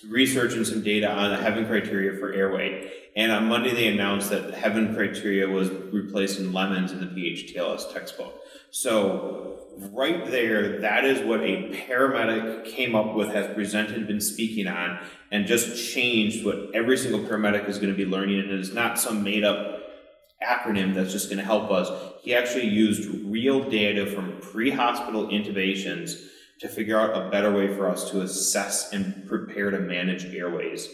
research 0.09 0.53
and 0.53 0.65
some 0.65 0.81
data 0.81 1.11
on 1.11 1.31
the 1.31 1.37
Heaven 1.37 1.65
criteria 1.65 2.17
for 2.17 2.33
airway, 2.33 2.91
and 3.15 3.31
on 3.31 3.47
Monday 3.47 3.73
they 3.73 3.87
announced 3.87 4.29
that 4.29 4.47
the 4.47 4.55
Heaven 4.55 4.95
criteria 4.95 5.47
was 5.47 5.69
replacing 5.69 6.53
LEMONS 6.53 6.91
in 6.91 6.99
the 7.01 7.07
PHTLS 7.07 7.93
textbook. 7.93 8.41
So 8.71 9.59
right 9.93 10.25
there, 10.29 10.79
that 10.81 11.05
is 11.05 11.21
what 11.21 11.41
a 11.41 11.69
paramedic 11.87 12.65
came 12.65 12.95
up 12.95 13.15
with, 13.15 13.29
has 13.29 13.53
presented, 13.53 14.07
been 14.07 14.21
speaking 14.21 14.67
on, 14.67 14.99
and 15.31 15.45
just 15.45 15.93
changed 15.93 16.45
what 16.45 16.71
every 16.73 16.97
single 16.97 17.21
paramedic 17.21 17.67
is 17.67 17.77
going 17.77 17.91
to 17.91 17.97
be 17.97 18.05
learning. 18.05 18.39
And 18.39 18.51
it 18.51 18.59
is 18.59 18.73
not 18.73 18.99
some 18.99 19.23
made 19.23 19.43
up 19.43 19.81
acronym 20.43 20.93
that's 20.93 21.11
just 21.11 21.29
going 21.29 21.39
to 21.39 21.45
help 21.45 21.71
us. 21.71 21.89
He 22.21 22.33
actually 22.35 22.67
used 22.67 23.09
real 23.25 23.69
data 23.69 24.05
from 24.05 24.39
pre 24.39 24.71
hospital 24.71 25.27
intubations 25.27 26.21
to 26.59 26.67
figure 26.67 26.99
out 26.99 27.15
a 27.15 27.29
better 27.29 27.51
way 27.51 27.73
for 27.73 27.89
us 27.89 28.09
to 28.11 28.21
assess 28.21 28.91
and 28.93 29.27
prepare 29.27 29.71
to 29.71 29.79
manage 29.79 30.25
airways. 30.25 30.89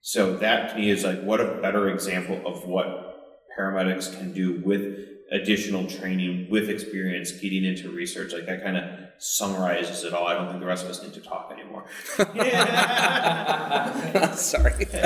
So 0.00 0.36
that 0.36 0.70
to 0.70 0.76
me 0.76 0.90
is 0.90 1.04
like 1.04 1.22
what 1.22 1.40
a 1.40 1.58
better 1.60 1.88
example 1.88 2.40
of 2.46 2.66
what 2.66 3.46
paramedics 3.58 4.16
can 4.16 4.32
do 4.32 4.60
with 4.64 5.06
additional 5.30 5.86
training, 5.86 6.48
with 6.50 6.68
experience, 6.68 7.32
getting 7.32 7.64
into 7.64 7.90
research. 7.90 8.32
Like 8.32 8.46
that 8.46 8.62
kind 8.62 8.76
of 8.76 8.84
summarizes 9.18 10.04
it 10.04 10.12
all. 10.12 10.26
I 10.26 10.34
don't 10.34 10.48
think 10.48 10.60
the 10.60 10.66
rest 10.66 10.84
of 10.84 10.90
us 10.90 11.02
need 11.02 11.14
to 11.14 11.20
talk 11.20 11.52
anymore. 11.52 11.84
Sorry. 14.36 14.86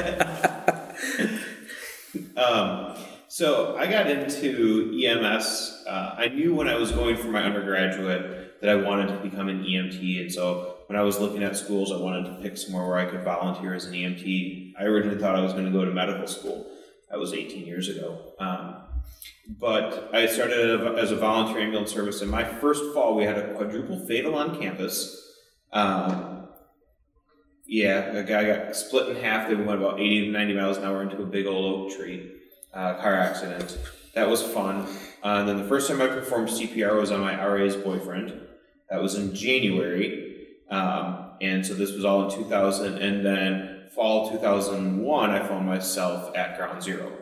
Um, 2.36 2.96
so 3.28 3.76
I 3.76 3.86
got 3.86 4.10
into 4.10 4.92
EMS. 5.04 5.84
Uh, 5.86 6.14
I 6.18 6.28
knew 6.28 6.54
when 6.54 6.68
I 6.68 6.74
was 6.74 6.90
going 6.90 7.16
for 7.16 7.28
my 7.28 7.42
undergraduate 7.42 8.39
that 8.60 8.70
I 8.70 8.76
wanted 8.76 9.08
to 9.08 9.16
become 9.28 9.48
an 9.48 9.64
EMT, 9.64 10.20
and 10.20 10.32
so 10.32 10.76
when 10.86 10.98
I 10.98 11.02
was 11.02 11.18
looking 11.18 11.42
at 11.42 11.56
schools, 11.56 11.92
I 11.92 11.96
wanted 11.96 12.24
to 12.24 12.42
pick 12.42 12.58
somewhere 12.58 12.86
where 12.86 12.98
I 12.98 13.06
could 13.06 13.22
volunteer 13.22 13.74
as 13.74 13.86
an 13.86 13.94
EMT. 13.94 14.74
I 14.78 14.84
originally 14.84 15.18
thought 15.18 15.36
I 15.36 15.42
was 15.42 15.52
going 15.52 15.66
to 15.66 15.70
go 15.70 15.84
to 15.84 15.90
medical 15.90 16.26
school. 16.26 16.66
That 17.10 17.18
was 17.18 17.32
18 17.32 17.66
years 17.66 17.88
ago. 17.88 18.18
Um, 18.38 18.76
but 19.58 20.10
I 20.12 20.26
started 20.26 20.98
as 20.98 21.10
a 21.10 21.16
volunteer 21.16 21.62
ambulance 21.62 21.90
service, 21.90 22.22
and 22.22 22.30
my 22.30 22.44
first 22.44 22.94
fall 22.94 23.16
we 23.16 23.24
had 23.24 23.38
a 23.38 23.54
quadruple 23.54 24.04
fatal 24.06 24.34
on 24.34 24.60
campus. 24.60 25.16
Um, 25.72 26.48
yeah, 27.66 28.12
a 28.16 28.24
guy 28.24 28.44
got 28.44 28.74
split 28.76 29.08
in 29.08 29.22
half. 29.22 29.48
They 29.48 29.54
went 29.54 29.80
about 29.80 30.00
80 30.00 30.26
to 30.26 30.32
90 30.32 30.54
miles 30.54 30.76
an 30.76 30.84
hour 30.84 31.02
into 31.02 31.22
a 31.22 31.26
big 31.26 31.46
old 31.46 31.92
oak 31.92 31.96
tree. 31.96 32.32
Uh, 32.74 32.94
car 32.94 33.14
accident. 33.14 33.78
That 34.14 34.28
was 34.28 34.42
fun. 34.42 34.86
Uh, 35.22 35.38
and 35.38 35.48
then 35.48 35.58
the 35.58 35.68
first 35.68 35.88
time 35.88 36.00
I 36.00 36.08
performed 36.08 36.48
CPR 36.48 36.98
was 37.00 37.10
on 37.10 37.20
my 37.20 37.40
RA's 37.44 37.76
boyfriend. 37.76 38.40
That 38.90 39.02
was 39.02 39.14
in 39.14 39.34
January. 39.34 40.46
Um, 40.70 41.30
and 41.40 41.64
so 41.64 41.74
this 41.74 41.92
was 41.92 42.04
all 42.04 42.24
in 42.24 42.36
2000. 42.36 42.98
And 42.98 43.24
then 43.24 43.88
fall 43.94 44.30
2001, 44.30 45.30
I 45.30 45.46
found 45.46 45.66
myself 45.66 46.36
at 46.36 46.56
ground 46.56 46.82
zero. 46.82 47.12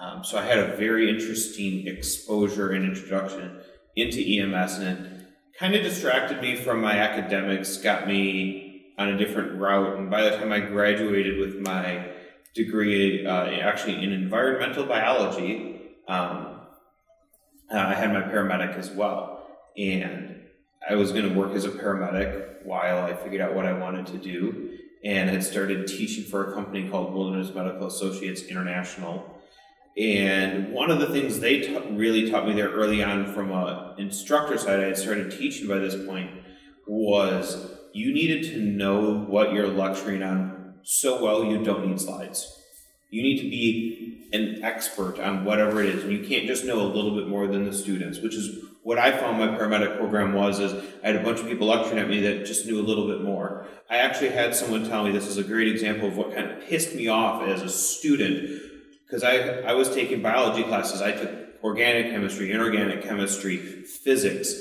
Um, 0.00 0.22
so 0.22 0.38
I 0.38 0.44
had 0.44 0.58
a 0.58 0.76
very 0.76 1.08
interesting 1.08 1.86
exposure 1.86 2.70
and 2.70 2.84
introduction 2.84 3.58
into 3.96 4.20
EMS, 4.20 4.78
and 4.78 5.06
it 5.06 5.58
kind 5.58 5.74
of 5.74 5.82
distracted 5.82 6.40
me 6.40 6.54
from 6.54 6.80
my 6.80 6.98
academics, 6.98 7.78
got 7.78 8.06
me 8.06 8.92
on 8.96 9.08
a 9.08 9.18
different 9.18 9.60
route. 9.60 9.98
And 9.98 10.08
by 10.08 10.22
the 10.22 10.36
time 10.36 10.52
I 10.52 10.60
graduated 10.60 11.38
with 11.38 11.58
my 11.60 12.12
degree, 12.54 13.26
uh, 13.26 13.46
actually 13.60 14.02
in 14.02 14.12
environmental 14.12 14.84
biology, 14.84 15.80
um, 16.06 16.60
uh, 17.72 17.76
I 17.76 17.94
had 17.94 18.12
my 18.12 18.22
paramedic 18.22 18.76
as 18.76 18.90
well, 18.90 19.46
and 19.76 20.37
I 20.88 20.94
was 20.94 21.12
going 21.12 21.28
to 21.28 21.34
work 21.34 21.54
as 21.54 21.64
a 21.64 21.70
paramedic 21.70 22.64
while 22.64 23.04
I 23.04 23.14
figured 23.14 23.40
out 23.40 23.54
what 23.54 23.66
I 23.66 23.72
wanted 23.72 24.06
to 24.08 24.18
do, 24.18 24.78
and 25.04 25.30
had 25.30 25.44
started 25.44 25.86
teaching 25.86 26.24
for 26.24 26.50
a 26.50 26.54
company 26.54 26.88
called 26.88 27.14
Wilderness 27.14 27.54
Medical 27.54 27.86
Associates 27.86 28.42
International. 28.42 29.34
And 29.96 30.72
one 30.72 30.90
of 30.90 31.00
the 31.00 31.08
things 31.08 31.40
they 31.40 31.60
ta- 31.60 31.82
really 31.90 32.30
taught 32.30 32.46
me 32.46 32.54
there 32.54 32.70
early 32.70 33.02
on 33.02 33.32
from 33.32 33.50
a 33.50 33.94
instructor 33.98 34.56
side, 34.56 34.80
I 34.80 34.84
had 34.84 34.98
started 34.98 35.30
teaching 35.32 35.66
by 35.66 35.78
this 35.78 35.96
point, 36.06 36.30
was 36.86 37.70
you 37.92 38.12
needed 38.12 38.44
to 38.52 38.58
know 38.58 39.18
what 39.18 39.52
you're 39.52 39.68
lecturing 39.68 40.22
on 40.22 40.74
so 40.82 41.22
well 41.22 41.44
you 41.44 41.64
don't 41.64 41.86
need 41.86 42.00
slides. 42.00 42.54
You 43.10 43.22
need 43.22 43.42
to 43.42 43.50
be 43.50 44.28
an 44.32 44.62
expert 44.62 45.18
on 45.18 45.44
whatever 45.44 45.82
it 45.82 45.94
is, 45.94 46.04
and 46.04 46.12
you 46.12 46.26
can't 46.26 46.46
just 46.46 46.64
know 46.64 46.80
a 46.80 46.88
little 46.88 47.16
bit 47.16 47.28
more 47.28 47.46
than 47.46 47.64
the 47.64 47.72
students, 47.72 48.20
which 48.20 48.34
is 48.34 48.67
what 48.88 48.98
I 48.98 49.12
found 49.12 49.38
my 49.38 49.48
paramedic 49.48 49.98
program 49.98 50.32
was. 50.32 50.60
Is 50.60 50.72
I 51.04 51.08
had 51.08 51.16
a 51.16 51.22
bunch 51.22 51.40
of 51.40 51.46
people 51.46 51.66
lecturing 51.66 51.98
at 51.98 52.08
me 52.08 52.20
that 52.22 52.46
just 52.46 52.64
knew 52.64 52.80
a 52.80 52.86
little 52.90 53.06
bit 53.06 53.22
more. 53.22 53.66
I 53.90 53.98
actually 53.98 54.30
had 54.30 54.54
someone 54.54 54.88
tell 54.88 55.04
me 55.04 55.12
this 55.12 55.26
is 55.26 55.36
a 55.36 55.44
great 55.44 55.68
example 55.68 56.08
of 56.08 56.16
what 56.16 56.34
kind 56.34 56.50
of 56.50 56.66
pissed 56.66 56.94
me 56.94 57.06
off 57.06 57.46
as 57.46 57.60
a 57.60 57.68
student 57.68 58.62
because 59.04 59.22
I, 59.22 59.60
I 59.60 59.74
was 59.74 59.90
taking 59.94 60.22
biology 60.22 60.62
classes. 60.62 61.02
I 61.02 61.12
took 61.12 61.30
organic 61.62 62.12
chemistry, 62.12 62.50
inorganic 62.50 63.02
chemistry, 63.02 63.58
physics. 63.58 64.54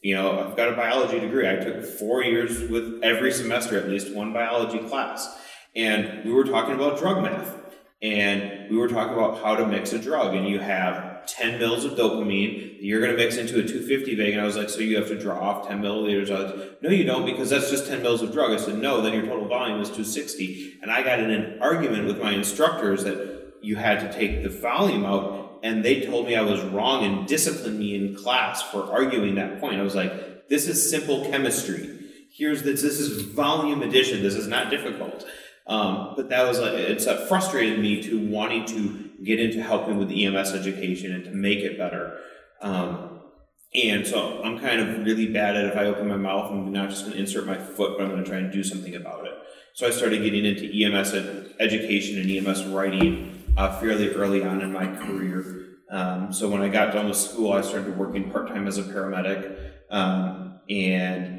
You 0.00 0.14
know, 0.14 0.48
I've 0.48 0.56
got 0.56 0.72
a 0.72 0.74
biology 0.74 1.20
degree. 1.20 1.46
I 1.46 1.56
took 1.56 1.84
four 1.84 2.24
years 2.24 2.70
with 2.70 3.00
every 3.02 3.32
semester 3.32 3.76
at 3.76 3.86
least 3.86 4.14
one 4.14 4.32
biology 4.32 4.78
class. 4.88 5.28
And 5.76 6.24
we 6.24 6.32
were 6.32 6.44
talking 6.44 6.74
about 6.74 6.98
drug 6.98 7.22
math. 7.22 7.54
And 8.00 8.70
we 8.70 8.78
were 8.78 8.88
talking 8.88 9.12
about 9.12 9.42
how 9.42 9.56
to 9.56 9.66
mix 9.66 9.92
a 9.92 9.98
drug. 9.98 10.34
And 10.34 10.48
you 10.48 10.58
have 10.58 11.07
10 11.28 11.58
mils 11.58 11.84
of 11.84 11.92
dopamine 11.92 12.78
that 12.78 12.84
you're 12.84 13.00
going 13.00 13.12
to 13.12 13.16
mix 13.16 13.36
into 13.36 13.58
a 13.58 13.62
250 13.62 14.14
vag. 14.14 14.32
And 14.32 14.40
I 14.40 14.44
was 14.44 14.56
like, 14.56 14.68
so 14.68 14.80
you 14.80 14.96
have 14.96 15.08
to 15.08 15.18
draw 15.18 15.38
off 15.38 15.68
10 15.68 15.80
milliliters. 15.80 16.30
I 16.30 16.42
was, 16.42 16.70
no, 16.80 16.90
you 16.90 17.04
don't, 17.04 17.26
because 17.26 17.50
that's 17.50 17.70
just 17.70 17.86
10 17.86 18.02
mils 18.02 18.22
of 18.22 18.32
drug. 18.32 18.52
I 18.52 18.56
said, 18.56 18.78
no, 18.78 19.00
then 19.00 19.12
your 19.12 19.26
total 19.26 19.46
volume 19.48 19.80
is 19.80 19.88
260. 19.88 20.78
And 20.82 20.90
I 20.90 21.02
got 21.02 21.20
in 21.20 21.30
an 21.30 21.60
argument 21.60 22.06
with 22.06 22.20
my 22.20 22.32
instructors 22.32 23.04
that 23.04 23.54
you 23.60 23.76
had 23.76 24.00
to 24.00 24.12
take 24.12 24.42
the 24.42 24.48
volume 24.48 25.04
out, 25.04 25.60
and 25.62 25.84
they 25.84 26.06
told 26.06 26.26
me 26.26 26.36
I 26.36 26.42
was 26.42 26.62
wrong 26.62 27.04
and 27.04 27.26
disciplined 27.26 27.78
me 27.78 27.94
in 27.94 28.14
class 28.14 28.62
for 28.62 28.84
arguing 28.92 29.34
that 29.34 29.60
point. 29.60 29.80
I 29.80 29.82
was 29.82 29.94
like, 29.94 30.48
this 30.48 30.68
is 30.68 30.88
simple 30.88 31.28
chemistry. 31.30 31.98
Here's 32.32 32.62
this. 32.62 32.82
This 32.82 33.00
is 33.00 33.22
volume 33.22 33.82
addition. 33.82 34.22
This 34.22 34.34
is 34.34 34.46
not 34.46 34.70
difficult. 34.70 35.26
Um, 35.68 36.14
but 36.16 36.30
that 36.30 36.48
was 36.48 36.58
like 36.58 36.72
it's 36.72 37.06
uh, 37.06 37.26
frustrated 37.26 37.78
me 37.78 38.02
to 38.04 38.26
wanting 38.28 38.64
to 38.66 39.10
get 39.22 39.38
into 39.38 39.62
helping 39.62 39.98
with 39.98 40.10
EMS 40.10 40.52
education 40.52 41.12
and 41.12 41.24
to 41.24 41.30
make 41.30 41.58
it 41.58 41.76
better. 41.76 42.18
Um, 42.62 43.20
and 43.74 44.06
so 44.06 44.42
I'm 44.42 44.58
kind 44.58 44.80
of 44.80 45.04
really 45.04 45.30
bad 45.30 45.56
at 45.56 45.66
if 45.66 45.76
I 45.76 45.84
open 45.84 46.08
my 46.08 46.16
mouth, 46.16 46.50
I'm 46.50 46.72
not 46.72 46.88
just 46.88 47.02
going 47.02 47.12
to 47.12 47.20
insert 47.20 47.46
my 47.46 47.58
foot, 47.58 47.98
but 47.98 48.04
I'm 48.04 48.10
going 48.10 48.24
to 48.24 48.28
try 48.28 48.38
and 48.38 48.50
do 48.50 48.64
something 48.64 48.94
about 48.94 49.26
it. 49.26 49.34
So 49.74 49.86
I 49.86 49.90
started 49.90 50.22
getting 50.22 50.44
into 50.46 50.64
EMS 50.64 51.12
ed- 51.12 51.54
education 51.60 52.18
and 52.18 52.30
EMS 52.30 52.64
writing 52.64 53.44
uh, 53.56 53.78
fairly 53.78 54.08
early 54.14 54.42
on 54.42 54.62
in 54.62 54.72
my 54.72 54.86
career. 54.86 55.66
Um, 55.90 56.32
so 56.32 56.48
when 56.48 56.62
I 56.62 56.68
got 56.68 56.94
done 56.94 57.08
with 57.08 57.18
school, 57.18 57.52
I 57.52 57.60
started 57.60 57.96
working 57.98 58.30
part 58.30 58.48
time 58.48 58.66
as 58.66 58.78
a 58.78 58.82
paramedic. 58.82 59.72
Um, 59.90 60.60
and 60.70 61.37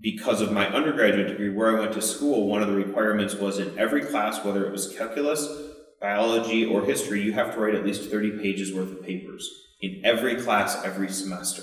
because 0.00 0.40
of 0.40 0.52
my 0.52 0.66
undergraduate 0.68 1.28
degree, 1.28 1.50
where 1.50 1.76
I 1.76 1.80
went 1.80 1.92
to 1.94 2.02
school, 2.02 2.48
one 2.48 2.62
of 2.62 2.68
the 2.68 2.74
requirements 2.74 3.34
was 3.34 3.58
in 3.58 3.78
every 3.78 4.02
class, 4.02 4.44
whether 4.44 4.64
it 4.66 4.72
was 4.72 4.94
calculus, 4.96 5.46
biology, 6.00 6.64
or 6.64 6.84
history, 6.84 7.22
you 7.22 7.32
have 7.32 7.54
to 7.54 7.60
write 7.60 7.74
at 7.74 7.84
least 7.84 8.10
30 8.10 8.38
pages 8.38 8.72
worth 8.72 8.92
of 8.92 9.02
papers 9.02 9.48
in 9.80 10.00
every 10.04 10.36
class 10.36 10.82
every 10.84 11.08
semester. 11.08 11.62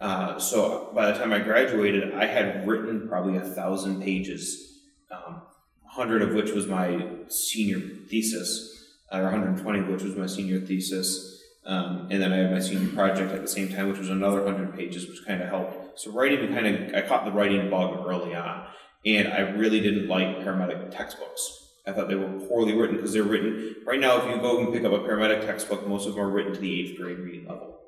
Uh, 0.00 0.38
so 0.38 0.92
by 0.94 1.10
the 1.10 1.18
time 1.18 1.32
I 1.32 1.40
graduated, 1.40 2.14
I 2.14 2.26
had 2.26 2.66
written 2.66 3.08
probably 3.08 3.36
a 3.36 3.40
thousand 3.40 4.02
pages, 4.02 4.80
um, 5.10 5.42
hundred 5.84 6.22
of 6.22 6.34
which 6.34 6.52
was 6.52 6.66
my 6.66 7.04
senior 7.28 7.80
thesis, 8.08 8.94
or 9.12 9.22
120 9.22 9.78
of 9.80 9.88
which 9.88 10.02
was 10.02 10.16
my 10.16 10.26
senior 10.26 10.60
thesis. 10.60 11.42
Um, 11.66 12.08
and 12.10 12.22
then 12.22 12.32
I 12.32 12.36
had 12.36 12.52
my 12.52 12.60
senior 12.60 12.88
project 12.94 13.32
at 13.32 13.42
the 13.42 13.48
same 13.48 13.68
time, 13.68 13.88
which 13.88 13.98
was 13.98 14.08
another 14.08 14.42
100 14.42 14.76
pages, 14.76 15.08
which 15.08 15.26
kind 15.26 15.42
of 15.42 15.48
helped. 15.48 15.87
So 15.98 16.12
writing 16.12 16.52
kind 16.54 16.66
of, 16.66 16.94
I 16.94 17.06
caught 17.06 17.24
the 17.24 17.32
writing 17.32 17.68
bug 17.68 18.06
early 18.06 18.34
on, 18.34 18.66
and 19.04 19.28
I 19.28 19.40
really 19.40 19.80
didn't 19.80 20.08
like 20.08 20.38
paramedic 20.38 20.90
textbooks. 20.90 21.72
I 21.86 21.92
thought 21.92 22.08
they 22.08 22.14
were 22.14 22.40
poorly 22.46 22.74
written 22.74 22.96
because 22.96 23.12
they're 23.12 23.22
written 23.22 23.76
right 23.86 23.98
now. 23.98 24.18
If 24.18 24.34
you 24.34 24.40
go 24.40 24.60
and 24.60 24.72
pick 24.72 24.84
up 24.84 24.92
a 24.92 24.98
paramedic 24.98 25.44
textbook, 25.44 25.88
most 25.88 26.06
of 26.06 26.14
them 26.14 26.22
are 26.22 26.30
written 26.30 26.52
to 26.52 26.60
the 26.60 26.80
eighth 26.80 26.98
grade 26.98 27.18
reading 27.18 27.48
level. 27.48 27.80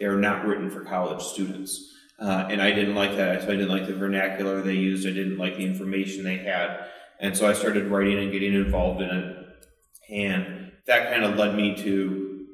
They 0.00 0.06
are 0.06 0.16
not 0.16 0.46
written 0.46 0.70
for 0.70 0.84
college 0.84 1.22
students, 1.22 1.92
uh, 2.18 2.48
and 2.50 2.60
I 2.60 2.72
didn't 2.72 2.94
like 2.94 3.16
that. 3.16 3.42
So 3.42 3.48
I 3.48 3.52
didn't 3.52 3.68
like 3.68 3.86
the 3.86 3.94
vernacular 3.94 4.60
they 4.60 4.74
used. 4.74 5.06
I 5.06 5.12
didn't 5.12 5.38
like 5.38 5.56
the 5.56 5.66
information 5.66 6.24
they 6.24 6.38
had, 6.38 6.86
and 7.20 7.36
so 7.36 7.48
I 7.48 7.52
started 7.52 7.86
writing 7.90 8.18
and 8.18 8.32
getting 8.32 8.54
involved 8.54 9.02
in 9.02 9.10
it, 9.10 9.46
and 10.10 10.72
that 10.86 11.12
kind 11.12 11.24
of 11.24 11.36
led 11.36 11.54
me 11.54 11.76
to 11.76 12.46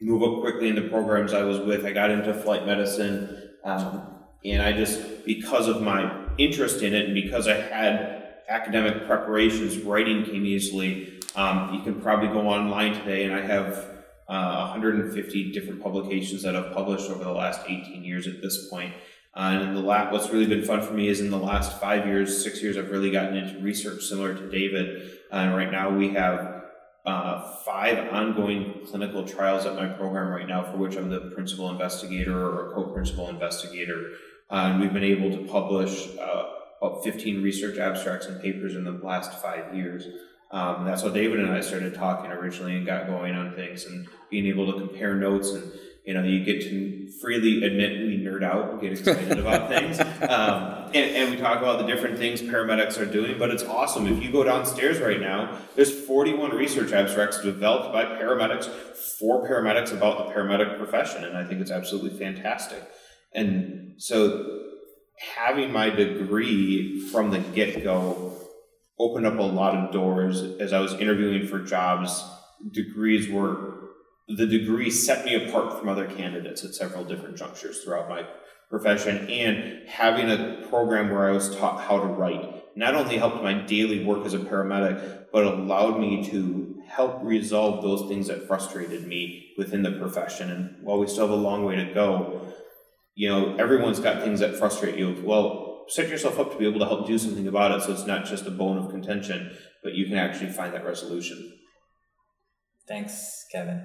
move 0.00 0.22
up 0.22 0.40
quickly 0.42 0.68
in 0.68 0.74
the 0.74 0.88
programs 0.88 1.32
I 1.32 1.44
was 1.44 1.60
with. 1.60 1.86
I 1.86 1.92
got 1.92 2.10
into 2.10 2.34
flight 2.34 2.66
medicine, 2.66 3.52
um, 3.64 4.13
and 4.44 4.62
I 4.62 4.72
just 4.72 5.24
because 5.24 5.68
of 5.68 5.80
my 5.82 6.26
interest 6.38 6.82
in 6.82 6.94
it 6.94 7.06
and 7.06 7.14
because 7.14 7.48
I 7.48 7.54
had 7.54 8.24
academic 8.48 9.06
preparations, 9.06 9.78
writing 9.78 10.24
came 10.24 10.44
easily. 10.44 11.20
Um, 11.34 11.74
you 11.74 11.82
can 11.82 12.00
probably 12.00 12.28
go 12.28 12.46
online 12.48 12.94
today, 12.94 13.24
and 13.24 13.34
I 13.34 13.40
have 13.40 13.94
uh, 14.28 14.68
150 14.68 15.52
different 15.52 15.82
publications 15.82 16.42
that 16.42 16.54
I've 16.54 16.72
published 16.72 17.10
over 17.10 17.24
the 17.24 17.32
last 17.32 17.62
18 17.66 18.04
years 18.04 18.26
at 18.26 18.40
this 18.40 18.68
point. 18.68 18.94
Uh, 19.34 19.58
and 19.60 19.76
the 19.76 19.80
last, 19.80 20.12
what's 20.12 20.30
really 20.30 20.46
been 20.46 20.64
fun 20.64 20.80
for 20.80 20.92
me 20.92 21.08
is 21.08 21.20
in 21.20 21.30
the 21.30 21.38
last 21.38 21.80
five 21.80 22.06
years, 22.06 22.42
six 22.42 22.62
years, 22.62 22.76
I've 22.76 22.90
really 22.90 23.10
gotten 23.10 23.36
into 23.36 23.58
research 23.60 24.04
similar 24.04 24.32
to 24.32 24.48
David. 24.48 25.10
And 25.32 25.56
right 25.56 25.72
now 25.72 25.90
we 25.90 26.10
have 26.10 26.62
uh, 27.04 27.56
five 27.64 28.12
ongoing 28.12 28.82
clinical 28.86 29.24
trials 29.24 29.66
at 29.66 29.74
my 29.74 29.86
program 29.86 30.28
right 30.28 30.46
now, 30.46 30.62
for 30.62 30.76
which 30.76 30.96
I'm 30.96 31.10
the 31.10 31.32
principal 31.34 31.68
investigator 31.68 32.38
or 32.38 32.72
co-principal 32.74 33.28
investigator. 33.28 34.12
Uh, 34.50 34.70
and 34.72 34.80
we've 34.80 34.92
been 34.92 35.04
able 35.04 35.30
to 35.30 35.44
publish 35.50 36.08
uh, 36.18 36.44
about 36.80 37.02
15 37.02 37.42
research 37.42 37.78
abstracts 37.78 38.26
and 38.26 38.40
papers 38.42 38.74
in 38.74 38.84
the 38.84 38.92
last 38.92 39.40
five 39.40 39.74
years. 39.74 40.06
Um, 40.50 40.84
that's 40.84 41.02
how 41.02 41.08
David 41.08 41.40
and 41.40 41.50
I 41.50 41.60
started 41.60 41.94
talking 41.94 42.30
originally 42.30 42.76
and 42.76 42.86
got 42.86 43.06
going 43.06 43.34
on 43.34 43.54
things 43.54 43.86
and 43.86 44.06
being 44.30 44.46
able 44.46 44.72
to 44.72 44.78
compare 44.78 45.14
notes 45.14 45.50
and 45.50 45.72
you 46.04 46.12
know 46.14 46.22
you 46.22 46.44
get 46.44 46.60
to 46.62 47.10
freely 47.20 47.64
admit 47.64 48.06
we 48.06 48.18
nerd 48.18 48.44
out 48.44 48.70
and 48.70 48.80
get 48.80 48.92
excited 48.92 49.38
about 49.38 49.68
things. 49.70 49.98
Um, 49.98 50.90
and, 50.94 51.16
and, 51.16 51.30
we 51.30 51.38
talk 51.38 51.58
about 51.58 51.78
the 51.78 51.86
different 51.86 52.18
things 52.18 52.40
paramedics 52.40 53.00
are 53.00 53.06
doing 53.06 53.36
but 53.38 53.50
it's 53.50 53.64
awesome. 53.64 54.06
If 54.06 54.22
you 54.22 54.30
go 54.30 54.44
downstairs 54.44 55.00
right 55.00 55.20
now 55.20 55.58
there's 55.74 55.92
41 56.06 56.50
research 56.50 56.92
abstracts 56.92 57.40
developed 57.40 57.92
by 57.92 58.04
paramedics 58.04 58.66
for 59.18 59.48
paramedics 59.48 59.92
about 59.92 60.18
the 60.18 60.32
paramedic 60.34 60.78
profession 60.78 61.24
and 61.24 61.36
i 61.36 61.44
think 61.44 61.60
it's 61.62 61.72
absolutely 61.72 62.16
fantastic. 62.16 62.86
And 63.32 63.83
so 63.96 64.60
having 65.36 65.72
my 65.72 65.90
degree 65.90 67.00
from 67.10 67.30
the 67.30 67.38
get-go 67.38 68.32
opened 68.98 69.26
up 69.26 69.38
a 69.38 69.42
lot 69.42 69.74
of 69.74 69.92
doors 69.92 70.42
as 70.60 70.72
I 70.72 70.80
was 70.80 70.94
interviewing 70.94 71.46
for 71.46 71.60
jobs. 71.60 72.24
Degrees 72.70 73.28
were 73.28 73.74
the 74.28 74.46
degree 74.46 74.90
set 74.90 75.24
me 75.24 75.34
apart 75.34 75.78
from 75.78 75.88
other 75.88 76.06
candidates 76.06 76.64
at 76.64 76.74
several 76.74 77.04
different 77.04 77.36
junctures 77.36 77.82
throughout 77.82 78.08
my 78.08 78.26
profession 78.70 79.28
and 79.28 79.86
having 79.86 80.30
a 80.30 80.66
program 80.68 81.10
where 81.10 81.28
I 81.28 81.32
was 81.32 81.54
taught 81.56 81.82
how 81.82 82.00
to 82.00 82.06
write 82.06 82.62
not 82.76 82.94
only 82.94 83.18
helped 83.18 83.42
my 83.42 83.52
daily 83.52 84.02
work 84.02 84.24
as 84.24 84.32
a 84.32 84.38
paramedic 84.38 85.26
but 85.30 85.44
allowed 85.44 86.00
me 86.00 86.28
to 86.30 86.82
help 86.88 87.22
resolve 87.22 87.82
those 87.82 88.08
things 88.08 88.28
that 88.28 88.46
frustrated 88.46 89.06
me 89.06 89.52
within 89.58 89.82
the 89.82 89.92
profession 89.92 90.50
and 90.50 90.82
while 90.82 90.98
we 90.98 91.06
still 91.06 91.28
have 91.28 91.38
a 91.38 91.40
long 91.40 91.64
way 91.64 91.76
to 91.76 91.92
go 91.92 92.40
you 93.14 93.28
know 93.28 93.56
everyone's 93.56 94.00
got 94.00 94.22
things 94.22 94.40
that 94.40 94.56
frustrate 94.56 94.96
you 94.96 95.22
well 95.24 95.74
set 95.88 96.08
yourself 96.08 96.38
up 96.38 96.52
to 96.52 96.58
be 96.58 96.66
able 96.66 96.80
to 96.80 96.86
help 96.86 97.06
do 97.06 97.18
something 97.18 97.46
about 97.46 97.72
it 97.72 97.82
so 97.82 97.92
it's 97.92 98.06
not 98.06 98.24
just 98.24 98.46
a 98.46 98.50
bone 98.50 98.78
of 98.78 98.90
contention, 98.90 99.56
but 99.82 99.94
you 99.94 100.06
can 100.06 100.16
actually 100.16 100.50
find 100.50 100.72
that 100.74 100.84
resolution. 100.84 101.52
Thanks, 102.86 103.44
Kevin. 103.50 103.82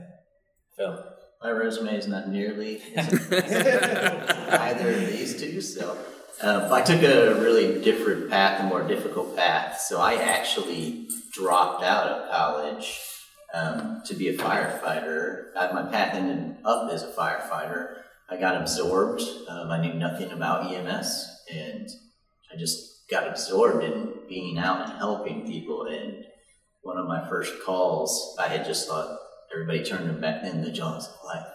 Phil. 0.76 1.04
My 1.44 1.52
resume 1.52 1.96
is 1.96 2.08
not 2.08 2.28
nearly 2.28 2.82
either 2.98 4.90
of 4.90 5.08
these 5.08 5.40
two, 5.40 5.62
so 5.62 5.98
uh, 6.42 6.70
I 6.72 6.82
took 6.82 7.02
a 7.02 7.40
really 7.40 7.82
different 7.82 8.30
path, 8.30 8.62
a 8.62 8.64
more 8.64 8.86
difficult 8.86 9.38
path. 9.38 9.80
So 9.80 10.02
I 10.02 10.16
actually 10.16 11.08
dropped 11.32 11.84
out 11.84 12.08
of 12.08 12.30
college 12.30 13.00
um, 13.54 14.02
to 14.06 14.16
be 14.16 14.28
a 14.30 14.38
firefighter. 14.38 15.46
Uh, 15.56 15.70
my 15.74 15.84
path 15.84 16.14
ended 16.14 16.58
up 16.66 16.92
as 16.92 17.04
a 17.04 17.08
firefighter. 17.08 17.96
I 18.32 18.38
got 18.38 18.62
absorbed. 18.62 19.22
Um, 19.48 19.72
I 19.72 19.82
knew 19.82 19.94
nothing 19.94 20.32
about 20.32 20.72
EMS 20.72 21.44
and 21.52 21.90
I 22.54 22.58
just 22.58 23.08
got 23.10 23.28
absorbed 23.28 23.84
in 23.84 24.14
being 24.28 24.58
out 24.58 24.88
and 24.88 24.98
helping 24.98 25.48
people. 25.48 25.86
And 25.86 26.26
one 26.82 26.98
of 26.98 27.08
my 27.08 27.28
first 27.28 27.54
calls, 27.66 28.36
I 28.40 28.48
had 28.48 28.66
just 28.66 28.88
thought 28.88 29.18
everybody 29.54 29.84
turned 29.84 30.08
them 30.08 30.22
back 30.22 30.44
in 30.44 30.62
the 30.62 30.72
jaws 30.72 31.08
of 31.08 31.26
life. 31.26 31.48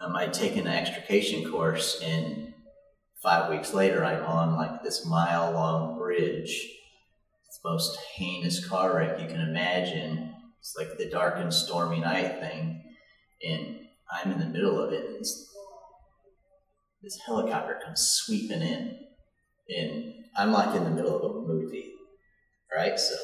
Um, 0.00 0.16
I'd 0.16 0.32
taken 0.32 0.66
an 0.66 0.74
extrication 0.74 1.50
course, 1.50 2.02
and 2.02 2.52
five 3.22 3.50
weeks 3.50 3.72
later, 3.72 4.04
I'm 4.04 4.24
on 4.24 4.56
like 4.56 4.82
this 4.82 5.06
mile 5.06 5.52
long 5.52 5.96
bridge. 5.96 6.68
It's 7.46 7.58
the 7.62 7.70
most 7.70 7.98
heinous 8.14 8.66
car 8.66 8.94
wreck 8.94 9.18
you 9.20 9.26
can 9.26 9.40
imagine. 9.40 10.34
It's 10.60 10.76
like 10.76 10.98
the 10.98 11.08
dark 11.08 11.36
and 11.38 11.52
stormy 11.52 12.00
night 12.00 12.40
thing, 12.40 12.82
and 13.46 13.78
I'm 14.12 14.32
in 14.32 14.38
the 14.38 14.46
middle 14.46 14.78
of 14.78 14.92
it. 14.92 15.06
And 15.06 15.26
this 17.06 17.20
helicopter 17.24 17.78
comes 17.84 18.00
sweeping 18.00 18.62
in 18.62 18.98
and 19.68 20.12
I'm 20.36 20.50
like 20.50 20.74
in 20.74 20.82
the 20.82 20.90
middle 20.90 21.16
of 21.16 21.36
a 21.36 21.46
movie, 21.46 21.92
right? 22.74 22.98
So 22.98 23.14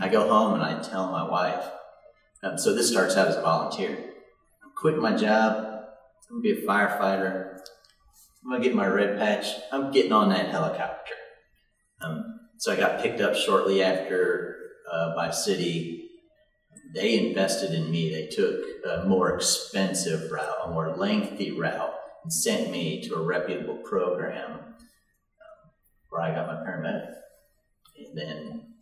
I 0.00 0.08
go 0.08 0.28
home 0.28 0.54
and 0.54 0.62
I 0.64 0.82
tell 0.82 1.12
my 1.12 1.22
wife. 1.22 1.64
Um, 2.42 2.58
so 2.58 2.74
this 2.74 2.90
starts 2.90 3.16
out 3.16 3.28
as 3.28 3.36
a 3.36 3.40
volunteer. 3.40 3.96
I'm 4.64 4.72
quitting 4.76 5.00
my 5.00 5.14
job. 5.14 5.58
I'm 6.28 6.40
gonna 6.40 6.42
be 6.42 6.64
a 6.64 6.66
firefighter. 6.66 7.60
I'm 8.42 8.50
gonna 8.50 8.64
get 8.64 8.74
my 8.74 8.88
red 8.88 9.16
patch. 9.16 9.46
I'm 9.70 9.92
getting 9.92 10.12
on 10.12 10.30
that 10.30 10.48
helicopter. 10.48 11.14
Um, 12.02 12.40
so 12.58 12.72
I 12.72 12.76
got 12.76 13.00
picked 13.00 13.20
up 13.20 13.36
shortly 13.36 13.80
after 13.80 14.56
uh, 14.92 15.14
by 15.14 15.30
city. 15.30 16.10
They 16.92 17.28
invested 17.28 17.74
in 17.74 17.92
me. 17.92 18.12
They 18.12 18.26
took 18.26 18.64
a 18.84 19.04
more 19.04 19.36
expensive 19.36 20.32
route, 20.32 20.56
a 20.64 20.70
more 20.70 20.96
lengthy 20.96 21.52
route, 21.52 21.94
sent 22.28 22.70
me 22.70 23.02
to 23.02 23.14
a 23.14 23.22
reputable 23.22 23.76
program 23.76 24.60
where 26.08 26.22
I 26.22 26.34
got 26.34 26.46
my 26.46 26.54
paramedic. 26.54 27.12
And 27.98 28.16
then 28.16 28.74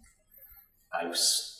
I, 0.92 1.12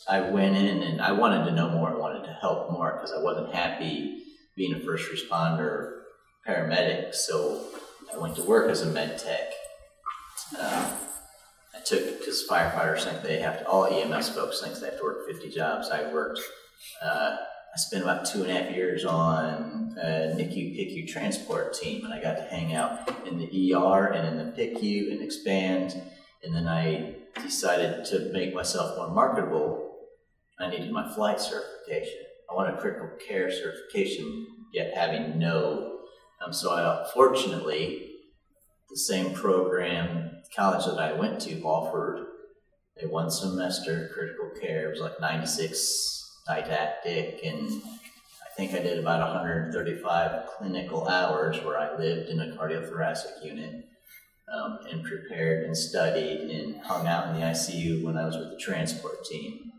I 0.09 0.29
went 0.29 0.55
in 0.55 0.83
and 0.83 1.01
I 1.01 1.11
wanted 1.11 1.45
to 1.45 1.51
know 1.51 1.69
more. 1.69 1.89
I 1.89 1.97
wanted 1.97 2.25
to 2.25 2.37
help 2.41 2.71
more 2.71 2.93
because 2.93 3.11
I 3.11 3.21
wasn't 3.21 3.53
happy 3.53 4.23
being 4.55 4.73
a 4.73 4.79
first 4.79 5.09
responder 5.11 6.01
paramedic. 6.47 7.15
So 7.15 7.65
I 8.13 8.17
went 8.17 8.35
to 8.35 8.43
work 8.43 8.69
as 8.69 8.81
a 8.81 8.85
med 8.85 9.17
tech. 9.17 9.51
Uh, 10.57 10.95
I 11.75 11.79
took 11.83 12.19
because 12.19 12.45
firefighters 12.47 13.03
think 13.03 13.23
they 13.23 13.39
have 13.39 13.59
to. 13.59 13.67
All 13.67 13.85
EMS 13.85 14.29
folks 14.29 14.61
think 14.61 14.75
they 14.79 14.87
have 14.87 14.97
to 14.97 15.03
work 15.03 15.27
50 15.27 15.49
jobs. 15.49 15.89
I 15.89 16.11
worked. 16.13 16.39
Uh, 17.03 17.37
I 17.73 17.79
spent 17.79 18.03
about 18.03 18.25
two 18.25 18.43
and 18.43 18.51
a 18.51 18.53
half 18.53 18.75
years 18.75 19.03
on 19.03 19.97
a 19.99 20.35
NICU 20.35 20.77
PICU 20.77 21.07
transport 21.07 21.73
team, 21.73 22.05
and 22.05 22.13
I 22.13 22.21
got 22.21 22.35
to 22.35 22.43
hang 22.43 22.75
out 22.75 23.09
in 23.27 23.39
the 23.39 23.73
ER 23.73 24.13
and 24.13 24.27
in 24.27 24.45
the 24.45 24.51
PICU 24.51 25.11
and 25.11 25.23
expand. 25.23 25.99
And 26.43 26.53
then 26.53 26.67
I 26.67 27.15
decided 27.41 28.05
to 28.05 28.31
make 28.31 28.53
myself 28.53 28.95
more 28.95 29.09
marketable. 29.09 29.91
I 30.59 30.69
needed 30.69 30.91
my 30.91 31.11
flight 31.15 31.39
certification. 31.39 32.19
I 32.47 32.53
wanted 32.53 32.79
critical 32.79 33.09
care 33.27 33.51
certification, 33.51 34.45
yet 34.71 34.93
having 34.93 35.39
no. 35.39 36.01
Um, 36.45 36.53
so 36.53 36.69
I, 36.71 37.09
fortunately, 37.11 38.11
the 38.91 38.97
same 38.97 39.33
program, 39.33 40.43
college 40.55 40.85
that 40.85 40.99
I 40.99 41.13
went 41.13 41.41
to 41.41 41.59
offered 41.63 42.23
a 43.01 43.07
one 43.07 43.31
semester 43.31 44.11
critical 44.13 44.51
care. 44.61 44.89
It 44.89 44.91
was 44.91 44.99
like 44.99 45.19
96 45.19 46.22
didactic, 46.45 47.39
and 47.43 47.81
I 48.41 48.55
think 48.55 48.73
I 48.73 48.79
did 48.79 48.99
about 48.99 49.21
135 49.21 50.47
clinical 50.57 51.07
hours 51.07 51.63
where 51.63 51.79
I 51.79 51.97
lived 51.97 52.29
in 52.29 52.39
a 52.39 52.55
cardiothoracic 52.55 53.43
unit 53.43 53.87
um, 54.53 54.79
and 54.91 55.03
prepared 55.03 55.65
and 55.65 55.75
studied 55.75 56.49
and 56.51 56.81
hung 56.81 57.07
out 57.07 57.29
in 57.29 57.39
the 57.39 57.45
ICU 57.47 58.03
when 58.03 58.17
I 58.17 58.25
was 58.25 58.37
with 58.37 58.51
the 58.51 58.57
transport 58.57 59.23
team 59.25 59.71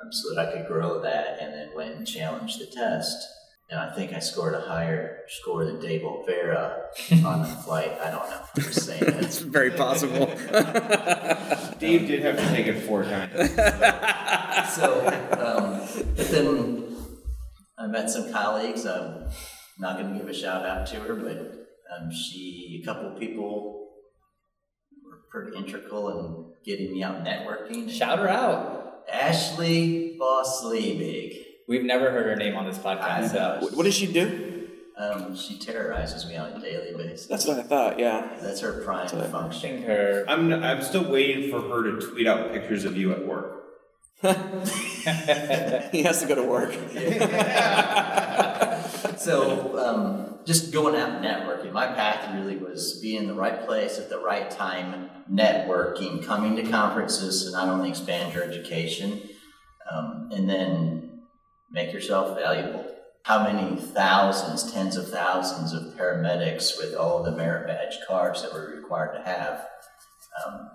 um, 0.00 0.12
so 0.12 0.34
that 0.34 0.48
I 0.48 0.52
could 0.52 0.66
grow 0.66 1.00
that 1.02 1.38
and 1.40 1.52
then 1.52 1.74
went 1.74 1.96
and 1.96 2.06
challenged 2.06 2.60
the 2.60 2.66
test. 2.66 3.26
And 3.72 3.80
I 3.80 3.94
think 3.94 4.12
I 4.12 4.18
scored 4.18 4.52
a 4.52 4.60
higher 4.60 5.20
score 5.28 5.64
than 5.64 5.80
Dave 5.80 6.02
Olvera 6.02 6.82
on 7.24 7.40
the 7.40 7.48
flight. 7.48 7.90
I 8.02 8.10
don't 8.10 8.28
know. 8.28 8.40
I'm 8.54 8.62
just 8.62 8.84
saying 8.84 9.02
It's 9.02 9.38
very 9.38 9.70
possible. 9.70 10.26
Dave 11.78 12.06
did 12.06 12.20
have 12.20 12.36
to 12.36 12.46
take 12.50 12.66
it 12.66 12.82
four 12.82 13.04
times. 13.04 13.32
So, 14.72 15.06
um, 15.32 15.80
but 16.16 16.28
then 16.28 16.96
I 17.78 17.86
met 17.86 18.08
some 18.08 18.32
colleagues. 18.32 18.86
I'm 18.86 19.28
not 19.78 19.98
going 19.98 20.12
to 20.12 20.18
give 20.18 20.28
a 20.28 20.34
shout 20.34 20.64
out 20.64 20.86
to 20.88 20.96
her, 20.96 21.14
but 21.14 21.38
um, 21.92 22.10
she, 22.10 22.80
a 22.82 22.86
couple 22.86 23.12
of 23.12 23.18
people 23.18 23.90
were 25.04 25.18
pretty 25.30 25.56
integral 25.56 26.08
in 26.10 26.52
getting 26.64 26.92
me 26.92 27.02
out 27.02 27.24
networking. 27.24 27.90
Shout 27.90 28.18
her 28.18 28.28
out. 28.28 29.02
Ashley 29.12 30.16
Boss 30.18 30.62
Liebig. 30.64 31.51
We've 31.68 31.84
never 31.84 32.10
heard 32.10 32.26
her 32.26 32.36
name 32.36 32.56
on 32.56 32.66
this 32.66 32.78
podcast, 32.78 33.30
so 33.32 33.68
what 33.74 33.84
does 33.84 33.94
she 33.94 34.12
do? 34.12 34.68
Um, 34.98 35.34
she 35.34 35.58
terrorizes 35.58 36.26
me 36.26 36.36
on 36.36 36.52
a 36.52 36.60
daily 36.60 36.94
basis. 36.94 37.26
That's 37.26 37.46
what 37.46 37.58
I 37.58 37.62
thought. 37.62 37.98
Yeah. 37.98 38.28
That's 38.40 38.60
her 38.60 38.82
prime 38.84 39.06
what 39.06 39.14
I 39.14 39.24
I 39.24 39.28
function. 39.28 39.60
think 39.60 39.86
her. 39.86 40.24
I'm, 40.28 40.52
I'm 40.52 40.82
still 40.82 41.10
waiting 41.10 41.50
for 41.50 41.60
her 41.62 41.82
to 41.90 42.06
tweet 42.06 42.26
out 42.26 42.52
pictures 42.52 42.84
of 42.84 42.96
you 42.96 43.12
at 43.12 43.26
work. 43.26 43.60
he 44.22 46.02
has 46.02 46.20
to 46.20 46.26
go 46.28 46.34
to 46.36 46.42
work. 46.44 46.74
So, 49.22 49.78
um, 49.78 50.38
just 50.44 50.72
going 50.72 50.96
out 50.96 51.22
networking. 51.22 51.70
My 51.72 51.86
path 51.86 52.34
really 52.34 52.56
was 52.56 52.98
being 53.00 53.22
in 53.22 53.26
the 53.28 53.34
right 53.34 53.64
place 53.64 53.98
at 54.00 54.08
the 54.08 54.18
right 54.18 54.50
time, 54.50 55.10
networking, 55.30 56.24
coming 56.24 56.56
to 56.56 56.62
conferences 56.64 57.44
to 57.44 57.52
not 57.52 57.68
only 57.68 57.90
expand 57.90 58.34
your 58.34 58.42
education, 58.42 59.20
um, 59.92 60.28
and 60.32 60.48
then 60.50 61.01
make 61.72 61.92
yourself 61.92 62.38
valuable. 62.38 62.86
How 63.24 63.44
many 63.44 63.76
thousands, 63.76 64.72
tens 64.72 64.96
of 64.96 65.08
thousands 65.08 65.72
of 65.72 65.94
paramedics 65.94 66.76
with 66.78 66.94
all 66.94 67.22
the 67.22 67.32
merit 67.32 67.66
badge 67.66 67.98
cards 68.06 68.42
that 68.42 68.52
we're 68.52 68.76
required 68.76 69.16
to 69.16 69.22
have? 69.22 69.66
Um, 70.44 70.70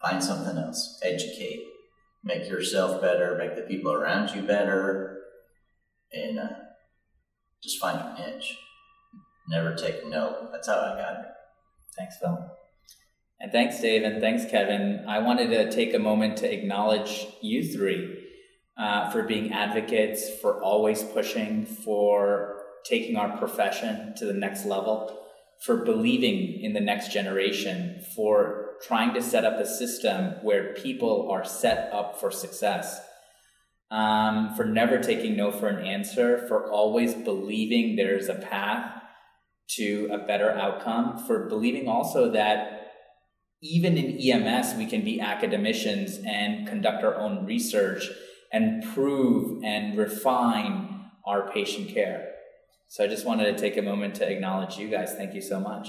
find 0.00 0.22
something 0.22 0.56
else, 0.56 1.00
educate, 1.02 1.64
make 2.22 2.48
yourself 2.48 3.00
better, 3.00 3.36
make 3.36 3.56
the 3.56 3.62
people 3.62 3.92
around 3.92 4.34
you 4.34 4.42
better, 4.42 5.18
and 6.12 6.38
uh, 6.38 6.48
just 7.62 7.80
find 7.80 7.98
your 7.98 8.26
niche. 8.26 8.56
Never 9.48 9.74
take 9.74 10.06
no. 10.06 10.48
That's 10.52 10.68
how 10.68 10.74
I 10.74 11.00
got 11.00 11.20
it. 11.20 11.26
Thanks, 11.96 12.16
Phil. 12.18 12.50
And 13.40 13.52
thanks, 13.52 13.80
Dave, 13.80 14.02
and 14.02 14.20
thanks, 14.20 14.44
Kevin. 14.50 15.04
I 15.06 15.18
wanted 15.18 15.48
to 15.50 15.70
take 15.70 15.94
a 15.94 15.98
moment 15.98 16.36
to 16.38 16.52
acknowledge 16.52 17.26
you 17.42 17.62
three 17.62 18.25
uh, 18.78 19.10
for 19.10 19.22
being 19.22 19.52
advocates, 19.52 20.28
for 20.40 20.62
always 20.62 21.02
pushing, 21.02 21.64
for 21.64 22.62
taking 22.84 23.16
our 23.16 23.36
profession 23.38 24.14
to 24.16 24.26
the 24.26 24.32
next 24.32 24.66
level, 24.66 25.18
for 25.60 25.84
believing 25.84 26.60
in 26.60 26.72
the 26.74 26.80
next 26.80 27.12
generation, 27.12 28.04
for 28.14 28.74
trying 28.86 29.14
to 29.14 29.22
set 29.22 29.44
up 29.44 29.58
a 29.58 29.66
system 29.66 30.34
where 30.42 30.74
people 30.74 31.30
are 31.30 31.44
set 31.44 31.92
up 31.92 32.20
for 32.20 32.30
success. 32.30 33.00
Um, 33.88 34.54
for 34.56 34.64
never 34.64 34.98
taking 34.98 35.36
no 35.36 35.52
for 35.52 35.68
an 35.68 35.86
answer, 35.86 36.44
for 36.48 36.68
always 36.70 37.14
believing 37.14 37.94
there's 37.94 38.28
a 38.28 38.34
path 38.34 39.00
to 39.76 40.08
a 40.10 40.18
better 40.18 40.50
outcome, 40.50 41.24
for 41.24 41.48
believing 41.48 41.88
also 41.88 42.30
that 42.32 42.90
even 43.62 43.96
in 43.96 44.18
EMS, 44.18 44.74
we 44.74 44.86
can 44.86 45.04
be 45.04 45.20
academicians 45.20 46.18
and 46.26 46.66
conduct 46.66 47.04
our 47.04 47.14
own 47.14 47.46
research 47.46 48.10
and 48.52 48.82
prove 48.94 49.62
and 49.64 49.98
refine 49.98 51.04
our 51.26 51.50
patient 51.50 51.88
care. 51.88 52.32
So 52.88 53.04
I 53.04 53.08
just 53.08 53.26
wanted 53.26 53.44
to 53.46 53.58
take 53.58 53.76
a 53.76 53.82
moment 53.82 54.14
to 54.16 54.30
acknowledge 54.30 54.76
you 54.78 54.88
guys. 54.88 55.14
Thank 55.14 55.34
you 55.34 55.40
so 55.42 55.58
much. 55.60 55.88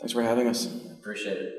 Thanks 0.00 0.12
for 0.12 0.22
having 0.22 0.46
us. 0.48 0.66
Appreciate 0.98 1.36
it. 1.38 1.54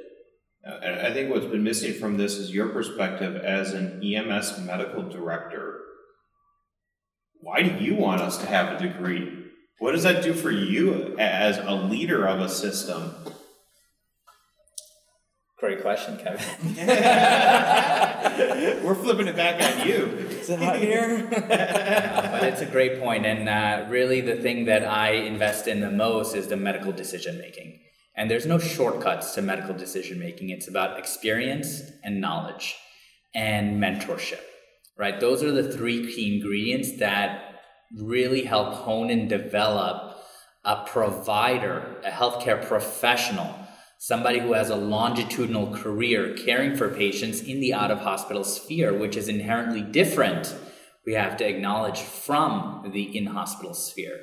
Uh, 0.67 0.79
And 0.83 0.99
I 0.99 1.13
think 1.13 1.29
what's 1.33 1.45
been 1.45 1.63
missing 1.63 1.93
from 1.93 2.17
this 2.17 2.35
is 2.37 2.53
your 2.53 2.69
perspective 2.69 3.37
as 3.37 3.73
an 3.73 4.01
EMS 4.03 4.59
medical 4.59 5.03
director. 5.03 5.79
Why 7.41 7.61
do 7.61 7.83
you 7.83 7.95
want 7.95 8.21
us 8.21 8.37
to 8.39 8.45
have 8.47 8.73
a 8.73 8.79
degree? 8.85 9.45
What 9.79 9.93
does 9.93 10.03
that 10.03 10.23
do 10.23 10.33
for 10.33 10.51
you 10.51 11.15
as 11.17 11.57
a 11.57 11.73
leader 11.73 12.27
of 12.27 12.41
a 12.41 12.49
system? 12.49 13.13
Great 15.57 15.81
question, 15.81 16.17
Kevin. 16.17 16.75
We're 18.89 18.95
flipping 18.95 19.27
it 19.27 19.35
back 19.35 19.61
on 19.61 19.87
you. 19.87 20.05
Is 20.41 20.49
it 20.49 20.57
hot 20.57 20.77
in 20.77 20.81
here? 20.81 21.27
but 21.29 22.43
it's 22.43 22.61
a 22.61 22.65
great 22.65 22.99
point, 22.99 23.23
and 23.23 23.47
uh, 23.47 23.87
really 23.87 24.19
the 24.19 24.37
thing 24.37 24.65
that 24.65 24.83
I 24.83 25.11
invest 25.11 25.67
in 25.67 25.79
the 25.79 25.91
most 25.91 26.35
is 26.35 26.47
the 26.47 26.57
medical 26.57 26.91
decision 26.91 27.37
making. 27.37 27.81
And 28.15 28.31
there's 28.31 28.47
no 28.47 28.57
shortcuts 28.57 29.35
to 29.35 29.43
medical 29.43 29.75
decision 29.75 30.17
making. 30.17 30.49
It's 30.49 30.67
about 30.67 30.97
experience 30.97 31.83
and 32.03 32.19
knowledge 32.19 32.75
and 33.35 33.79
mentorship, 33.79 34.41
right? 34.97 35.19
Those 35.19 35.43
are 35.43 35.51
the 35.51 35.71
three 35.71 36.11
key 36.11 36.37
ingredients 36.37 36.97
that 36.97 37.59
really 37.95 38.41
help 38.41 38.73
hone 38.73 39.11
and 39.11 39.29
develop 39.29 40.17
a 40.65 40.83
provider, 40.87 41.97
a 42.03 42.09
healthcare 42.09 42.67
professional, 42.67 43.55
somebody 43.99 44.39
who 44.39 44.53
has 44.53 44.69
a 44.69 44.75
longitudinal 44.75 45.75
career 45.75 46.33
caring 46.33 46.75
for 46.75 46.87
patients 46.87 47.41
in 47.41 47.59
the 47.59 47.73
out 47.73 47.91
of 47.91 47.99
hospital 47.99 48.45
sphere, 48.45 48.97
which 48.97 49.17
is 49.17 49.27
inherently 49.27 49.81
different, 49.81 50.55
we 51.05 51.13
have 51.13 51.35
to 51.35 51.45
acknowledge, 51.45 51.99
from 51.99 52.89
the 52.93 53.15
in 53.15 53.25
hospital 53.25 53.73
sphere. 53.73 54.21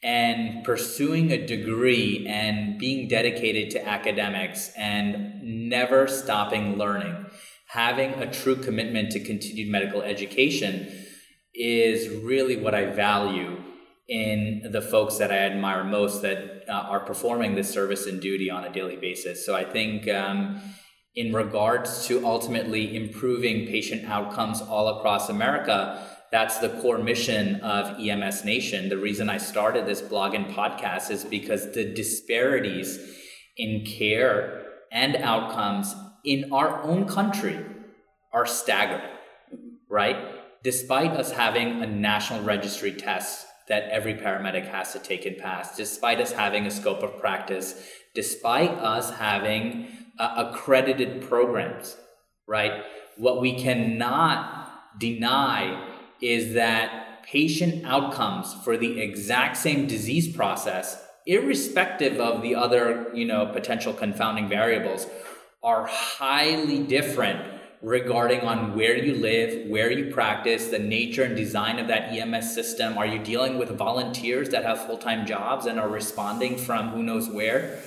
And 0.00 0.64
pursuing 0.64 1.32
a 1.32 1.44
degree 1.44 2.24
and 2.28 2.78
being 2.78 3.08
dedicated 3.08 3.70
to 3.72 3.86
academics 3.86 4.70
and 4.76 5.68
never 5.68 6.06
stopping 6.06 6.78
learning, 6.78 7.26
having 7.66 8.12
a 8.14 8.32
true 8.32 8.56
commitment 8.56 9.10
to 9.10 9.20
continued 9.20 9.70
medical 9.70 10.02
education 10.02 10.88
is 11.52 12.08
really 12.22 12.56
what 12.56 12.76
I 12.76 12.86
value 12.86 13.60
in 14.08 14.68
the 14.70 14.80
folks 14.80 15.18
that 15.18 15.32
I 15.32 15.38
admire 15.38 15.84
most 15.84 16.22
that 16.22 16.59
uh, 16.70 16.86
are 16.88 17.00
performing 17.00 17.54
this 17.54 17.68
service 17.68 18.06
and 18.06 18.20
duty 18.20 18.50
on 18.50 18.64
a 18.64 18.72
daily 18.72 18.96
basis. 18.96 19.44
So 19.44 19.54
I 19.54 19.64
think, 19.64 20.08
um, 20.08 20.60
in 21.16 21.32
regards 21.32 22.06
to 22.06 22.24
ultimately 22.24 22.94
improving 22.94 23.66
patient 23.66 24.08
outcomes 24.08 24.60
all 24.60 24.98
across 24.98 25.28
America, 25.28 26.06
that's 26.30 26.58
the 26.58 26.68
core 26.68 26.98
mission 26.98 27.56
of 27.56 27.98
EMS 27.98 28.44
Nation. 28.44 28.88
The 28.88 28.96
reason 28.96 29.28
I 29.28 29.38
started 29.38 29.86
this 29.86 30.00
blog 30.00 30.34
and 30.34 30.46
podcast 30.46 31.10
is 31.10 31.24
because 31.24 31.72
the 31.72 31.92
disparities 31.92 33.00
in 33.56 33.84
care 33.84 34.64
and 34.92 35.16
outcomes 35.16 35.94
in 36.24 36.52
our 36.52 36.82
own 36.82 37.08
country 37.08 37.58
are 38.32 38.46
staggering, 38.46 39.10
right? 39.88 40.16
Despite 40.62 41.12
us 41.12 41.32
having 41.32 41.82
a 41.82 41.86
national 41.86 42.44
registry 42.44 42.92
test 42.92 43.46
that 43.70 43.84
every 43.84 44.14
paramedic 44.14 44.66
has 44.66 44.92
to 44.92 44.98
take 44.98 45.24
and 45.24 45.38
pass, 45.38 45.76
despite 45.76 46.20
us 46.20 46.32
having 46.32 46.66
a 46.66 46.70
scope 46.70 47.04
of 47.04 47.18
practice, 47.20 47.88
despite 48.16 48.70
us 48.70 49.12
having 49.12 49.86
uh, 50.18 50.50
accredited 50.52 51.22
programs, 51.22 51.96
right? 52.48 52.82
What 53.16 53.40
we 53.40 53.56
cannot 53.56 54.98
deny 54.98 55.88
is 56.20 56.54
that 56.54 57.22
patient 57.22 57.86
outcomes 57.86 58.52
for 58.64 58.76
the 58.76 59.00
exact 59.00 59.56
same 59.56 59.86
disease 59.86 60.34
process, 60.34 61.00
irrespective 61.24 62.18
of 62.18 62.42
the 62.42 62.56
other, 62.56 63.06
you 63.14 63.24
know, 63.24 63.46
potential 63.46 63.92
confounding 63.92 64.48
variables, 64.48 65.06
are 65.62 65.86
highly 65.86 66.82
different 66.82 67.59
regarding 67.82 68.40
on 68.42 68.76
where 68.76 68.96
you 68.96 69.14
live, 69.14 69.68
where 69.68 69.90
you 69.90 70.12
practice, 70.12 70.68
the 70.68 70.78
nature 70.78 71.22
and 71.22 71.34
design 71.34 71.78
of 71.78 71.88
that 71.88 72.12
EMS 72.12 72.54
system. 72.54 72.98
Are 72.98 73.06
you 73.06 73.18
dealing 73.18 73.56
with 73.58 73.70
volunteers 73.70 74.50
that 74.50 74.64
have 74.64 74.84
full-time 74.86 75.26
jobs 75.26 75.66
and 75.66 75.80
are 75.80 75.88
responding 75.88 76.58
from 76.58 76.90
who 76.90 77.02
knows 77.02 77.28
where? 77.28 77.80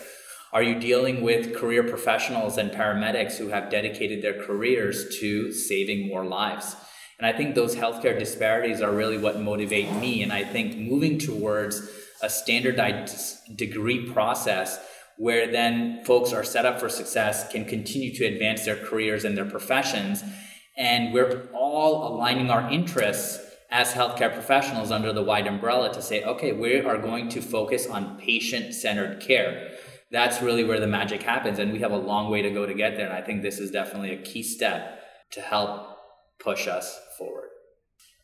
Are 0.51 0.63
you 0.63 0.79
dealing 0.79 1.21
with 1.21 1.55
career 1.55 1.83
professionals 1.83 2.57
and 2.57 2.71
paramedics 2.71 3.37
who 3.37 3.49
have 3.49 3.69
dedicated 3.69 4.21
their 4.21 4.41
careers 4.43 5.17
to 5.19 5.51
saving 5.51 6.07
more 6.07 6.25
lives? 6.25 6.75
And 7.19 7.27
I 7.27 7.37
think 7.37 7.53
those 7.53 7.75
healthcare 7.75 8.17
disparities 8.17 8.81
are 8.81 8.91
really 8.91 9.17
what 9.17 9.39
motivate 9.39 9.91
me. 9.93 10.23
And 10.23 10.33
I 10.33 10.43
think 10.43 10.75
moving 10.77 11.19
towards 11.19 11.87
a 12.21 12.29
standardized 12.29 13.55
degree 13.55 14.11
process 14.11 14.79
where 15.18 15.51
then 15.51 16.03
folks 16.05 16.34
are 16.34 16.43
set 16.43 16.66
up 16.66 16.80
for 16.80 16.89
success, 16.89 17.51
can 17.51 17.66
continue 17.66 18.14
to 18.16 18.26
advance 18.26 18.66
their 18.66 18.76
careers 18.76 19.26
and 19.26 19.38
their 19.38 19.45
professions. 19.45 20.24
And 20.78 21.14
we're 21.14 21.47
all 21.53 22.16
aligning 22.16 22.49
our 22.49 22.70
interests 22.72 23.39
as 23.70 23.93
healthcare 23.93 24.32
professionals 24.32 24.91
under 24.91 25.11
the 25.11 25.24
wide 25.24 25.47
umbrella 25.47 25.91
to 25.93 26.01
say, 26.01 26.24
okay, 26.24 26.51
we 26.51 26.80
are 26.80 26.97
going 26.97 27.30
to 27.30 27.41
focus 27.41 27.88
on 27.88 28.18
patient 28.18 28.74
centered 28.74 29.20
care. 29.20 29.72
That's 30.11 30.41
really 30.41 30.64
where 30.64 30.80
the 30.80 30.88
magic 30.88 31.24
happens. 31.24 31.57
And 31.57 31.74
we 31.74 31.80
have 31.80 31.91
a 31.91 31.97
long 31.97 32.30
way 32.30 32.43
to 32.43 32.51
go 32.51 32.66
to 32.68 32.74
get 32.74 32.97
there. 32.97 33.07
And 33.07 33.16
I 33.16 33.22
think 33.22 33.41
this 33.41 33.59
is 33.59 33.72
definitely 33.72 34.14
a 34.14 34.22
key 34.22 34.43
step 34.43 34.99
to 35.32 35.41
help 35.41 35.97
push 36.39 36.68
us 36.68 36.99
forward. 37.18 37.42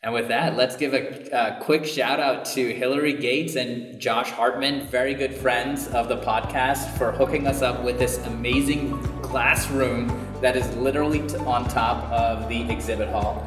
And 0.01 0.13
with 0.13 0.29
that, 0.29 0.55
let's 0.55 0.77
give 0.77 0.93
a, 0.93 1.29
a, 1.33 1.59
quick 1.61 1.83
shout 1.83 2.21
out 2.21 2.45
to 2.53 2.73
Hillary 2.73 3.11
Gates 3.11 3.57
and 3.57 3.99
Josh 3.99 4.29
Hartman, 4.31 4.87
very 4.87 5.13
good 5.13 5.35
friends 5.35 5.89
of 5.89 6.07
the 6.07 6.15
podcast, 6.19 6.97
for 6.97 7.11
hooking 7.11 7.45
us 7.45 7.61
up 7.61 7.83
with 7.83 7.99
this 7.99 8.17
amazing 8.25 8.97
classroom 9.21 10.07
that 10.39 10.55
is 10.55 10.73
literally 10.77 11.19
on 11.39 11.67
top 11.67 12.09
of 12.13 12.47
the 12.47 12.61
exhibit 12.71 13.09
hall. 13.09 13.45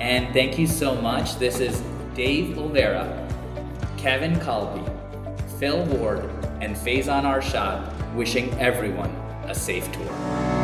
And 0.00 0.32
thank 0.32 0.60
you 0.60 0.68
so 0.68 0.94
much. 0.94 1.40
This 1.40 1.58
is 1.58 1.82
Dave 2.14 2.56
Olvera, 2.56 3.28
Kevin 3.98 4.36
Collopy, 4.36 4.88
Phil 5.58 5.84
Ward, 5.86 6.20
and 6.60 6.76
Faizan 6.76 7.24
Arshad 7.24 8.14
wishing 8.14 8.48
everyone 8.60 9.10
a 9.48 9.54
safe 9.56 9.90
tour. 9.90 10.59